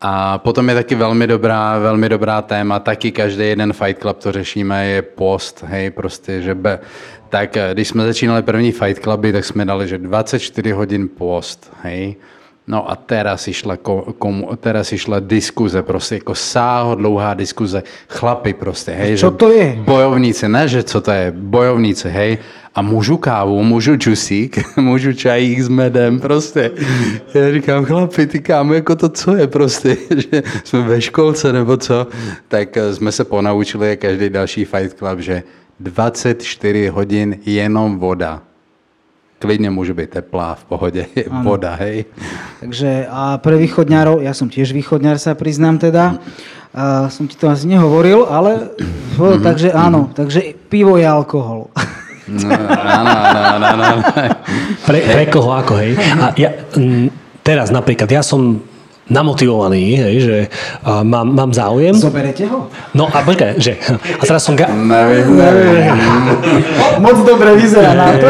[0.00, 4.32] A potom je taky velmi dobrá, velmi dobrá téma, taky každý jeden Fight Club to
[4.32, 6.78] řešíme, je post, hej, prostě, že be,
[7.28, 12.16] tak když jsme začínali první Fight Cluby, tak jsme dali, že 24 hodin post, hej,
[12.64, 18.92] No a teraz išla, ko, komu, teraz išla diskuze, prostě jako sáhodlouhá diskuze, chlapy prostě,
[18.92, 19.16] hej.
[19.16, 19.76] Že to je?
[19.84, 22.38] Bojovníci, ne, že co to je, bojovníci, hej.
[22.74, 26.70] A můžu kávu, můžu džusík, můžu čajík s medem, prostě.
[27.34, 31.76] Já říkám, chlapi, ty kámo, jako to co je prostě, že jsme ve školce nebo
[31.76, 32.06] co,
[32.48, 35.42] tak eh, jsme se ponaučili, každý další Fight Club, že
[35.80, 38.42] 24 hodin jenom voda.
[39.44, 42.04] Klidně může být teplá, v pohodě, je voda, hej.
[42.60, 46.16] Takže a pre východňárov, ja som tiež východňár, sa priznám teda,
[46.74, 49.44] a som ti to asi nehovoril, ale mm-hmm.
[49.44, 51.70] takže áno, takže pivo je alkohol.
[52.24, 54.02] No, áno, áno, áno, áno.
[54.82, 55.92] Pre, pre koho ako, hej?
[56.16, 56.50] A ja,
[56.80, 57.12] m,
[57.44, 58.64] teraz napríklad, ja som
[59.08, 60.36] namotivovaný, hej, že
[60.80, 61.92] a, mám, mám záujem.
[61.92, 62.72] Zoberete ho?
[62.96, 63.76] No a počkaj, že...
[64.16, 64.56] A teraz som...
[64.56, 65.92] Ga- Nevím, nevím.
[67.04, 68.28] Moc dobre vyzerá na to.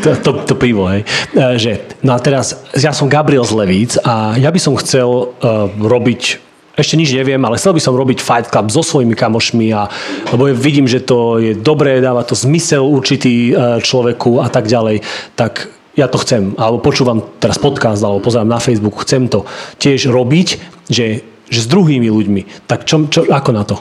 [0.00, 1.04] to, to, to pivo, hej.
[1.36, 5.08] E, Že, no a teraz, ja som Gabriel z Levíc a ja by som chcel
[5.08, 6.40] uh, robiť
[6.74, 9.86] ešte nič neviem, ale chcel by som robiť Fight Club so svojimi kamošmi, a,
[10.34, 15.06] lebo vidím, že to je dobré, dáva to zmysel určitý e, človeku a tak ďalej,
[15.38, 19.46] tak ja to chcem, alebo počúvam teraz podcast, alebo pozerám na Facebook, chcem to
[19.78, 20.48] tiež robiť,
[20.90, 22.66] že, že s druhými ľuďmi.
[22.66, 23.78] Tak čo, čo, ako na to?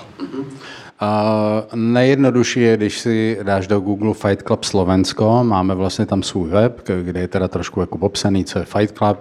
[1.03, 6.49] Uh, nejjednodušší je, když si dáš do Google Fight Club Slovensko, máme vlastně tam svůj
[6.49, 9.17] web, kde je teda trošku jako popsaný, co je Fight Club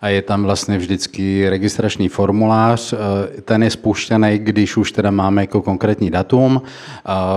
[0.00, 2.92] a je tam vlastně vždycky registrační formulář.
[2.92, 2.98] Uh,
[3.44, 6.56] ten je spuštěný, když už teda máme jako konkrétní datum.
[6.56, 6.62] Uh,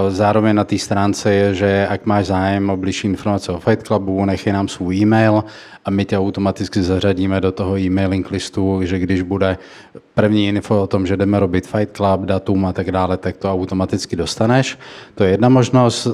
[0.09, 4.25] zároveň na té stránce je, že ak máš zájem o blížší informace o Fight Clubu,
[4.25, 5.43] nechej nám svůj e-mail
[5.85, 9.57] a my tě automaticky zařadíme do toho e-mailing listu, že když bude
[10.13, 13.51] první info o tom, že jdeme robit Fight Club, datum a tak dále, tak to
[13.51, 14.77] automaticky dostaneš.
[15.15, 16.07] To je jedna možnost,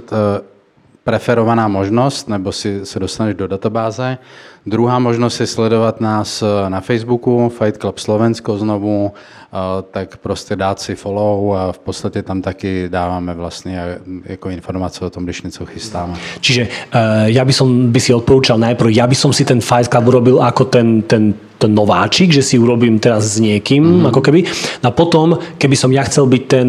[1.03, 4.17] preferovaná možnost, nebo si se dostaneš do databáze.
[4.65, 9.57] Druhá možnost je sledovat nás eh, na Facebooku, Fight Club Slovensko znovu, eh,
[9.91, 15.09] tak prostě dát si follow a v podstatě tam taky dáváme vlastně jako informace o
[15.09, 16.13] tom, když něco chystáme.
[16.41, 19.89] Čiže uh, ja by som by si odporúčal najprv, ja by som si ten Fight
[19.89, 24.09] Club urobil ako ten, ten, ten nováčik, že si urobím teraz s niekým, mm-hmm.
[24.13, 24.39] ako keby.
[24.85, 26.67] A potom, keby som ja chcel byť ten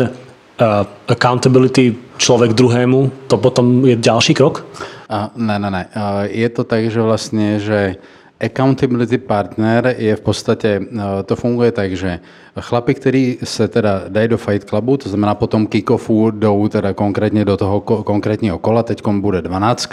[1.09, 4.67] accountability človek druhému, to potom je ďalší krok?
[5.09, 5.85] A, ne, ne, ne.
[5.95, 7.97] A je to tak, že vlastně, že
[8.43, 12.21] accountability partner je v podstatě, eh, to funguje tak, že
[12.61, 17.45] chlapi, který se teda dají do Fight Clubu, to znamená potom kick-offu jdou teda konkrétně
[17.45, 19.89] do toho ko- konkrétního kola, teď bude 12,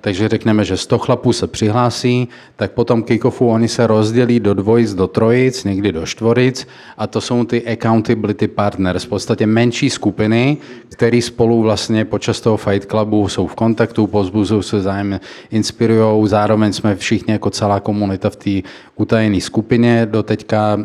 [0.00, 4.94] takže řekneme, že 100 chlapů se přihlásí, tak potom kick-offu oni se rozdělí do dvojic,
[4.94, 6.66] do trojic, někdy do čtvoric
[6.98, 10.56] a to jsou ty accountability partners, v podstatě menší skupiny,
[10.88, 16.72] který spolu vlastně počas toho Fight Clubu jsou v kontaktu, pozbuzují se zájem, inspirují, zároveň
[16.72, 18.50] jsme všichni jako celá komunita v té
[18.96, 20.06] utajené skupině.
[20.06, 20.78] Do teďka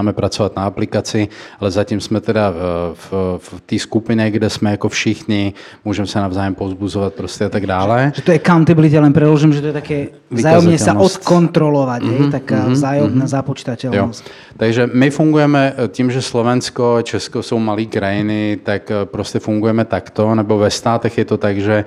[0.00, 1.28] začínáme pracovat na aplikaci,
[1.60, 2.52] ale zatím jsme teda
[2.94, 5.52] v, v té skupině, kde jsme jako všichni,
[5.84, 8.12] můžeme se navzájem pozbuzovat prostě a tak dále.
[8.16, 12.54] Že to je accountability, len preložím, že to je také vzájomně se odkontrolovat, mm-hmm, taká
[12.54, 13.28] mm-hmm, vzájomná mm-hmm.
[13.28, 14.24] započítatelnost.
[14.56, 20.34] Takže my fungujeme tím, že Slovensko a Česko jsou malé krajiny, tak prostě fungujeme takto,
[20.34, 21.84] nebo ve státech je to tak, že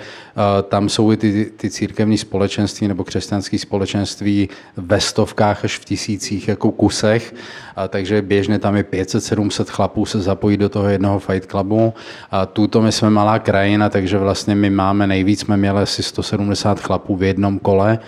[0.69, 6.47] tam jsou i ty, ty církevní společenství nebo křesťanské společenství ve stovkách až v tisících
[6.47, 7.33] jako kusech,
[7.75, 11.93] a takže běžně tam je 500-700 chlapů se zapojí do toho jednoho fight clubu.
[12.31, 16.79] A tuto my jsme malá krajina, takže vlastně my máme nejvíc, jsme měli asi 170
[16.79, 17.99] chlapů v jednom kole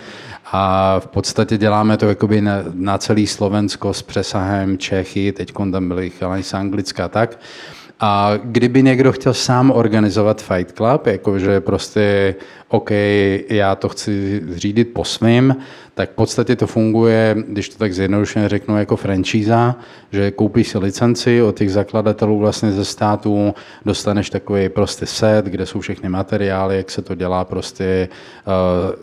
[0.52, 5.88] a v podstatě děláme to jakoby na, na celý Slovensko s přesahem Čechy, teď tam
[5.88, 7.38] byli chalani z Anglicka tak.
[8.00, 12.34] A kdyby někdo chtěl sám organizovat Fight Club, jakože prostě
[12.68, 12.90] OK,
[13.48, 15.56] já to chci řídit po svým,
[15.94, 19.76] tak v podstatě to funguje, když to tak zjednodušeně řeknu, jako franšíza,
[20.12, 23.54] že koupíš si licenci od těch zakladatelů vlastně ze státu,
[23.84, 28.08] dostaneš takový prostě set, kde jsou všechny materiály, jak se to dělá prostě
[28.46, 28.94] uh,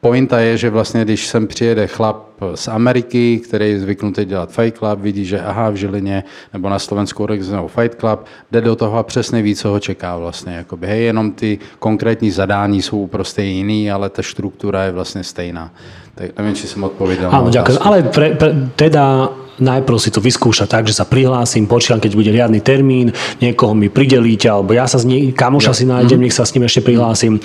[0.00, 2.16] Pointa je, že vlastně, když sem přijede chlap
[2.54, 6.78] z Ameriky, který je zvyknutý dělat Fight Club, vidí, že aha, v Žilině nebo na
[6.78, 10.52] Slovensku organizují Fight Club, jde do toho a přesně ví, co ho čeká vlastně.
[10.52, 15.70] Jakoby, hej, jenom ty konkrétní zadání jsou prostě jiný, ale ta štruktúra je vlastně stejná.
[16.14, 17.32] Tak neviem, či som odpovedal.
[17.32, 17.80] Áno, ďakujem.
[17.80, 22.28] Ale pre, pre, teda najprv si to vyskúša tak, že sa prihlásim, počkám, keď bude
[22.28, 25.78] riadny termín, niekoho mi pridelíte, alebo ja sa z nie, kamoša ja.
[25.80, 26.24] si nájdem, mm.
[26.28, 27.40] nech sa s ním ešte prihlásim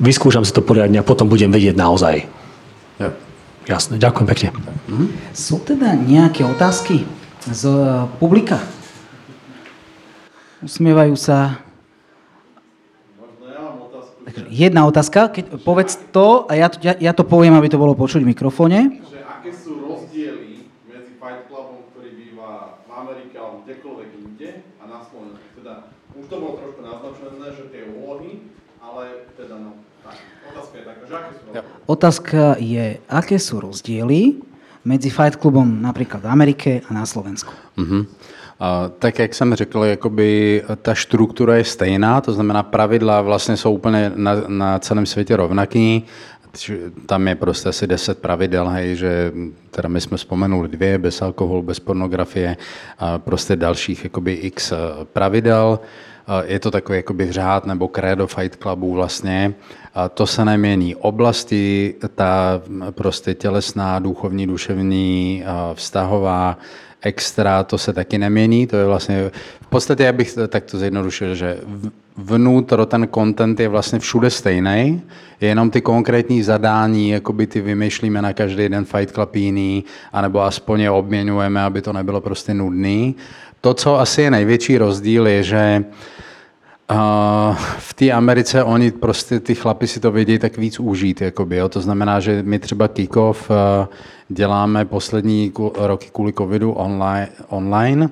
[0.00, 2.28] vyskúšam si to poriadne a potom budem vedieť naozaj.
[3.00, 3.12] Ja.
[3.66, 4.48] Jasné, ďakujem pekne.
[4.86, 5.06] Mhm.
[5.34, 7.02] Sú teda nejaké otázky
[7.50, 8.62] z eh, publika?
[10.62, 11.62] Usmievajú sa.
[14.52, 17.96] Jedna otázka, keď, povedz to a ja to, ja, ja to poviem, aby to bolo
[17.96, 19.00] počuť v mikrofóne.
[19.08, 24.84] Že aké sú rozdiely medzi Fight Clubom, ktorý býva v Amerike alebo kdekoľvek inde a
[24.84, 25.46] na Slovensku?
[25.56, 28.44] Teda, už to bolo trošku naznačené, že tie úlohy,
[28.82, 29.86] ale teda no,
[31.86, 34.42] Otázka je aké sú rozdiely
[34.86, 37.50] medzi Fight Clubom napríklad v Amerike a na Slovensku.
[37.78, 38.06] Uh-huh.
[38.56, 43.72] Uh, tak jak jsem řekl, jakoby ta štruktúra je stejná, to znamená pravidla vlastně jsou
[43.72, 46.04] úplně na, na celém světě rovnaký.
[47.06, 49.32] Tam je prostě asi 10 pravidel, hej, že
[49.70, 52.56] teda my jsme vzpomenuli dvě, bez alkoholu, bez pornografie
[52.98, 54.72] a prostě dalších jakoby x
[55.12, 55.78] pravidel.
[56.44, 59.54] Je to takový jakoby řád nebo credo Fight Clubu vlastně.
[59.94, 60.94] A to se nemění.
[60.94, 65.44] Oblasti, ta prostě tělesná, duchovní, duševní,
[65.74, 66.58] vztahová,
[67.00, 68.66] extra, to se taky nemění.
[68.66, 69.30] To je vlastně,
[69.60, 71.58] v podstatě já bych to takto zjednodušil, že
[72.16, 75.02] vnútro ten content je vlastně všude stejný,
[75.40, 80.80] jenom ty konkrétní zadání, jakoby ty vymýšlíme na každý den Fight Club jiný, anebo aspoň
[80.80, 83.16] je obměňujeme, aby to nebylo prostě nudný.
[83.60, 85.84] To, co asi je největší rozdíl, je, že
[87.78, 91.68] v té Americe oni prostě, ty chlapi si to vědí tak víc užít, jakoby, jo.
[91.68, 93.50] to znamená, že my třeba Kikov
[94.28, 98.10] děláme poslední roky kvůli covidu online, online.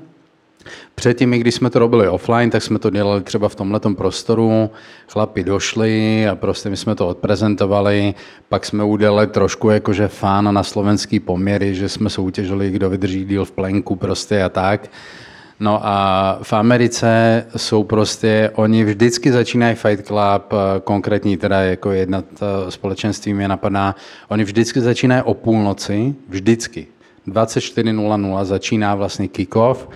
[0.95, 4.71] Předtím, když jsme to robili offline, tak jsme to dělali třeba v tomhletom prostoru.
[5.09, 8.15] Chlapi došli a prostě my jsme to odprezentovali.
[8.49, 13.45] Pak jsme udělali trošku jakože fán na slovenský poměry, že jsme soutěžili, kdo vydrží díl
[13.45, 14.91] v plenku prostě a tak.
[15.61, 21.93] No a v Americe jsou prostě, oni vždycky začínají Fight Club, eh, konkrétní teda jako
[21.93, 22.25] jedna
[22.69, 23.95] společenství mě napadá,
[24.29, 26.87] oni vždycky začínají o půlnoci, vždycky.
[27.27, 29.89] 24.00 začíná vlastně kick-off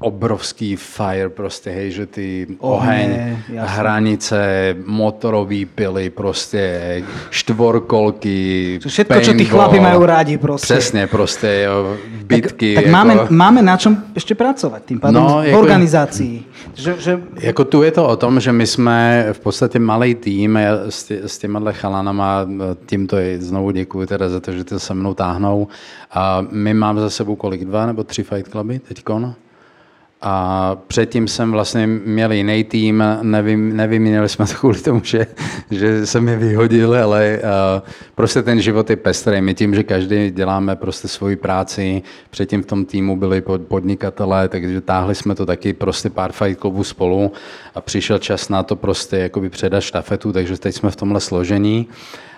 [0.00, 9.14] obrovský fire prostě, hej, že ty oheň, oheň hranice, motorový pily, prostě štvorkolky, Čo Všetko,
[9.14, 10.74] paintball, čo tí chlapi majú rádi prostě.
[10.74, 12.74] Přesně, prostě, jo, bitky.
[12.74, 12.96] Tak, tak jako...
[12.96, 16.44] máme, máme na čom ještě pracovat, tým pádem no, v jako, organizácii.
[16.74, 17.20] Že, že...
[17.40, 20.58] Jako tu je to o tom, že my jsme v podstatě malý tým
[20.88, 22.46] s, tě, s těma chalanama,
[22.86, 25.68] tímto je znovu děkuji teda za to, že to se mnou táhnou.
[26.10, 29.34] A my máme za sebou kolik, dva nebo tři fight cluby teďkon?
[30.26, 35.26] A předtím jsem vlastně měl jiný tým, nevím, nevyměnili jsme to kvůli tomu, že,
[35.70, 39.40] že jsem je vyhodil, ale uh, prostě ten život je pestrý.
[39.40, 44.80] My tím, že každý děláme prostě svoji práci, předtím v tom týmu byli podnikatelé, takže
[44.80, 47.32] táhli jsme to taky prostě pár fight klubů spolu
[47.74, 51.88] a přišel čas na to prostě jakoby předat štafetu, takže teď jsme v tomhle složení.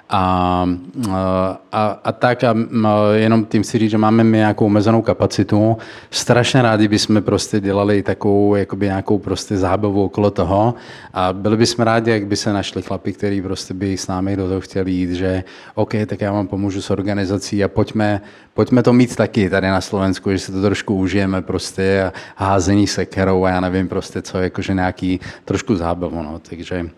[0.09, 0.69] A,
[1.73, 2.55] a, a tak a
[3.15, 5.77] jenom tím si říct, že máme my nějakou omezenou kapacitu.
[6.11, 10.75] Strašně rádi bychom prostě dělali takovou jakoby nějakou prostě zábavu okolo toho
[11.15, 14.49] a byli bychom rádi, jak by se našli chlapi, kteří prostě by s námi do
[14.49, 18.21] toho chtěli jít, že OK, tak já vám pomůžu s organizací a pojďme,
[18.55, 22.03] pojďme to mít taky tady na Slovensku, že si to trošku užijeme prostě
[22.37, 26.91] a házení sekerou a já nevím prostě co, jakože nějaký trošku zábavu, no, takže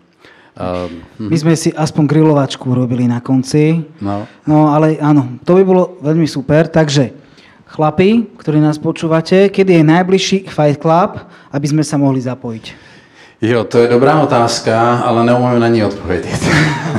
[1.19, 3.79] my sme si aspoň grilovačku robili na konci.
[4.03, 4.27] No.
[4.43, 6.67] no ale áno, to by bolo veľmi super.
[6.67, 7.15] Takže
[7.63, 11.23] chlapi, ktorí nás počúvate, kedy je najbližší Fight Club,
[11.55, 12.91] aby sme sa mohli zapojiť?
[13.39, 16.39] Jo, to je dobrá otázka, ale neumím na ní odpovědět.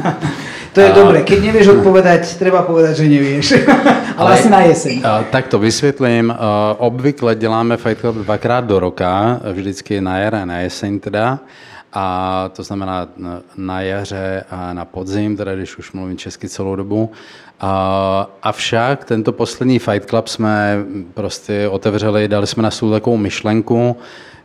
[0.75, 0.95] to je a...
[0.97, 1.21] dobré.
[1.21, 3.47] Keď nevieš odpovedať, treba povedať, že nevieš.
[4.17, 4.97] ale, ale asi na jeseň.
[5.05, 6.33] A, tak to vysvětlím.
[6.79, 11.45] Obvykle děláme Fight Club dvakrát do roka, vždycky na jar a na jeseň teda
[11.93, 13.09] a to znamená
[13.57, 17.13] na jaře a na podzim, teda když už mluvím česky celou dobu.
[17.61, 20.85] A, avšak tento poslední Fight Club jsme
[21.15, 23.97] prostě otevřeli, dali jsme na stůl takovou myšlenku,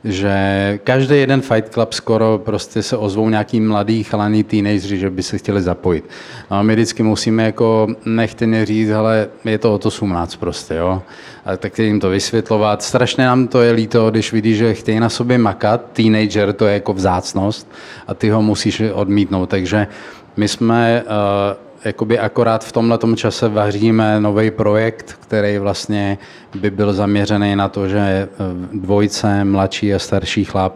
[0.06, 5.23] že každý jeden Fight Club skoro prostě se ozvou nějaký mladý chalaný teenageři, že by
[5.23, 6.10] se chtěli zapojit.
[6.52, 11.02] No a my vždycky musíme jako nechtěně říct, ale je to od 18 prostě, jo.
[11.45, 12.84] A tak jim to vysvětlovat.
[12.84, 16.73] Strašně nám to je líto, když vidí, že chtějí na sobě makat, teenager to je
[16.73, 17.72] jako vzácnost
[18.07, 19.49] a ty ho musíš odmítnout.
[19.49, 19.88] Takže
[20.38, 26.18] my jsme uh, jakoby akorát v tomhle čase vaříme nový projekt, který vlastně
[26.56, 28.28] by byl zaměřený na to, že eh,
[28.74, 30.74] dvojce, mladší a starší chlap,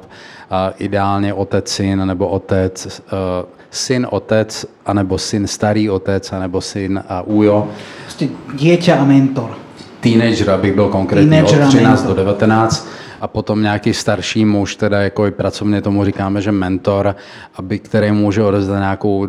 [0.50, 7.04] a ideálně otec, syn, nebo otec, uh, syn, otec, anebo syn, starý otec, anebo syn
[7.10, 7.70] a ujo.
[8.04, 9.58] Prostě dieťa a mentor.
[10.00, 12.88] Teenager, abych byl konkrétní, od 13 do 19
[13.22, 17.16] a potom nějaký starší muž, teda jako i pracovně tomu říkáme, že mentor,
[17.56, 19.28] aby, který může odezdat nějakou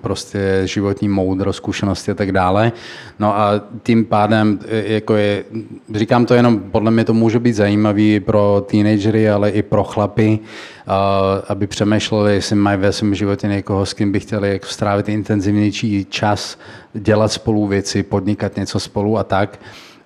[0.00, 2.72] prostě životní moudrost, zkušenosti a tak dále.
[3.18, 5.44] No a tím pádem, jako je,
[5.94, 10.38] říkám to jenom, podle mě to může být zajímavý pro teenagery, ale i pro chlapy,
[11.48, 16.04] aby přemýšleli, jestli mají ve svém životě někoho, s kým by chtěli jako strávit intenzivnější
[16.10, 16.58] čas,
[16.94, 19.60] dělat spolu věci, podnikat něco spolu a tak.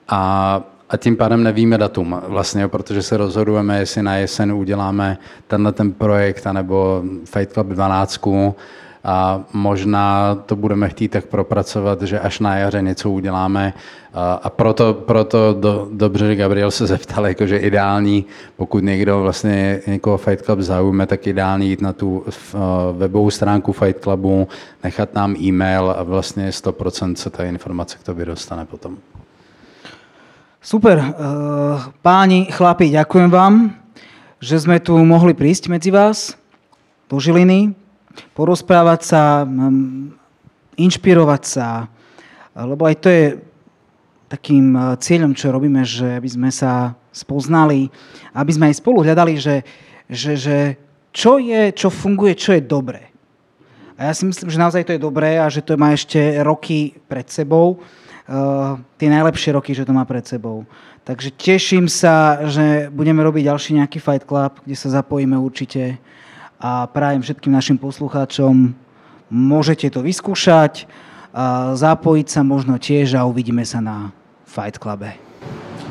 [0.09, 0.63] A
[0.95, 5.93] a tím pádem nevíme datum vlastně, protože se rozhodujeme, jestli na jesen uděláme tenhle ten
[5.93, 8.21] projekt, anebo Fight Club 12
[9.05, 13.75] a možná to budeme chtít tak propracovat, že až na jaře něco uděláme.
[14.43, 18.25] A proto, proto do, dobře, že Gabriel se zeptal, jakože ideální,
[18.57, 22.25] pokud někdo vlastně někoho Fight Club zaujme, tak ideální jít na tu
[22.93, 24.49] webovou stránku Fight Clubu,
[24.85, 28.97] nechat nám e-mail a vlastně 100% se ta informace k tobě dostane potom.
[30.65, 30.97] Super.
[30.97, 31.13] Eh,
[32.01, 33.77] páni, chlapi, ďakujem vám,
[34.41, 36.41] že sme tu mohli prísť medzi vás
[37.05, 37.77] do Žiliny,
[38.33, 40.17] porozprávať sa, mm,
[40.81, 41.85] inšpirovať sa,
[42.57, 43.25] lebo aj to je
[44.33, 47.93] takým eh, cieľom, čo robíme, že aby sme sa spoznali,
[48.33, 49.61] aby sme aj spolu hľadali, že,
[50.09, 50.81] že, že
[51.13, 53.13] čo je, čo funguje, čo je dobré.
[54.01, 56.97] A ja si myslím, že naozaj to je dobré a že to má ešte roky
[57.05, 57.85] pred sebou
[58.97, 60.65] tie najlepšie roky, že to má pred sebou.
[61.05, 66.01] Takže teším sa, že budeme robiť ďalší nejaký Fight Club, kde sa zapojíme určite
[66.57, 68.73] a prajem všetkým našim poslucháčom,
[69.29, 70.89] môžete to vyskúšať,
[71.35, 74.15] a zapojiť sa možno tiež a uvidíme sa na
[74.49, 75.13] Fight Clube.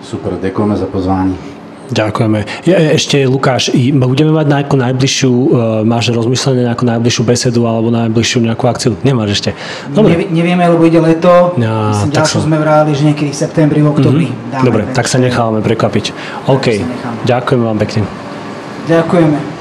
[0.01, 1.62] Super, ďakujeme za pozvání.
[1.93, 2.65] Ďakujeme.
[2.65, 5.47] Je, ešte Lukáš, budeme mať nejakú najbližšiu, uh,
[5.85, 8.97] máš rozmyslené nejakú najbližšiu besedu alebo najbližšiu nejakú akciu?
[9.05, 9.49] Nemáš ešte?
[9.93, 10.17] Dobre.
[10.17, 11.53] Ne, nevieme, lebo ide leto.
[11.61, 12.49] Ja, Myslím, ďalšiu som...
[12.49, 14.27] sme vrali, že niekedy v septembri, v oktobri.
[14.33, 14.65] Mm-hmm.
[14.65, 16.05] Dobre, tak sa nechávame prekvapiť.
[16.49, 16.81] OK,
[17.29, 18.01] ďakujem vám pekne.
[18.89, 19.52] Ďakujeme.